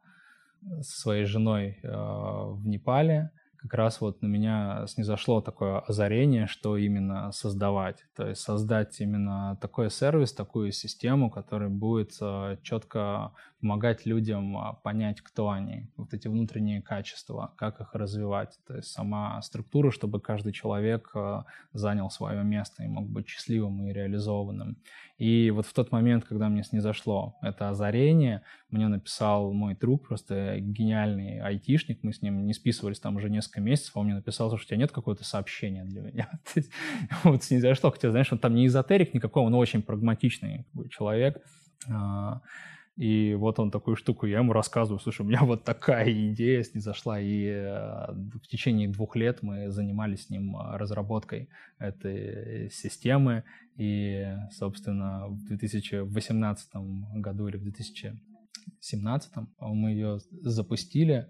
со 0.81 1.01
своей 1.01 1.25
женой 1.25 1.79
в 1.83 2.61
Непале, 2.65 3.31
как 3.65 3.73
раз 3.73 4.01
вот 4.01 4.21
на 4.21 4.27
меня 4.27 4.85
снизошло 4.87 5.41
такое 5.41 5.79
озарение, 5.79 6.45
что 6.45 6.77
именно 6.77 7.31
создавать. 7.31 8.05
То 8.15 8.27
есть 8.27 8.41
создать 8.41 8.99
именно 9.01 9.57
такой 9.59 9.89
сервис, 9.89 10.33
такую 10.33 10.71
систему, 10.71 11.31
которая 11.31 11.69
будет 11.69 12.11
э, 12.21 12.57
четко 12.61 13.31
помогать 13.59 14.05
людям 14.05 14.57
а, 14.57 14.73
понять, 14.73 15.21
кто 15.21 15.49
они, 15.49 15.89
вот 15.97 16.13
эти 16.13 16.27
внутренние 16.27 16.81
качества, 16.81 17.53
как 17.57 17.79
их 17.79 17.93
развивать. 17.93 18.59
То 18.67 18.75
есть 18.75 18.91
сама 18.91 19.41
структура, 19.41 19.91
чтобы 19.91 20.19
каждый 20.19 20.53
человек 20.53 21.11
э, 21.15 21.43
занял 21.73 22.09
свое 22.09 22.43
место 22.43 22.83
и 22.83 22.87
мог 22.87 23.07
быть 23.09 23.27
счастливым 23.27 23.87
и 23.87 23.93
реализованным. 23.93 24.77
И 25.17 25.49
вот 25.51 25.65
в 25.65 25.73
тот 25.73 25.91
момент, 25.91 26.25
когда 26.25 26.49
мне 26.49 26.63
снизошло 26.63 27.37
это 27.41 27.69
озарение, 27.69 28.43
мне 28.69 28.87
написал 28.87 29.53
мой 29.53 29.75
друг, 29.75 30.07
просто 30.07 30.59
гениальный 30.59 31.39
айтишник, 31.39 31.99
мы 32.03 32.11
с 32.11 32.21
ним 32.21 32.45
не 32.45 32.53
списывались 32.53 32.99
там 32.99 33.15
уже 33.15 33.29
несколько 33.29 33.61
месяцев, 33.61 33.95
он 33.95 34.07
мне 34.07 34.15
написал, 34.15 34.49
что 34.49 34.65
у 34.65 34.67
тебя 34.67 34.77
нет 34.77 34.91
какого-то 34.91 35.23
сообщения 35.23 35.85
для 35.85 36.01
меня. 36.01 36.29
Вот 37.23 37.43
снизошло, 37.43 37.91
хотя, 37.91 38.11
знаешь, 38.11 38.31
он 38.31 38.39
там 38.39 38.53
не 38.53 38.67
эзотерик 38.67 39.13
никакой, 39.13 39.43
он 39.43 39.53
очень 39.53 39.81
прагматичный 39.81 40.65
человек. 40.89 41.41
И 42.95 43.33
вот 43.33 43.59
он 43.59 43.71
такую 43.71 43.97
штуку, 43.97 44.25
я 44.25 44.37
ему 44.37 44.53
рассказываю, 44.53 44.99
слушай, 44.99 45.21
у 45.21 45.25
меня 45.25 45.39
вот 45.43 45.63
такая 45.63 46.09
идея 46.31 46.63
снизошла, 46.63 47.19
и 47.19 47.45
э, 47.45 48.11
в 48.11 48.47
течение 48.47 48.87
двух 48.87 49.15
лет 49.15 49.41
мы 49.41 49.69
занимались 49.69 50.25
с 50.25 50.29
ним 50.29 50.55
э, 50.55 50.77
разработкой 50.77 51.49
этой 51.77 52.69
системы, 52.71 53.43
и, 53.75 54.25
собственно, 54.51 55.27
в 55.27 55.43
2018 55.45 56.69
году 57.15 57.47
или 57.49 57.57
в 57.57 57.63
2017 57.63 59.31
мы 59.59 59.89
ее 59.91 60.19
запустили, 60.41 61.29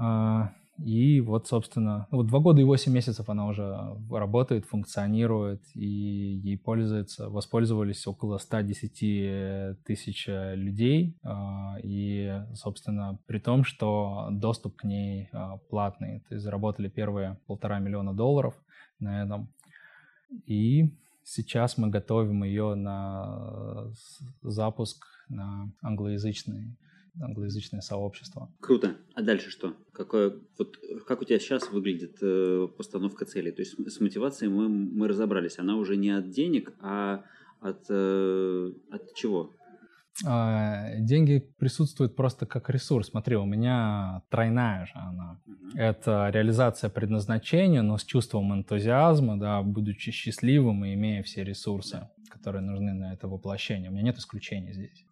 а, 0.00 0.54
и 0.78 1.20
вот, 1.20 1.48
собственно, 1.48 2.06
вот 2.10 2.28
два 2.28 2.38
года 2.38 2.60
и 2.60 2.64
восемь 2.64 2.92
месяцев 2.92 3.28
она 3.28 3.46
уже 3.46 3.76
работает, 4.10 4.64
функционирует, 4.64 5.62
и 5.74 5.86
ей 5.86 6.56
пользуется, 6.56 7.28
воспользовались 7.28 8.06
около 8.06 8.38
110 8.38 9.82
тысяч 9.84 10.26
людей, 10.28 11.16
а, 11.24 11.76
и, 11.82 12.42
собственно, 12.54 13.18
при 13.26 13.40
том, 13.40 13.64
что 13.64 14.28
доступ 14.30 14.76
к 14.76 14.84
ней 14.84 15.28
а, 15.32 15.56
платный, 15.68 16.20
то 16.28 16.34
есть 16.34 16.44
заработали 16.44 16.88
первые 16.88 17.38
полтора 17.46 17.80
миллиона 17.80 18.14
долларов 18.14 18.54
на 19.00 19.22
этом, 19.22 19.52
и 20.46 20.94
сейчас 21.24 21.76
мы 21.76 21.88
готовим 21.88 22.44
ее 22.44 22.76
на 22.76 23.90
запуск 24.42 25.04
на 25.28 25.72
англоязычный 25.82 26.76
англоязычное 27.20 27.80
сообщество. 27.80 28.52
Круто. 28.60 28.96
А 29.14 29.22
дальше 29.22 29.50
что? 29.50 29.74
Какое, 29.92 30.34
вот, 30.58 30.76
как 31.06 31.22
у 31.22 31.24
тебя 31.24 31.38
сейчас 31.38 31.70
выглядит 31.70 32.18
э, 32.22 32.68
постановка 32.76 33.24
целей? 33.24 33.52
То 33.52 33.62
есть 33.62 33.90
с 33.90 34.00
мотивацией 34.00 34.50
мы, 34.50 34.68
мы 34.68 35.08
разобрались. 35.08 35.58
Она 35.58 35.76
уже 35.76 35.96
не 35.96 36.10
от 36.10 36.30
денег, 36.30 36.72
а 36.80 37.24
от, 37.60 37.86
э, 37.88 38.72
от 38.90 39.14
чего? 39.14 39.54
А, 40.26 40.96
деньги 40.98 41.38
присутствуют 41.58 42.16
просто 42.16 42.46
как 42.46 42.70
ресурс. 42.70 43.08
Смотри, 43.08 43.36
у 43.36 43.44
меня 43.44 44.22
тройная 44.30 44.86
же 44.86 44.92
она. 44.94 45.40
Uh-huh. 45.46 45.78
Это 45.78 46.30
реализация 46.32 46.90
предназначения, 46.90 47.82
но 47.82 47.98
с 47.98 48.04
чувством 48.04 48.52
энтузиазма, 48.52 49.38
да, 49.38 49.62
будучи 49.62 50.10
счастливым 50.10 50.84
и 50.84 50.94
имея 50.94 51.22
все 51.22 51.44
ресурсы, 51.44 52.08
которые 52.30 52.62
нужны 52.62 52.94
на 52.94 53.12
это 53.12 53.28
воплощение. 53.28 53.90
У 53.90 53.92
меня 53.92 54.02
нет 54.02 54.18
исключений 54.18 54.72
здесь. 54.72 55.04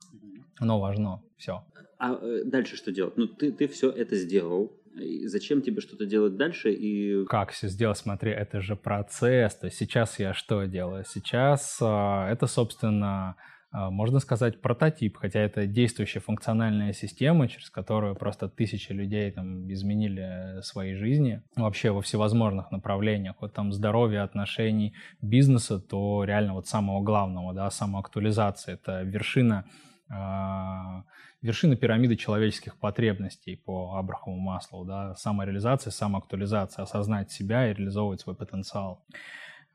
Оно 0.58 0.80
важно, 0.80 1.22
все. 1.36 1.64
А 1.98 2.12
э, 2.12 2.42
дальше 2.44 2.76
что 2.76 2.92
делать? 2.92 3.16
Ну, 3.16 3.26
ты, 3.26 3.52
ты 3.52 3.68
все 3.68 3.90
это 3.90 4.16
сделал. 4.16 4.72
И 4.98 5.26
зачем 5.26 5.60
тебе 5.60 5.80
что-то 5.80 6.06
делать 6.06 6.36
дальше? 6.36 6.72
И... 6.72 7.24
Как 7.26 7.50
все 7.50 7.68
сделать? 7.68 7.98
Смотри, 7.98 8.30
это 8.30 8.60
же 8.60 8.76
процесс. 8.76 9.54
То 9.54 9.66
есть 9.66 9.76
сейчас 9.76 10.18
я 10.18 10.32
что 10.32 10.64
делаю? 10.64 11.04
Сейчас 11.06 11.78
э, 11.80 11.84
это, 12.30 12.46
собственно, 12.46 13.36
э, 13.74 13.90
можно 13.90 14.20
сказать, 14.20 14.62
прототип, 14.62 15.18
хотя 15.18 15.40
это 15.40 15.66
действующая 15.66 16.20
функциональная 16.20 16.94
система, 16.94 17.46
через 17.48 17.68
которую 17.68 18.14
просто 18.14 18.48
тысячи 18.48 18.92
людей 18.92 19.30
там 19.32 19.70
изменили 19.70 20.60
свои 20.62 20.94
жизни 20.94 21.42
вообще 21.56 21.90
во 21.90 22.00
всевозможных 22.00 22.70
направлениях. 22.70 23.36
Вот 23.40 23.52
там 23.52 23.72
здоровье, 23.72 24.22
отношений, 24.22 24.94
бизнеса, 25.20 25.78
то 25.78 26.24
реально 26.24 26.54
вот 26.54 26.68
самого 26.68 27.02
главного, 27.02 27.52
да, 27.52 27.70
самоактуализация. 27.70 28.74
Это 28.74 29.02
вершина 29.02 29.66
а, 29.66 29.85
вершина 30.08 31.76
пирамиды 31.76 32.16
человеческих 32.16 32.78
потребностей 32.78 33.56
по 33.56 33.96
Абрахаму 33.96 34.38
Маслоу, 34.38 34.84
да, 34.84 35.14
самореализация, 35.14 35.90
самоактуализация, 35.90 36.82
осознать 36.82 37.30
себя 37.30 37.70
и 37.70 37.74
реализовывать 37.74 38.20
свой 38.20 38.36
потенциал. 38.36 39.04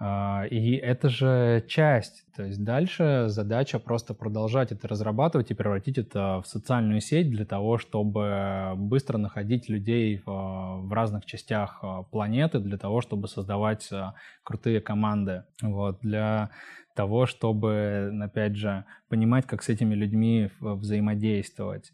А, 0.04 0.46
и 0.50 0.78
это 0.78 1.10
же 1.10 1.64
часть. 1.68 2.26
То 2.36 2.46
есть 2.46 2.64
дальше 2.64 3.26
задача 3.28 3.78
просто 3.78 4.16
продолжать 4.16 4.72
это 4.72 4.88
разрабатывать 4.88 5.52
и 5.52 5.54
превратить 5.54 6.00
это 6.00 6.42
в 6.44 6.48
социальную 6.48 7.02
сеть 7.02 7.30
для 7.30 7.46
того, 7.46 7.78
чтобы 7.78 8.74
быстро 8.78 9.20
находить 9.20 9.70
людей 9.70 10.18
в, 10.26 10.26
в 10.26 10.92
разных 10.92 11.26
частях 11.26 11.80
а, 11.84 12.02
планеты, 12.02 12.58
для 12.58 12.80
того, 12.80 13.02
чтобы 13.02 13.28
создавать 13.28 13.90
а, 13.92 14.16
крутые 14.44 14.82
команды. 14.82 15.44
Вот, 15.62 16.00
для 16.02 16.50
того, 16.96 17.26
чтобы, 17.26 18.12
опять 18.22 18.56
же, 18.56 18.86
понимать, 19.10 19.46
как 19.46 19.64
с 19.64 19.70
этими 19.70 19.96
людьми 19.96 20.50
взаимодействовать. 20.60 21.92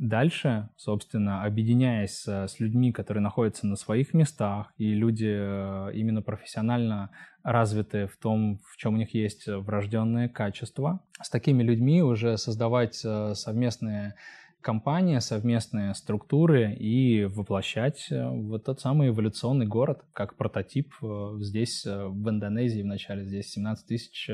Дальше, 0.00 0.70
собственно, 0.76 1.44
объединяясь 1.44 2.26
с 2.26 2.58
людьми, 2.58 2.90
которые 2.90 3.22
находятся 3.22 3.66
на 3.66 3.76
своих 3.76 4.14
местах, 4.14 4.72
и 4.78 4.94
люди 4.94 5.28
э, 5.28 5.90
именно 5.92 6.22
профессионально 6.22 7.10
развиты 7.42 8.06
в 8.06 8.16
том, 8.16 8.60
в 8.64 8.78
чем 8.78 8.94
у 8.94 8.96
них 8.96 9.12
есть 9.12 9.46
врожденные 9.46 10.30
качества, 10.30 11.00
с 11.20 11.28
такими 11.28 11.62
людьми 11.62 12.02
уже 12.02 12.38
создавать 12.38 12.98
э, 13.04 13.34
совместные 13.34 14.14
компания, 14.60 15.20
совместные 15.20 15.94
структуры 15.94 16.74
и 16.74 17.24
воплощать 17.24 18.06
э, 18.10 18.28
вот 18.28 18.64
тот 18.64 18.80
самый 18.80 19.08
эволюционный 19.08 19.66
город 19.66 20.04
как 20.12 20.36
прототип 20.36 20.92
э, 21.02 21.36
здесь, 21.40 21.84
э, 21.86 22.06
в 22.06 22.28
Индонезии, 22.28 22.82
в 22.82 22.86
начале 22.86 23.24
здесь 23.24 23.50
17 23.52 24.30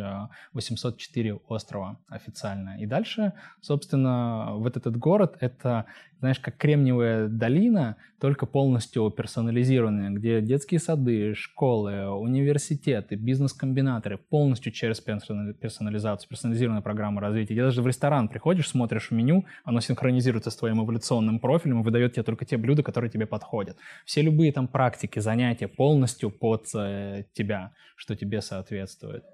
804 0.52 1.34
острова 1.48 1.98
официально. 2.08 2.80
И 2.80 2.86
дальше, 2.86 3.32
собственно, 3.60 4.54
вот 4.54 4.76
этот 4.76 4.96
город— 4.96 5.36
это 5.40 5.86
знаешь, 6.20 6.38
как 6.38 6.56
Кремниевая 6.56 7.28
долина, 7.28 7.96
только 8.20 8.46
полностью 8.46 9.10
персонализированная, 9.10 10.10
где 10.10 10.40
детские 10.40 10.80
сады, 10.80 11.34
школы, 11.34 12.08
университеты, 12.08 13.16
бизнес-комбинаторы 13.16 14.16
полностью 14.16 14.72
через 14.72 15.00
персонализацию, 15.00 16.28
персонализированная 16.28 16.82
программа 16.82 17.20
развития. 17.20 17.54
Где 17.54 17.62
даже 17.62 17.82
в 17.82 17.86
ресторан 17.86 18.28
приходишь, 18.28 18.68
смотришь 18.68 19.10
меню, 19.10 19.44
оно 19.64 19.80
синхронизируется 19.80 20.50
с 20.50 20.56
твоим 20.56 20.82
эволюционным 20.82 21.38
профилем 21.38 21.80
и 21.80 21.84
выдает 21.84 22.14
тебе 22.14 22.22
только 22.22 22.46
те 22.46 22.56
блюда, 22.56 22.82
которые 22.82 23.10
тебе 23.10 23.26
подходят. 23.26 23.76
Все 24.06 24.22
любые 24.22 24.52
там 24.52 24.68
практики, 24.68 25.18
занятия 25.18 25.68
полностью 25.68 26.30
под 26.30 26.66
э, 26.74 27.24
тебя, 27.34 27.72
что 27.96 28.16
тебе 28.16 28.40
соответствует. 28.40 29.24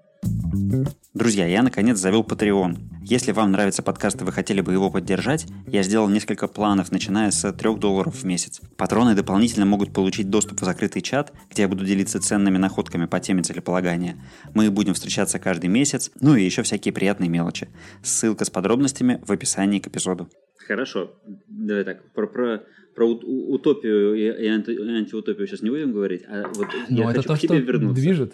Друзья, 1.13 1.45
я 1.45 1.61
наконец 1.63 1.99
завел 1.99 2.23
Patreon. 2.23 2.77
Если 3.03 3.31
вам 3.31 3.51
нравится 3.51 3.83
подкаст 3.83 4.21
и 4.21 4.23
вы 4.23 4.31
хотели 4.31 4.61
бы 4.61 4.71
его 4.73 4.89
поддержать, 4.89 5.45
я 5.67 5.83
сделал 5.83 6.09
несколько 6.09 6.47
планов, 6.47 6.91
начиная 6.91 7.31
с 7.31 7.51
3 7.51 7.75
долларов 7.75 8.15
в 8.15 8.23
месяц. 8.23 8.61
Патроны 8.77 9.13
дополнительно 9.13 9.65
могут 9.65 9.93
получить 9.93 10.29
доступ 10.29 10.61
в 10.61 10.65
закрытый 10.65 11.01
чат, 11.01 11.33
где 11.51 11.63
я 11.63 11.67
буду 11.67 11.85
делиться 11.85 12.19
ценными 12.19 12.57
находками 12.57 13.05
по 13.05 13.19
теме 13.19 13.43
целеполагания. 13.43 14.17
Мы 14.53 14.71
будем 14.71 14.93
встречаться 14.93 15.37
каждый 15.39 15.67
месяц, 15.67 16.11
ну 16.19 16.35
и 16.35 16.43
еще 16.43 16.63
всякие 16.63 16.93
приятные 16.93 17.29
мелочи. 17.29 17.67
Ссылка 18.01 18.45
с 18.45 18.49
подробностями 18.49 19.21
в 19.25 19.31
описании 19.31 19.79
к 19.79 19.87
эпизоду. 19.87 20.29
Хорошо, 20.65 21.11
давай 21.47 21.83
так, 21.83 22.13
про, 22.13 22.25
про, 22.27 22.63
про 22.95 23.05
утопию 23.05 24.15
и, 24.15 24.47
анти, 24.47 24.71
антиутопию 24.71 25.45
сейчас 25.45 25.61
не 25.61 25.69
будем 25.69 25.91
говорить, 25.91 26.23
а 26.27 26.47
вот 26.55 26.67
Но 26.89 27.03
я 27.03 27.11
это 27.11 27.17
хочу 27.17 27.27
то, 27.27 27.35
к 27.35 27.39
тебе 27.39 27.61
что 27.61 27.65
вернуться. 27.65 28.01
движет. 28.01 28.33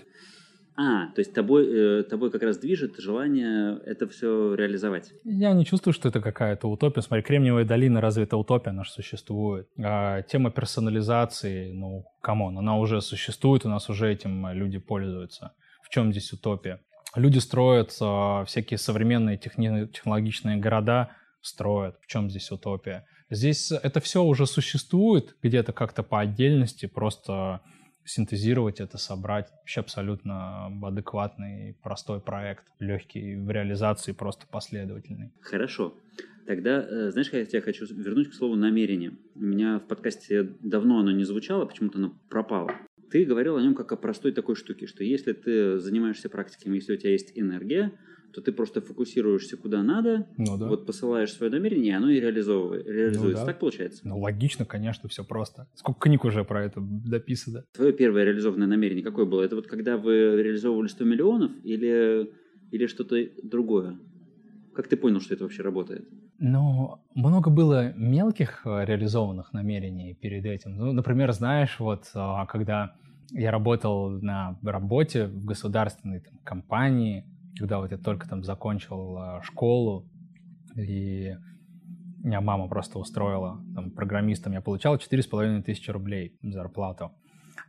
А, 0.82 1.08
то 1.08 1.20
есть 1.20 1.34
тобой, 1.34 1.68
э, 1.68 2.04
тобой 2.04 2.32
как 2.32 2.42
раз 2.42 2.58
движет 2.58 2.98
желание 3.00 3.78
это 3.86 4.08
все 4.08 4.56
реализовать. 4.56 5.12
Я 5.26 5.52
не 5.52 5.66
чувствую, 5.66 5.94
что 5.94 6.08
это 6.08 6.22
какая-то 6.22 6.70
утопия. 6.70 7.02
Смотри, 7.02 7.22
Кремниевая 7.22 7.66
долина, 7.66 8.00
разве 8.00 8.24
это 8.24 8.38
утопия? 8.38 8.70
Она 8.70 8.86
же 8.86 8.92
существует. 8.92 9.68
А 9.78 10.22
тема 10.22 10.52
персонализации, 10.52 11.74
ну, 11.74 12.06
come 12.22 12.42
on, 12.42 12.58
она 12.58 12.78
уже 12.78 13.02
существует, 13.02 13.66
у 13.66 13.70
нас 13.70 13.90
уже 13.90 14.10
этим 14.10 14.48
люди 14.54 14.78
пользуются. 14.78 15.52
В 15.84 15.90
чем 15.90 16.14
здесь 16.14 16.32
утопия? 16.32 16.80
Люди 17.14 17.40
строят 17.40 17.94
а, 18.00 18.46
всякие 18.46 18.78
современные 18.78 19.38
техни- 19.38 19.86
технологичные 19.88 20.58
города, 20.58 21.10
строят. 21.42 21.98
В 22.02 22.08
чем 22.08 22.30
здесь 22.30 22.52
утопия? 22.52 23.06
Здесь 23.30 23.74
это 23.74 24.00
все 24.00 24.24
уже 24.24 24.46
существует 24.46 25.36
где-то 25.44 25.74
как-то 25.74 26.04
по 26.04 26.22
отдельности, 26.22 26.86
просто 26.86 27.60
синтезировать 28.06 28.80
это, 28.80 28.98
собрать. 28.98 29.50
Вообще 29.60 29.82
абсолютно 29.82 30.68
адекватный, 30.82 31.78
простой 31.84 32.20
проект, 32.20 32.66
легкий 32.80 33.36
в 33.36 33.50
реализации, 33.50 34.12
просто 34.12 34.46
последовательный. 34.48 35.32
Хорошо. 35.42 35.94
Тогда, 36.46 36.82
э, 36.82 37.12
знаешь, 37.12 37.32
я 37.32 37.46
тебя 37.46 37.62
хочу 37.62 37.86
вернуть 37.86 38.30
к 38.30 38.34
слову 38.34 38.56
намерение. 38.56 39.12
У 39.36 39.44
меня 39.44 39.78
в 39.78 39.88
подкасте 39.88 40.44
давно 40.62 41.00
оно 41.00 41.12
не 41.12 41.24
звучало, 41.24 41.66
почему-то 41.66 42.00
оно 42.00 42.16
пропало. 42.28 42.72
Ты 43.12 43.26
говорил 43.26 43.58
о 43.58 43.62
нем 43.62 43.76
как 43.76 43.92
о 43.92 43.96
простой 43.96 44.32
такой 44.32 44.56
штуке, 44.56 44.88
что 44.88 45.04
если 45.04 45.34
ты 45.34 45.80
занимаешься 45.80 46.30
практиками, 46.30 46.76
если 46.76 46.94
у 46.94 46.98
тебя 46.98 47.12
есть 47.12 47.34
энергия, 47.36 47.92
то 48.34 48.42
ты 48.42 48.52
просто 48.52 48.82
фокусируешься 48.82 49.58
куда 49.58 49.84
надо, 49.84 50.28
ну, 50.38 50.58
да. 50.58 50.68
вот 50.68 50.86
посылаешь 50.86 51.32
свое 51.32 51.52
намерение, 51.52 51.94
и 51.94 51.96
оно 51.96 52.10
и 52.10 52.20
реализовывает, 52.20 52.86
реализуется. 52.86 53.40
Ну, 53.40 53.46
да. 53.46 53.46
Так 53.46 53.60
получается? 53.60 54.08
Ну, 54.08 54.20
логично, 54.20 54.66
конечно, 54.66 55.10
все 55.10 55.24
просто. 55.24 55.68
Сколько 55.76 56.02
книг 56.02 56.26
уже 56.26 56.44
про 56.44 56.64
это 56.64 56.80
дописано? 56.82 57.66
Твое 57.74 57.94
первое 57.94 58.24
реализованное 58.24 58.68
намерение 58.68 59.04
какое 59.04 59.26
было? 59.26 59.42
Это 59.42 59.56
вот 59.56 59.68
когда 59.68 59.98
вы 59.98 60.42
реализовывали 60.42 60.88
100 60.88 61.04
миллионов 61.06 61.52
или, 61.64 62.32
или 62.72 62.88
что-то 62.88 63.18
другое? 63.44 64.00
Как 64.74 64.88
ты 64.88 64.96
понял, 64.96 65.20
что 65.20 65.34
это 65.34 65.44
вообще 65.44 65.62
работает? 65.62 66.08
Ну, 66.38 67.00
много 67.16 67.50
было 67.50 67.92
мелких 67.98 68.62
э, 68.66 68.86
реализованных 68.86 69.52
намерений 69.52 70.14
перед 70.14 70.46
этим. 70.46 70.78
Ну, 70.78 70.94
например, 70.94 71.34
знаешь, 71.34 71.78
вот 71.80 72.10
а, 72.14 72.46
когда 72.46 72.96
я 73.32 73.52
работал 73.52 74.10
на 74.10 74.58
работе 74.64 75.26
в 75.26 75.44
государственной 75.44 76.22
там, 76.22 76.40
компании, 76.44 77.26
когда 77.60 77.80
вот 77.80 77.92
я 77.92 77.98
только 77.98 78.28
там 78.28 78.44
закончил 78.44 79.18
а, 79.18 79.42
школу, 79.44 80.08
и 80.76 81.36
меня 82.24 82.42
мама 82.42 82.68
просто 82.68 83.00
устроила 83.00 83.62
там, 83.76 83.92
программистом, 83.92 84.54
я 84.54 84.62
получал 84.62 84.96
4,5 84.96 85.64
тысячи 85.64 85.92
рублей 85.92 86.38
зарплату. 86.42 87.12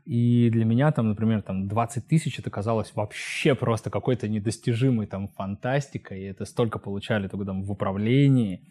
И 0.07 0.49
для 0.51 0.65
меня 0.65 0.93
там, 0.93 1.09
например, 1.09 1.43
там 1.43 1.69
20 1.69 2.07
тысяч 2.07 2.39
это 2.39 2.51
казалось 2.51 2.93
вообще 2.95 3.55
просто 3.55 3.91
какой-то 3.91 4.29
недостижимой 4.29 5.07
там 5.07 5.29
фантастикой. 5.29 6.21
И 6.21 6.25
это 6.25 6.45
столько 6.45 6.79
получали 6.79 7.29
только 7.29 7.47
там 7.47 7.63
в 7.63 7.71
управлении, 7.71 8.63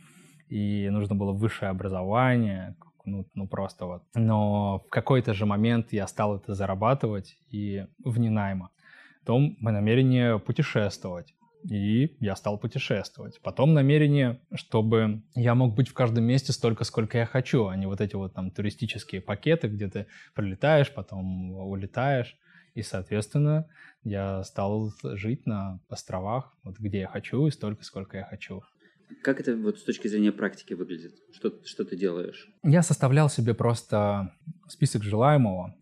и 0.47 0.89
нужно 0.89 1.15
было 1.15 1.33
высшее 1.33 1.69
образование, 1.69 2.75
ну, 3.05 3.25
ну 3.35 3.47
просто 3.47 3.85
вот. 3.85 4.03
Но 4.15 4.79
в 4.79 4.89
какой-то 4.89 5.33
же 5.33 5.45
момент 5.45 5.91
я 5.91 6.07
стал 6.07 6.37
это 6.37 6.55
зарабатывать 6.55 7.37
и 7.51 7.85
вне 8.03 8.29
найма. 8.29 8.69
Потом 9.29 9.57
мое 9.59 9.75
намерение 9.75 10.39
путешествовать. 10.39 11.35
И 11.69 12.17
я 12.19 12.35
стал 12.35 12.57
путешествовать. 12.57 13.39
Потом 13.43 13.75
намерение, 13.75 14.41
чтобы 14.55 15.21
я 15.35 15.53
мог 15.53 15.75
быть 15.75 15.87
в 15.87 15.93
каждом 15.93 16.23
месте 16.23 16.51
столько, 16.51 16.83
сколько 16.83 17.19
я 17.19 17.27
хочу, 17.27 17.67
а 17.67 17.75
не 17.75 17.85
вот 17.85 18.01
эти 18.01 18.15
вот 18.15 18.33
там 18.33 18.49
туристические 18.49 19.21
пакеты, 19.21 19.67
где 19.67 19.87
ты 19.87 20.07
прилетаешь, 20.33 20.91
потом 20.91 21.51
улетаешь. 21.51 22.37
И, 22.73 22.81
соответственно, 22.81 23.67
я 24.03 24.43
стал 24.43 24.91
жить 25.03 25.45
на 25.45 25.79
островах, 25.89 26.57
вот 26.63 26.79
где 26.79 27.01
я 27.01 27.07
хочу, 27.07 27.45
и 27.45 27.51
столько, 27.51 27.83
сколько 27.83 28.17
я 28.17 28.23
хочу. 28.23 28.63
Как 29.21 29.39
это 29.39 29.55
вот 29.55 29.77
с 29.77 29.83
точки 29.83 30.07
зрения 30.07 30.31
практики 30.31 30.73
выглядит? 30.73 31.13
Что, 31.35 31.53
что 31.65 31.85
ты 31.85 31.95
делаешь? 31.95 32.49
Я 32.63 32.81
составлял 32.81 33.29
себе 33.29 33.53
просто 33.53 34.33
список 34.67 35.03
желаемого, 35.03 35.75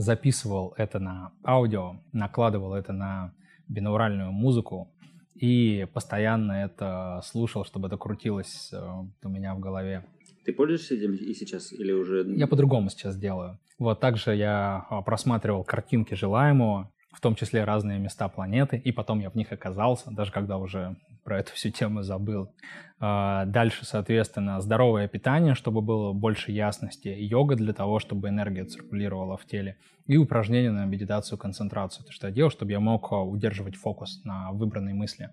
записывал 0.00 0.74
это 0.76 0.98
на 0.98 1.32
аудио, 1.44 1.96
накладывал 2.12 2.74
это 2.74 2.92
на 2.92 3.32
бинауральную 3.68 4.32
музыку 4.32 4.88
и 5.34 5.86
постоянно 5.92 6.52
это 6.52 7.20
слушал, 7.24 7.64
чтобы 7.64 7.88
это 7.88 7.96
крутилось 7.96 8.70
э, 8.72 8.78
у 9.22 9.28
меня 9.28 9.54
в 9.54 9.60
голове. 9.60 10.04
Ты 10.44 10.52
пользуешься 10.52 10.94
этим 10.94 11.14
и 11.14 11.34
сейчас 11.34 11.72
или 11.72 11.92
уже... 11.92 12.24
Я 12.36 12.46
по-другому 12.46 12.90
сейчас 12.90 13.16
делаю. 13.16 13.58
Вот 13.78 14.00
также 14.00 14.34
я 14.34 14.86
а, 14.90 15.02
просматривал 15.02 15.64
картинки 15.64 16.14
желаемого, 16.14 16.90
в 17.12 17.20
том 17.20 17.34
числе 17.34 17.64
разные 17.64 17.98
места 17.98 18.28
планеты, 18.28 18.76
и 18.76 18.92
потом 18.92 19.20
я 19.20 19.30
в 19.30 19.34
них 19.34 19.52
оказался, 19.52 20.10
даже 20.10 20.32
когда 20.32 20.58
уже 20.58 20.96
про 21.24 21.40
эту 21.40 21.52
всю 21.52 21.70
тему 21.70 22.02
забыл. 22.02 22.52
А, 22.98 23.44
дальше, 23.46 23.84
соответственно, 23.84 24.60
здоровое 24.60 25.08
питание, 25.08 25.54
чтобы 25.54 25.80
было 25.80 26.12
больше 26.12 26.52
ясности, 26.52 27.08
йога 27.08 27.56
для 27.56 27.72
того, 27.72 27.98
чтобы 27.98 28.28
энергия 28.28 28.64
циркулировала 28.64 29.36
в 29.36 29.44
теле, 29.46 29.76
и 30.06 30.16
упражнения 30.16 30.70
на 30.70 30.86
медитацию, 30.86 31.38
концентрацию. 31.38 32.04
То, 32.04 32.12
что 32.12 32.28
я 32.28 32.32
делал, 32.32 32.50
чтобы 32.50 32.72
я 32.72 32.80
мог 32.80 33.12
а, 33.12 33.22
удерживать 33.22 33.76
фокус 33.76 34.22
на 34.24 34.52
выбранной 34.52 34.92
мысли. 34.92 35.30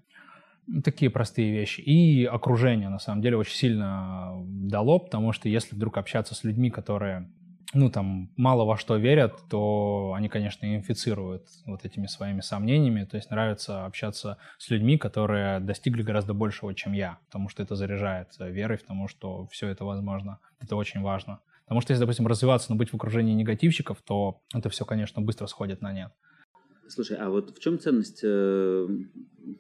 Такие 0.83 1.09
простые 1.09 1.51
вещи. 1.51 1.79
И 1.79 2.25
окружение, 2.25 2.89
на 2.89 2.99
самом 2.99 3.21
деле, 3.21 3.37
очень 3.37 3.55
сильно 3.55 4.33
дало, 4.45 4.99
потому 4.99 5.31
что 5.31 5.47
если 5.47 5.75
вдруг 5.75 5.97
общаться 5.97 6.35
с 6.35 6.43
людьми, 6.43 6.69
которые 6.69 7.29
ну, 7.73 7.89
там, 7.89 8.29
мало 8.37 8.63
во 8.63 8.77
что 8.77 8.95
верят, 8.95 9.39
то 9.49 10.13
они, 10.15 10.29
конечно, 10.29 10.65
инфицируют 10.65 11.43
вот 11.65 11.83
этими 11.83 12.07
своими 12.07 12.41
сомнениями. 12.41 13.03
То 13.03 13.17
есть 13.17 13.29
нравится 13.29 13.85
общаться 13.85 14.37
с 14.57 14.69
людьми, 14.69 14.97
которые 14.97 15.59
достигли 15.59 16.01
гораздо 16.01 16.33
большего, 16.33 16.73
чем 16.73 16.93
я, 16.93 17.17
потому 17.25 17.49
что 17.49 17.63
это 17.63 17.75
заряжает 17.75 18.29
верой 18.39 18.77
в 18.77 18.83
тому, 18.83 19.07
что 19.07 19.47
все 19.47 19.67
это 19.67 19.83
возможно. 19.83 20.39
Это 20.59 20.75
очень 20.75 21.01
важно. 21.01 21.39
Потому 21.65 21.81
что 21.81 21.91
если, 21.91 22.03
допустим, 22.03 22.27
развиваться, 22.27 22.71
но 22.71 22.77
быть 22.77 22.91
в 22.91 22.95
окружении 22.95 23.33
негативщиков, 23.33 24.01
то 24.01 24.39
это 24.53 24.69
все, 24.69 24.85
конечно, 24.85 25.21
быстро 25.21 25.47
сходит 25.47 25.81
на 25.81 25.91
нет. 25.91 26.13
Слушай, 26.89 27.17
а 27.17 27.29
вот 27.29 27.55
в 27.55 27.59
чем 27.59 27.79
ценность 27.79 28.21
э, 28.23 28.87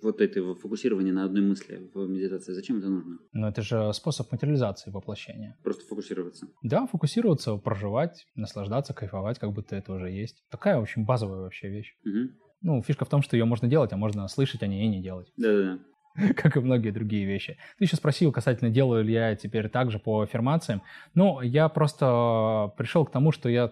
вот 0.01 0.21
этого 0.21 0.55
фокусирования 0.55 1.13
на 1.13 1.23
одной 1.23 1.41
мысли 1.41 1.89
в 1.93 2.07
медитации? 2.07 2.53
Зачем 2.53 2.79
это 2.79 2.89
нужно? 2.89 3.19
Ну, 3.33 3.47
это 3.47 3.61
же 3.61 3.91
способ 3.93 4.31
материализации 4.31 4.91
воплощения. 4.91 5.57
Просто 5.63 5.85
фокусироваться? 5.85 6.47
Да, 6.63 6.87
фокусироваться, 6.87 7.55
проживать, 7.57 8.25
наслаждаться, 8.35 8.93
кайфовать, 8.93 9.39
как 9.39 9.51
будто 9.51 9.75
это 9.75 9.93
уже 9.93 10.09
есть. 10.09 10.43
Такая 10.49 10.79
очень 10.79 11.05
базовая 11.05 11.41
вообще 11.41 11.69
вещь. 11.69 11.95
Угу. 12.05 12.31
Ну, 12.61 12.81
фишка 12.81 13.05
в 13.05 13.09
том, 13.09 13.21
что 13.21 13.37
ее 13.37 13.45
можно 13.45 13.67
делать, 13.67 13.93
а 13.93 13.97
можно 13.97 14.27
слышать 14.27 14.63
о 14.63 14.67
ней 14.67 14.85
и 14.85 14.87
не 14.87 15.01
делать. 15.01 15.31
Да-да-да. 15.37 15.79
как 16.35 16.57
и 16.57 16.59
многие 16.59 16.91
другие 16.91 17.25
вещи. 17.25 17.57
Ты 17.77 17.85
еще 17.85 17.95
спросил 17.95 18.31
касательно, 18.31 18.69
делаю 18.69 19.03
ли 19.03 19.13
я 19.13 19.35
теперь 19.35 19.69
также 19.69 19.99
по 19.99 20.21
аффирмациям. 20.21 20.81
Ну, 21.13 21.41
я 21.41 21.69
просто 21.69 22.73
пришел 22.77 23.05
к 23.05 23.11
тому, 23.11 23.31
что 23.31 23.49
я 23.49 23.71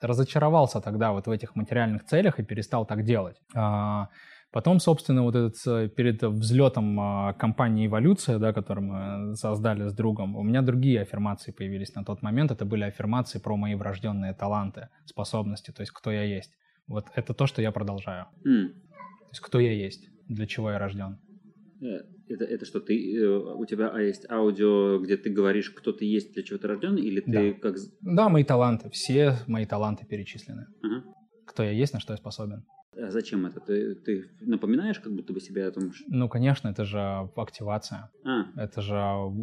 разочаровался 0.00 0.80
тогда 0.80 1.12
вот 1.12 1.26
в 1.26 1.30
этих 1.30 1.54
материальных 1.54 2.04
целях 2.04 2.40
и 2.40 2.44
перестал 2.44 2.84
так 2.84 3.04
делать. 3.04 3.36
А, 3.54 4.08
потом, 4.50 4.80
собственно, 4.80 5.22
вот 5.22 5.36
этот 5.36 5.56
э, 5.66 5.88
перед 5.88 6.22
взлетом 6.22 6.98
а, 7.00 7.32
компании 7.34 7.86
«Эволюция», 7.86 8.38
да, 8.38 8.52
которую 8.52 8.86
мы 8.86 9.36
создали 9.36 9.88
с 9.88 9.94
другом, 9.94 10.36
у 10.36 10.42
меня 10.42 10.62
другие 10.62 11.02
аффирмации 11.02 11.52
появились 11.52 11.94
на 11.94 12.04
тот 12.04 12.22
момент. 12.22 12.50
Это 12.50 12.64
были 12.64 12.84
аффирмации 12.84 13.38
про 13.38 13.56
мои 13.56 13.74
врожденные 13.74 14.34
таланты, 14.34 14.88
способности, 15.04 15.70
то 15.70 15.82
есть 15.82 15.92
кто 15.92 16.10
я 16.10 16.24
есть. 16.24 16.52
Вот 16.86 17.06
это 17.14 17.34
то, 17.34 17.46
что 17.46 17.62
я 17.62 17.72
продолжаю. 17.72 18.26
Mm. 18.46 18.68
То 18.68 19.30
есть 19.30 19.40
кто 19.40 19.58
я 19.60 19.72
есть, 19.72 20.08
для 20.28 20.46
чего 20.46 20.70
я 20.70 20.78
рожден. 20.78 21.18
Э, 21.84 22.00
это, 22.28 22.44
это 22.44 22.64
что, 22.64 22.80
ты, 22.80 22.94
э, 23.16 23.26
у 23.28 23.64
тебя 23.66 23.90
а 23.90 24.00
есть 24.00 24.28
аудио, 24.30 24.98
где 24.98 25.16
ты 25.16 25.30
говоришь, 25.30 25.70
кто 25.70 25.92
ты 25.92 26.06
есть, 26.06 26.32
для 26.32 26.42
чего 26.42 26.58
ты 26.58 26.66
рожден, 26.66 26.96
или 26.96 27.20
ты 27.20 27.52
да. 27.52 27.60
как... 27.60 27.76
Да, 28.00 28.28
мои 28.28 28.44
таланты, 28.44 28.88
все 28.90 29.36
мои 29.46 29.66
таланты 29.66 30.06
перечислены. 30.06 30.66
Ага. 30.82 31.04
Кто 31.44 31.62
я 31.62 31.70
есть, 31.70 31.92
на 31.92 32.00
что 32.00 32.14
я 32.14 32.16
способен. 32.16 32.64
А 32.96 33.10
зачем 33.10 33.44
это? 33.44 33.60
Ты, 33.60 33.96
ты 33.96 34.30
напоминаешь 34.40 35.00
как 35.00 35.12
будто 35.12 35.32
бы 35.32 35.40
себе 35.40 35.66
о 35.66 35.72
том, 35.72 35.92
что... 35.92 36.04
Ну, 36.08 36.28
конечно, 36.28 36.68
это 36.68 36.84
же 36.84 37.00
активация. 37.36 38.10
А. 38.24 38.46
Это 38.56 38.80
же 38.80 38.98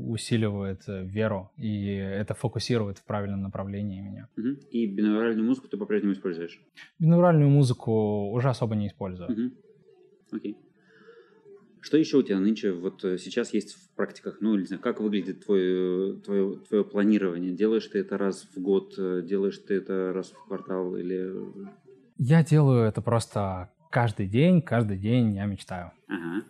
усиливает 0.09 0.81
э, 0.87 1.03
веру, 1.03 1.51
и 1.57 1.87
это 1.93 2.33
фокусирует 2.33 2.97
в 2.97 3.05
правильном 3.05 3.41
направлении 3.41 4.01
меня. 4.01 4.29
Угу. 4.37 4.47
И 4.71 4.87
бинуральную 4.87 5.45
музыку 5.45 5.67
ты 5.67 5.77
по-прежнему 5.77 6.13
используешь? 6.13 6.59
Бинуральную 6.97 7.49
музыку 7.49 8.31
уже 8.31 8.49
особо 8.49 8.75
не 8.75 8.87
использую. 8.87 9.29
Угу. 9.29 10.37
Окей. 10.37 10.57
Что 11.82 11.97
еще 11.97 12.17
у 12.17 12.21
тебя 12.23 12.39
нынче 12.39 12.73
вот 12.73 13.03
э, 13.03 13.17
сейчас 13.17 13.53
есть 13.55 13.73
в 13.73 13.95
практиках? 13.95 14.38
Ну, 14.39 14.55
не 14.55 14.65
знаю, 14.65 14.82
как 14.82 15.01
выглядит 15.01 15.43
твое, 15.43 16.13
твое, 16.17 16.57
твое 16.69 16.84
планирование? 16.84 17.51
Делаешь 17.51 17.88
ты 17.88 17.99
это 17.99 18.19
раз 18.19 18.47
в 18.55 18.61
год, 18.61 18.93
э, 18.99 19.23
делаешь 19.23 19.57
ты 19.57 19.75
это 19.75 20.13
раз 20.13 20.32
в 20.32 20.45
квартал 20.45 20.95
или... 20.95 21.34
Я 22.19 22.43
делаю 22.43 22.84
это 22.86 23.01
просто 23.01 23.71
каждый 23.89 24.27
день, 24.27 24.61
каждый 24.61 24.99
день 24.99 25.36
я 25.36 25.45
мечтаю. 25.45 25.91
Ага. 26.07 26.43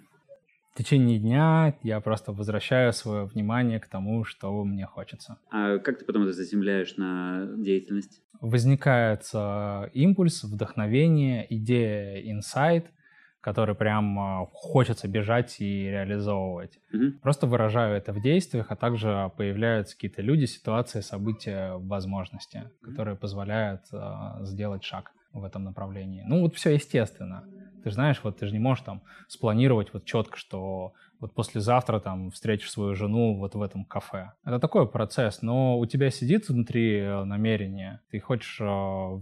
В 0.73 0.77
течение 0.77 1.17
дня 1.17 1.77
я 1.81 2.01
просто 2.01 2.33
возвращаю 2.33 2.91
свое 2.91 3.23
внимание 3.25 3.79
к 3.79 3.87
тому, 3.87 4.25
что 4.25 4.63
мне 4.65 4.85
хочется. 4.85 5.37
А 5.49 5.77
как 5.77 5.99
ты 5.99 6.03
потом 6.03 6.23
это 6.23 6.33
заземляешь 6.33 6.97
на 6.97 7.47
деятельность? 7.55 8.21
Возникает 8.41 9.23
э, 9.33 9.89
импульс, 9.93 10.43
вдохновение, 10.43 11.47
идея, 11.49 12.19
инсайт– 12.19 12.87
который 13.41 13.75
прям 13.75 14.19
а, 14.19 14.45
хочется 14.53 15.07
бежать 15.07 15.59
и 15.59 15.89
реализовывать. 15.89 16.79
Mm-hmm. 16.93 17.11
Просто 17.21 17.47
выражаю 17.47 17.97
это 17.97 18.13
в 18.13 18.21
действиях, 18.21 18.67
а 18.69 18.75
также 18.75 19.31
появляются 19.35 19.95
какие-то 19.95 20.21
люди, 20.21 20.45
ситуации, 20.45 21.01
события, 21.01 21.73
возможности, 21.77 22.57
mm-hmm. 22.57 22.89
которые 22.89 23.15
позволяют 23.17 23.81
uh, 23.91 24.45
сделать 24.45 24.83
шаг 24.83 25.11
в 25.33 25.43
этом 25.43 25.63
направлении. 25.63 26.23
Ну 26.25 26.41
вот 26.41 26.55
все 26.55 26.71
естественно. 26.71 27.43
Ты 27.83 27.89
же 27.89 27.95
знаешь, 27.95 28.19
вот 28.23 28.37
ты 28.37 28.45
же 28.45 28.53
не 28.53 28.59
можешь 28.59 28.83
там 28.83 29.01
спланировать 29.27 29.91
вот 29.93 30.05
четко, 30.05 30.37
что 30.37 30.93
вот 31.19 31.33
послезавтра 31.33 31.99
там 31.99 32.31
встретишь 32.31 32.71
свою 32.71 32.95
жену 32.95 33.37
вот 33.37 33.55
в 33.55 33.61
этом 33.61 33.85
кафе. 33.85 34.31
Это 34.43 34.59
такой 34.59 34.87
процесс, 34.87 35.41
но 35.41 35.79
у 35.79 35.85
тебя 35.85 36.09
сидит 36.09 36.49
внутри 36.49 36.97
э, 36.97 37.23
намерение, 37.23 38.01
ты 38.11 38.19
хочешь 38.19 38.59
э, 38.59 38.65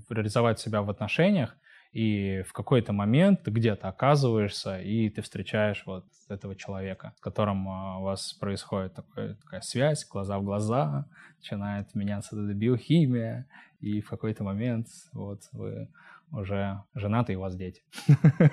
реализовать 0.09 0.59
себя 0.59 0.81
в 0.81 0.89
отношениях, 0.89 1.55
и 1.91 2.43
в 2.47 2.53
какой-то 2.53 2.93
момент 2.93 3.43
ты 3.43 3.51
где-то 3.51 3.87
оказываешься, 3.87 4.79
и 4.79 5.09
ты 5.09 5.21
встречаешь 5.21 5.83
вот 5.85 6.05
этого 6.27 6.55
человека, 6.55 7.13
с 7.17 7.21
которым 7.21 7.67
а, 7.67 7.97
у 7.97 8.03
вас 8.03 8.33
происходит 8.33 8.93
такой, 8.93 9.35
такая 9.35 9.61
связь, 9.61 10.07
глаза 10.07 10.37
в 10.37 10.43
глаза, 10.43 11.07
начинает 11.37 11.95
меняться 11.95 12.35
эта 12.35 12.53
биохимия, 12.53 13.47
и 13.79 14.01
в 14.01 14.09
какой-то 14.09 14.43
момент 14.43 14.87
вот 15.13 15.41
вы 15.51 15.89
уже 16.31 16.83
женаты, 16.93 17.33
и 17.33 17.35
у 17.35 17.41
вас 17.41 17.55
дети. 17.55 17.81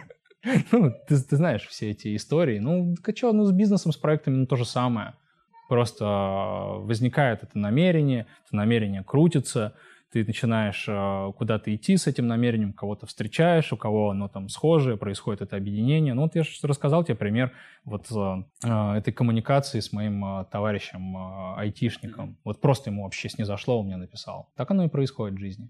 Ну, 0.71 0.93
ты, 1.09 1.21
ты 1.21 1.37
знаешь 1.37 1.67
все 1.67 1.91
эти 1.91 2.15
истории. 2.15 2.61
Ну, 2.61 2.95
так 3.05 3.17
что, 3.17 3.33
ну, 3.33 3.47
с 3.47 3.51
бизнесом, 3.51 3.91
с 3.91 3.97
проектами, 3.97 4.37
ну, 4.37 4.47
то 4.47 4.55
же 4.55 4.65
самое. 4.65 5.15
Просто 5.69 6.05
возникает 6.05 7.43
это 7.43 7.59
намерение, 7.59 8.27
это 8.47 8.55
намерение 8.55 9.03
крутится, 9.03 9.75
ты 10.23 10.25
начинаешь 10.27 10.87
э, 10.89 11.33
куда-то 11.37 11.75
идти 11.75 11.99
с 11.99 12.07
этим 12.07 12.27
намерением, 12.27 12.73
кого-то 12.73 13.07
встречаешь, 13.07 13.71
у 13.73 13.77
кого 13.77 14.11
оно 14.11 14.29
там 14.29 14.49
схожее, 14.49 14.97
происходит 14.97 15.43
это 15.43 15.57
объединение. 15.57 16.15
Ну 16.15 16.23
вот 16.23 16.35
я 16.35 16.43
же 16.43 16.51
рассказал 16.63 17.05
тебе 17.05 17.17
пример 17.17 17.53
вот 17.85 18.07
э, 18.11 18.45
э, 18.65 18.93
этой 18.97 19.13
коммуникации 19.13 19.81
с 19.81 19.93
моим 19.93 20.47
товарищем, 20.51 21.17
айтишником. 21.59 22.39
Вот 22.45 22.63
просто 22.63 22.89
ему 22.91 23.05
вообще 23.05 23.29
снизошло, 23.29 23.81
он 23.81 23.87
мне 23.87 23.97
написал. 23.97 24.49
Так 24.57 24.71
оно 24.71 24.85
и 24.85 24.89
происходит 24.89 25.37
в 25.37 25.39
жизни. 25.39 25.69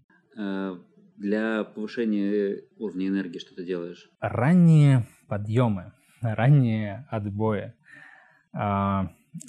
Для 1.16 1.64
повышения 1.64 2.62
уровня 2.78 3.09
энергии 3.09 3.38
что 3.38 3.55
ты 3.55 3.64
делаешь? 3.64 4.11
Ранние 4.20 5.07
подъемы, 5.26 5.92
ранние 6.20 7.07
отбои 7.11 7.72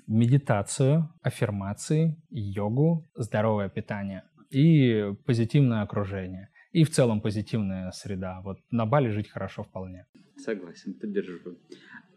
медитацию, 0.08 1.10
аффирмации, 1.22 2.18
йогу, 2.30 3.06
здоровое 3.16 3.70
питание 3.70 4.24
и 4.50 5.14
позитивное 5.26 5.82
окружение. 5.82 6.50
И 6.72 6.84
в 6.84 6.92
целом 6.92 7.22
позитивная 7.22 7.92
среда. 7.92 8.42
Вот 8.42 8.60
на 8.72 8.86
Бали 8.86 9.10
жить 9.10 9.30
хорошо 9.30 9.64
вполне. 9.64 10.06
Согласен, 10.38 10.94
поддерживаю. 10.94 11.58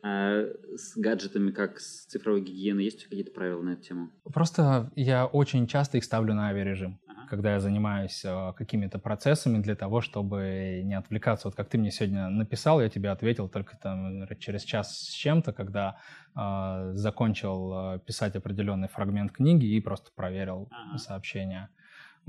А 0.03 0.45
с 0.75 0.97
гаджетами, 0.97 1.51
как 1.51 1.79
с 1.79 2.07
цифровой 2.07 2.41
гигиеной, 2.41 2.85
есть 2.85 3.05
какие-то 3.05 3.33
правила 3.33 3.63
на 3.63 3.71
эту 3.71 3.83
тему? 3.83 4.11
Просто 4.25 4.91
я 4.97 5.27
очень 5.27 5.67
часто 5.67 5.99
их 5.99 6.05
ставлю 6.05 6.33
на 6.33 6.49
авиарежим, 6.49 6.99
ага. 7.07 7.27
когда 7.29 7.53
я 7.53 7.61
занимаюсь 7.61 8.25
э, 8.25 8.53
какими-то 8.57 8.99
процессами 8.99 9.63
для 9.63 9.77
того, 9.77 10.01
чтобы 10.01 10.81
не 10.85 10.95
отвлекаться. 10.95 11.49
Вот 11.49 11.55
как 11.55 11.69
ты 11.69 11.77
мне 11.77 11.91
сегодня 11.91 12.29
написал, 12.29 12.81
я 12.81 12.89
тебе 12.89 13.11
ответил 13.11 13.49
только 13.49 13.77
там 13.77 14.27
через 14.39 14.63
час 14.63 14.99
с 14.99 15.13
чем-то, 15.13 15.53
когда 15.53 15.99
э, 16.35 16.93
закончил 16.95 17.97
э, 17.97 17.99
писать 18.01 18.37
определенный 18.37 18.89
фрагмент 18.89 19.33
книги 19.33 19.67
и 19.67 19.81
просто 19.81 20.11
проверил 20.15 20.69
ага. 20.71 20.97
сообщение. 20.97 21.69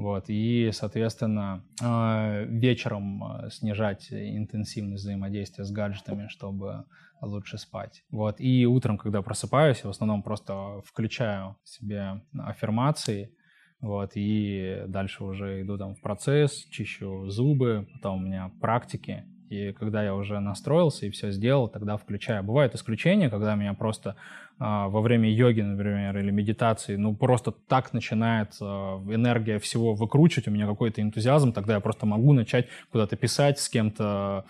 Вот, 0.01 0.25
и, 0.29 0.71
соответственно, 0.73 1.63
а, 1.79 2.41
вечером 2.45 3.23
а, 3.23 3.49
снижать 3.51 4.07
интенсивность 4.11 5.03
взаимодействия 5.03 5.63
с 5.63 5.71
гаджетами, 5.71 6.27
чтобы 6.27 6.85
лучше 7.21 7.59
спать. 7.59 8.03
Вот, 8.09 8.37
и 8.39 8.65
утром, 8.65 8.97
когда 8.97 9.21
просыпаюсь, 9.21 9.81
я 9.83 9.89
в 9.89 9.91
основном 9.91 10.23
просто 10.23 10.81
включаю 10.87 11.55
себе 11.63 12.23
аффирмации, 12.33 13.31
вот, 13.79 14.13
и 14.15 14.85
дальше 14.87 15.23
уже 15.23 15.61
иду 15.61 15.77
там 15.77 15.93
в 15.93 16.01
процесс, 16.01 16.65
чищу 16.71 17.29
зубы, 17.29 17.87
потом 17.93 18.23
у 18.23 18.25
меня 18.25 18.51
практики, 18.59 19.25
и 19.51 19.73
когда 19.73 20.01
я 20.01 20.15
уже 20.15 20.39
настроился 20.39 21.05
и 21.05 21.09
все 21.09 21.29
сделал, 21.31 21.67
тогда 21.67 21.97
включаю. 21.97 22.41
Бывают 22.41 22.73
исключения, 22.73 23.29
когда 23.29 23.53
меня 23.55 23.73
просто 23.73 24.15
а, 24.59 24.87
во 24.87 25.01
время 25.01 25.29
йоги, 25.29 25.59
например, 25.59 26.17
или 26.17 26.31
медитации, 26.31 26.95
ну 26.95 27.13
просто 27.13 27.51
так 27.51 27.91
начинает 27.91 28.55
а, 28.61 29.03
энергия 29.13 29.59
всего 29.59 29.93
выкручивать, 29.93 30.47
у 30.47 30.51
меня 30.51 30.67
какой-то 30.67 31.01
энтузиазм, 31.01 31.51
тогда 31.51 31.73
я 31.73 31.79
просто 31.81 32.05
могу 32.05 32.31
начать 32.31 32.69
куда-то 32.91 33.17
писать 33.17 33.59
с 33.59 33.67
кем-то, 33.67 34.45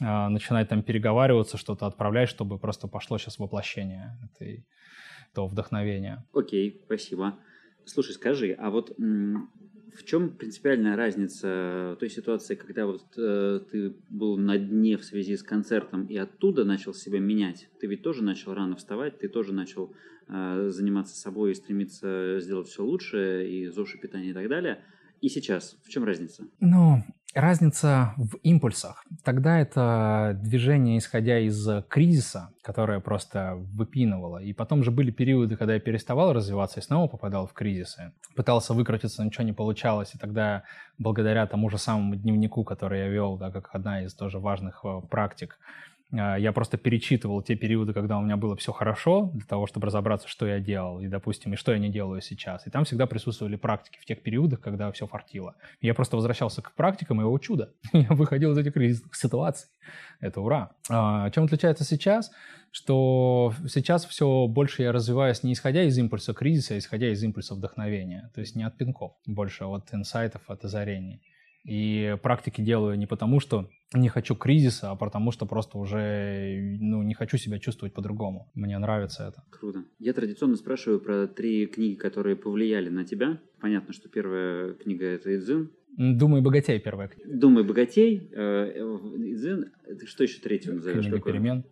а, 0.00 0.28
начинать 0.28 0.68
там 0.68 0.84
переговариваться, 0.84 1.58
что-то 1.58 1.86
отправлять, 1.86 2.28
чтобы 2.28 2.56
просто 2.60 2.86
пошло 2.86 3.18
сейчас 3.18 3.40
воплощение 3.40 4.16
этой, 4.22 4.64
этого 5.32 5.48
вдохновения. 5.48 6.24
Окей, 6.32 6.80
спасибо. 6.86 7.34
Слушай, 7.86 8.12
скажи, 8.12 8.52
а 8.56 8.70
вот 8.70 8.96
в 9.94 10.04
чем 10.04 10.30
принципиальная 10.30 10.96
разница 10.96 11.96
той 12.00 12.10
ситуации, 12.10 12.56
когда 12.56 12.86
вот 12.86 13.04
э, 13.16 13.60
ты 13.70 13.94
был 14.10 14.36
на 14.36 14.58
дне 14.58 14.96
в 14.96 15.04
связи 15.04 15.36
с 15.36 15.42
концертом 15.42 16.06
и 16.06 16.16
оттуда 16.16 16.64
начал 16.64 16.94
себя 16.94 17.20
менять? 17.20 17.68
Ты 17.80 17.86
ведь 17.86 18.02
тоже 18.02 18.24
начал 18.24 18.54
рано 18.54 18.76
вставать, 18.76 19.18
ты 19.18 19.28
тоже 19.28 19.52
начал 19.52 19.94
э, 20.28 20.68
заниматься 20.70 21.16
собой 21.16 21.52
и 21.52 21.54
стремиться 21.54 22.38
сделать 22.40 22.68
все 22.68 22.84
лучше, 22.84 23.46
и 23.48 23.68
ЗОЖ, 23.68 23.94
и 23.94 23.98
питание 23.98 24.30
и 24.30 24.34
так 24.34 24.48
далее. 24.48 24.84
И 25.20 25.28
сейчас 25.28 25.76
в 25.84 25.88
чем 25.88 26.04
разница? 26.04 26.44
Ну, 26.60 27.02
Разница 27.34 28.14
в 28.16 28.36
импульсах. 28.44 29.04
Тогда 29.24 29.58
это 29.58 30.38
движение, 30.40 30.98
исходя 30.98 31.40
из 31.40 31.68
кризиса, 31.88 32.50
которое 32.62 33.00
просто 33.00 33.54
выпинывало. 33.56 34.38
И 34.38 34.52
потом 34.52 34.84
же 34.84 34.92
были 34.92 35.10
периоды, 35.10 35.56
когда 35.56 35.74
я 35.74 35.80
переставал 35.80 36.32
развиваться 36.32 36.78
и 36.78 36.82
снова 36.82 37.08
попадал 37.08 37.48
в 37.48 37.52
кризисы. 37.52 38.12
Пытался 38.36 38.72
выкрутиться, 38.72 39.24
ничего 39.24 39.42
не 39.42 39.52
получалось. 39.52 40.14
И 40.14 40.18
тогда, 40.18 40.62
благодаря 40.96 41.44
тому 41.48 41.70
же 41.70 41.78
самому 41.78 42.14
дневнику, 42.14 42.62
который 42.62 43.00
я 43.00 43.08
вел, 43.08 43.36
да, 43.36 43.50
как 43.50 43.70
одна 43.72 44.04
из 44.04 44.14
тоже 44.14 44.38
важных 44.38 44.84
э, 44.84 45.00
практик, 45.10 45.58
я 46.12 46.52
просто 46.52 46.76
перечитывал 46.76 47.42
те 47.42 47.56
периоды, 47.56 47.92
когда 47.92 48.18
у 48.18 48.22
меня 48.22 48.36
было 48.36 48.56
все 48.56 48.72
хорошо, 48.72 49.30
для 49.34 49.46
того, 49.46 49.66
чтобы 49.66 49.86
разобраться, 49.86 50.28
что 50.28 50.46
я 50.46 50.60
делал, 50.60 51.00
и, 51.00 51.08
допустим, 51.08 51.54
и 51.54 51.56
что 51.56 51.72
я 51.72 51.78
не 51.78 51.88
делаю 51.88 52.20
сейчас. 52.20 52.66
И 52.66 52.70
там 52.70 52.84
всегда 52.84 53.06
присутствовали 53.06 53.56
практики 53.56 53.98
в 54.00 54.04
тех 54.04 54.22
периодах, 54.22 54.60
когда 54.60 54.92
все 54.92 55.06
фартило. 55.06 55.56
Я 55.80 55.94
просто 55.94 56.16
возвращался 56.16 56.62
к 56.62 56.72
практикам, 56.74 57.20
и, 57.20 57.24
о 57.24 57.38
чудо, 57.38 57.72
я 57.92 58.08
выходил 58.10 58.52
из 58.52 58.58
этих 58.58 58.74
кризисных 58.74 59.14
ситуаций. 59.16 59.68
Это 60.20 60.40
ура. 60.40 60.72
А, 60.88 61.30
чем 61.30 61.44
отличается 61.44 61.84
сейчас? 61.84 62.30
Что 62.70 63.52
сейчас 63.68 64.04
все 64.04 64.46
больше 64.48 64.82
я 64.82 64.92
развиваюсь 64.92 65.42
не 65.44 65.52
исходя 65.52 65.84
из 65.84 65.96
импульса 65.96 66.34
кризиса, 66.34 66.74
а 66.74 66.78
исходя 66.78 67.08
из 67.08 67.22
импульса 67.22 67.54
вдохновения. 67.54 68.30
То 68.34 68.40
есть 68.40 68.56
не 68.56 68.64
от 68.64 68.76
пинков, 68.76 69.12
больше 69.26 69.64
от 69.64 69.92
инсайтов, 69.94 70.42
от 70.48 70.64
озарений. 70.64 71.22
И 71.64 72.16
практики 72.22 72.60
делаю 72.60 72.98
не 72.98 73.06
потому, 73.06 73.40
что 73.40 73.70
не 73.94 74.08
хочу 74.08 74.34
кризиса, 74.34 74.90
а 74.90 74.96
потому 74.96 75.30
что 75.30 75.46
просто 75.46 75.78
уже 75.78 76.76
ну, 76.80 77.02
не 77.02 77.14
хочу 77.14 77.38
себя 77.38 77.58
чувствовать 77.58 77.94
по-другому. 77.94 78.50
Мне 78.54 78.78
нравится 78.78 79.28
это. 79.28 79.42
Круто. 79.50 79.84
Я 79.98 80.12
традиционно 80.12 80.56
спрашиваю 80.56 81.00
про 81.00 81.26
три 81.26 81.66
книги, 81.66 81.94
которые 81.94 82.36
повлияли 82.36 82.90
на 82.90 83.04
тебя. 83.04 83.40
Понятно, 83.60 83.94
что 83.94 84.08
первая 84.08 84.74
книга— 84.74 85.04
это 85.06 85.34
«Идзин». 85.34 85.70
«Думай, 85.96 86.42
богатей» 86.42 86.78
первая 86.80 87.08
книга. 87.08 87.30
«Думай, 87.38 87.62
богатей», 87.62 88.28
э, 88.32 88.80
«Идзин». 89.32 89.72
Что 90.06 90.24
еще 90.24 90.40
третью 90.40 90.74
назовешь? 90.74 91.06
Книга 91.06 91.20
перемен. 91.20 91.64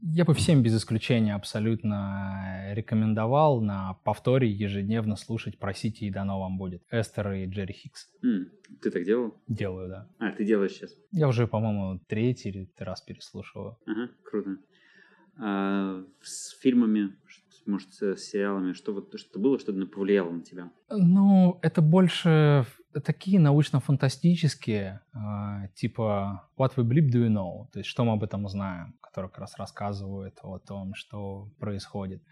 Э, 0.00 0.06
я 0.12 0.24
бы 0.24 0.34
всем 0.34 0.62
без 0.62 0.76
исключения 0.76 1.34
абсолютно 1.34 2.72
рекомендовал 2.74 3.60
на 3.60 3.94
повторе 4.04 4.50
ежедневно 4.50 5.16
слушать 5.16 5.58
«Просите, 5.58 6.06
и 6.06 6.10
дано 6.10 6.40
вам 6.40 6.58
будет» 6.58 6.82
Эстер 6.90 7.32
и 7.32 7.46
Джерри 7.46 7.74
Хикс. 7.74 8.10
Mm, 8.24 8.46
ты 8.80 8.90
так 8.90 9.04
делал? 9.04 9.34
Делаю, 9.46 9.88
да. 9.88 10.08
А, 10.18 10.32
ты 10.32 10.44
делаешь 10.44 10.72
сейчас? 10.72 10.94
Я 11.12 11.28
уже, 11.28 11.46
по-моему, 11.46 12.00
третий 12.08 12.48
или 12.50 12.70
раз 12.78 13.00
переслушиваю. 13.02 13.78
Ага, 13.86 14.10
круто. 14.24 14.56
А, 15.38 16.04
с 16.22 16.58
фильмами, 16.60 17.16
может, 17.66 17.92
с 17.92 18.18
сериалами, 18.18 18.72
что 18.72 18.92
вот 18.92 19.18
что 19.18 19.38
было, 19.38 19.58
что 19.58 19.72
повлияло 19.86 20.30
на 20.30 20.42
тебя? 20.42 20.70
Ну, 20.90 21.58
это 21.62 21.82
больше 21.82 22.66
такие 23.04 23.38
научно-фантастические, 23.38 25.00
э, 25.14 25.68
типа 25.74 26.48
What 26.58 26.72
we 26.76 26.84
believe 26.84 27.08
do 27.10 27.24
you 27.24 27.28
know, 27.28 27.68
то 27.72 27.78
есть 27.78 27.88
что 27.88 28.04
мы 28.04 28.12
об 28.14 28.24
этом 28.24 28.48
знаем, 28.48 28.94
которые 29.10 29.30
как 29.30 29.40
раз 29.40 29.58
рассказывают 29.58 30.38
о 30.42 30.58
том, 30.58 30.94
что 30.94 31.50
происходит. 31.58 32.22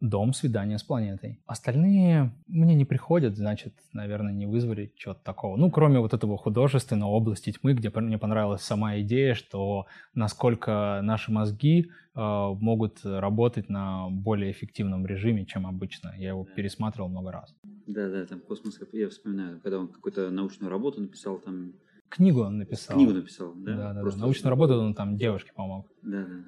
Дом, 0.00 0.32
свидание 0.34 0.76
с 0.76 0.82
планетой. 0.82 1.40
Остальные 1.46 2.34
мне 2.46 2.74
не 2.74 2.84
приходят, 2.84 3.36
значит, 3.36 3.74
наверное, 3.92 4.34
не 4.34 4.44
вызвали 4.44 4.92
чего-то 4.96 5.22
такого. 5.24 5.56
Ну, 5.56 5.70
кроме 5.70 5.98
вот 5.98 6.12
этого 6.12 6.36
художественного 6.36 7.10
области 7.10 7.52
тьмы, 7.52 7.72
где 7.72 7.90
мне 7.90 8.18
понравилась 8.18 8.62
сама 8.62 9.00
идея, 9.00 9.34
что 9.34 9.86
насколько 10.12 11.00
наши 11.02 11.32
мозги 11.32 11.90
э, 12.14 12.20
могут 12.20 13.00
работать 13.04 13.70
на 13.70 14.08
более 14.10 14.50
эффективном 14.50 15.06
режиме, 15.06 15.46
чем 15.46 15.66
обычно. 15.66 16.12
Я 16.18 16.30
его 16.30 16.44
пересматривал 16.44 17.08
много 17.08 17.32
раз. 17.32 17.54
Да, 17.86 18.10
да, 18.10 18.26
там 18.26 18.40
космос, 18.40 18.78
я 18.92 19.08
вспоминаю, 19.08 19.60
когда 19.60 19.78
он 19.78 19.88
какую-то 19.88 20.30
научную 20.30 20.70
работу 20.70 21.00
написал, 21.00 21.38
там 21.38 21.72
Книгу 22.08 22.42
он 22.42 22.58
написал. 22.58 22.96
Книгу 22.96 23.12
написал, 23.12 23.52
да? 23.56 23.76
Да, 23.76 23.92
да, 23.94 24.00
Просто 24.00 24.20
да. 24.20 24.26
Научную 24.26 24.50
работу 24.50 24.78
он 24.78 24.94
там 24.94 25.16
девушке 25.16 25.52
помог. 25.54 25.88
Да, 26.02 26.24
да. 26.24 26.44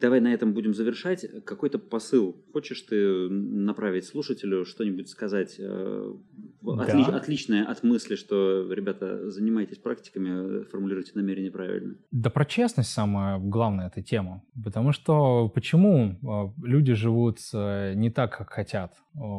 Давай 0.00 0.20
на 0.20 0.32
этом 0.32 0.54
будем 0.54 0.72
завершать. 0.74 1.26
Какой-то 1.44 1.78
посыл. 1.78 2.42
Хочешь 2.52 2.80
ты 2.82 3.28
направить 3.28 4.06
слушателю, 4.06 4.64
что-нибудь 4.64 5.08
сказать 5.08 5.56
э, 5.58 6.14
да. 6.62 6.82
отли, 6.82 7.02
отличное 7.02 7.66
от 7.66 7.82
мысли, 7.82 8.16
что, 8.16 8.72
ребята, 8.72 9.30
занимайтесь 9.30 9.78
практиками, 9.78 10.64
формулируйте 10.64 11.12
намерения 11.14 11.50
правильно? 11.50 11.96
Да 12.12 12.30
про 12.30 12.44
честность 12.46 12.90
самая 12.90 13.38
главная 13.38 13.88
эта 13.88 14.02
тема. 14.02 14.42
Потому 14.64 14.92
что 14.92 15.48
почему 15.48 16.18
э, 16.22 16.64
люди 16.64 16.94
живут 16.94 17.38
э, 17.52 17.92
не 17.94 18.10
так, 18.10 18.36
как 18.36 18.50
хотят? 18.50 18.94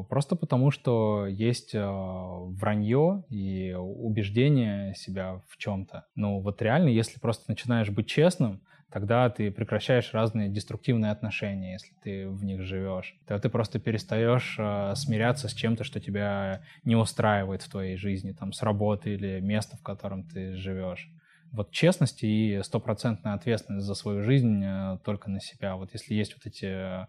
Просто 0.09 0.35
потому, 0.35 0.69
что 0.69 1.25
есть 1.27 1.73
вранье 1.73 3.23
и 3.29 3.73
убеждение 3.73 4.93
себя 4.95 5.41
в 5.47 5.57
чем-то. 5.57 6.05
Ну 6.15 6.41
вот 6.41 6.61
реально, 6.61 6.89
если 6.89 7.19
просто 7.19 7.45
начинаешь 7.47 7.89
быть 7.89 8.07
честным, 8.07 8.61
тогда 8.91 9.29
ты 9.29 9.51
прекращаешь 9.51 10.13
разные 10.13 10.49
деструктивные 10.49 11.11
отношения, 11.11 11.73
если 11.73 11.93
ты 12.03 12.27
в 12.27 12.43
них 12.43 12.61
живешь. 12.61 13.15
Тогда 13.25 13.41
ты 13.41 13.49
просто 13.49 13.79
перестаешь 13.79 14.55
э, 14.59 14.93
смиряться 14.95 15.47
с 15.47 15.53
чем-то, 15.53 15.83
что 15.83 15.99
тебя 15.99 16.61
не 16.83 16.95
устраивает 16.95 17.61
в 17.61 17.69
твоей 17.69 17.95
жизни, 17.95 18.33
там, 18.33 18.53
с 18.53 18.61
работы 18.61 19.13
или 19.13 19.39
места, 19.39 19.77
в 19.77 19.83
котором 19.83 20.23
ты 20.23 20.55
живешь. 20.55 21.09
Вот 21.51 21.71
честность 21.71 22.23
и 22.23 22.61
стопроцентная 22.63 23.33
ответственность 23.33 23.85
за 23.85 23.93
свою 23.93 24.23
жизнь 24.23 24.63
э, 24.63 24.97
только 25.03 25.29
на 25.29 25.39
себя. 25.39 25.75
Вот 25.75 25.93
если 25.93 26.13
есть 26.13 26.33
вот 26.35 26.45
эти 26.45 27.07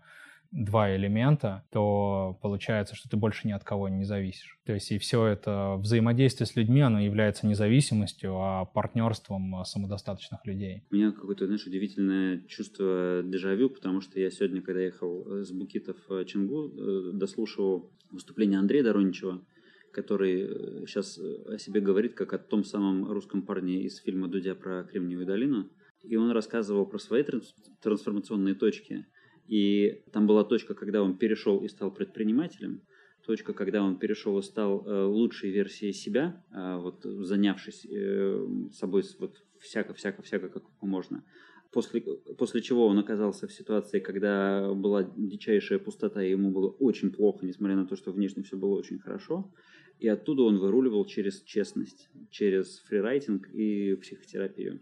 два 0.52 0.94
элемента, 0.94 1.64
то 1.72 2.38
получается, 2.42 2.94
что 2.94 3.08
ты 3.08 3.16
больше 3.16 3.48
ни 3.48 3.52
от 3.52 3.64
кого 3.64 3.88
не 3.88 4.04
зависишь. 4.04 4.58
То 4.66 4.74
есть 4.74 4.92
и 4.92 4.98
все 4.98 5.26
это 5.26 5.76
взаимодействие 5.78 6.46
с 6.46 6.54
людьми, 6.56 6.82
оно 6.82 7.00
является 7.00 7.46
независимостью, 7.46 8.36
а 8.36 8.66
партнерством 8.66 9.64
самодостаточных 9.64 10.44
людей. 10.44 10.84
У 10.90 10.94
меня 10.94 11.10
какое-то, 11.12 11.46
знаешь, 11.46 11.66
удивительное 11.66 12.42
чувство 12.46 13.22
дежавю, 13.24 13.70
потому 13.70 14.02
что 14.02 14.20
я 14.20 14.30
сегодня, 14.30 14.60
когда 14.60 14.82
ехал 14.82 15.42
с 15.42 15.50
Букитов 15.50 15.96
в 16.06 16.24
Чингу, 16.26 16.68
э, 16.68 17.10
дослушивал 17.14 17.90
выступление 18.10 18.58
Андрея 18.58 18.84
Дороничева, 18.84 19.42
который 19.90 20.86
сейчас 20.86 21.18
о 21.18 21.58
себе 21.58 21.80
говорит 21.80 22.14
как 22.14 22.34
о 22.34 22.38
том 22.38 22.64
самом 22.64 23.10
русском 23.10 23.42
парне 23.42 23.84
из 23.84 23.98
фильма 23.98 24.28
«Дудя» 24.28 24.54
про 24.54 24.84
Кремниевую 24.84 25.26
долину. 25.26 25.70
И 26.02 26.16
он 26.16 26.30
рассказывал 26.30 26.84
про 26.84 26.98
свои 26.98 27.24
трансформационные 27.80 28.54
точки– 28.54 29.06
и 29.52 30.02
там 30.12 30.26
была 30.26 30.44
точка, 30.44 30.72
когда 30.72 31.02
он 31.02 31.18
перешел 31.18 31.58
и 31.58 31.68
стал 31.68 31.90
предпринимателем, 31.92 32.80
точка, 33.26 33.52
когда 33.52 33.82
он 33.82 33.98
перешел 33.98 34.38
и 34.38 34.42
стал 34.42 34.82
э, 34.86 35.04
лучшей 35.04 35.50
версией 35.50 35.92
себя, 35.92 36.42
э, 36.50 36.78
вот 36.78 37.02
занявшись 37.04 37.84
э, 37.84 38.46
собой 38.72 39.02
вот 39.18 39.36
всяко-всяко-всяко, 39.60 40.48
как 40.48 40.62
можно. 40.80 41.22
После, 41.70 42.00
после 42.38 42.62
чего 42.62 42.86
он 42.86 42.98
оказался 42.98 43.46
в 43.46 43.52
ситуации, 43.52 44.00
когда 44.00 44.72
была 44.72 45.02
дичайшая 45.18 45.78
пустота, 45.78 46.24
и 46.24 46.30
ему 46.30 46.50
было 46.50 46.70
очень 46.70 47.10
плохо, 47.10 47.44
несмотря 47.44 47.76
на 47.76 47.86
то, 47.86 47.94
что 47.94 48.10
внешне 48.10 48.42
все 48.44 48.56
было 48.56 48.78
очень 48.78 49.00
хорошо. 49.00 49.52
И 49.98 50.08
оттуда 50.08 50.44
он 50.44 50.56
выруливал 50.58 51.04
через 51.04 51.42
честность, 51.42 52.08
через 52.30 52.78
фрирайтинг 52.88 53.50
и 53.52 53.96
психотерапию. 53.96 54.80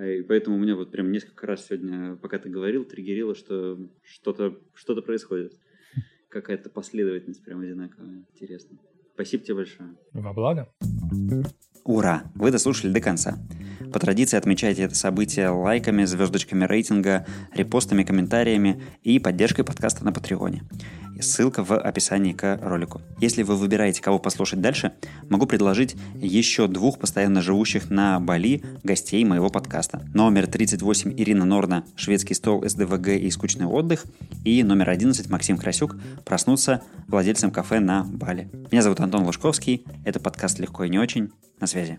И 0.00 0.22
поэтому 0.22 0.56
у 0.56 0.58
меня 0.58 0.76
вот 0.76 0.90
прям 0.90 1.10
несколько 1.10 1.46
раз 1.46 1.66
сегодня, 1.66 2.16
пока 2.16 2.38
ты 2.38 2.48
говорил, 2.48 2.84
триггерило, 2.84 3.34
что 3.34 3.78
что-то 4.02 4.58
что 4.74 5.00
происходит. 5.02 5.58
Какая-то 6.28 6.68
последовательность 6.70 7.44
прям 7.44 7.60
одинаковая. 7.60 8.24
Интересно. 8.34 8.78
Спасибо 9.14 9.44
тебе 9.44 9.54
большое. 9.56 9.96
Во 10.12 10.32
благо. 10.34 10.70
Ура! 11.86 12.24
Вы 12.34 12.50
дослушали 12.50 12.90
до 12.90 13.00
конца. 13.00 13.38
По 13.92 14.00
традиции 14.00 14.36
отмечайте 14.36 14.82
это 14.82 14.96
событие 14.96 15.50
лайками, 15.50 16.04
звездочками 16.04 16.64
рейтинга, 16.64 17.24
репостами, 17.54 18.02
комментариями 18.02 18.82
и 19.04 19.20
поддержкой 19.20 19.62
подкаста 19.62 20.04
на 20.04 20.12
Патреоне. 20.12 20.64
Ссылка 21.20 21.62
в 21.62 21.78
описании 21.78 22.32
к 22.32 22.58
ролику. 22.60 23.00
Если 23.20 23.44
вы 23.44 23.54
выбираете, 23.54 24.02
кого 24.02 24.18
послушать 24.18 24.60
дальше, 24.60 24.94
могу 25.30 25.46
предложить 25.46 25.96
еще 26.16 26.66
двух 26.66 26.98
постоянно 26.98 27.40
живущих 27.40 27.88
на 27.88 28.18
Бали 28.18 28.62
гостей 28.82 29.24
моего 29.24 29.48
подкаста. 29.48 30.02
Номер 30.12 30.48
38 30.48 31.14
Ирина 31.16 31.44
Норна 31.44 31.84
«Шведский 31.94 32.34
стол, 32.34 32.68
СДВГ 32.68 33.10
и 33.10 33.30
скучный 33.30 33.66
отдых» 33.66 34.04
и 34.44 34.62
номер 34.64 34.90
11 34.90 35.30
Максим 35.30 35.56
Красюк 35.56 35.96
«Проснуться 36.24 36.82
владельцем 37.06 37.52
кафе 37.52 37.78
на 37.78 38.02
Бали». 38.04 38.50
Меня 38.72 38.82
зовут 38.82 38.98
Антон 39.00 39.22
Лужковский, 39.22 39.84
это 40.04 40.18
подкаст 40.18 40.58
«Легко 40.58 40.84
и 40.84 40.90
не 40.90 40.98
очень». 40.98 41.30
На 41.60 41.66
связи. 41.66 41.98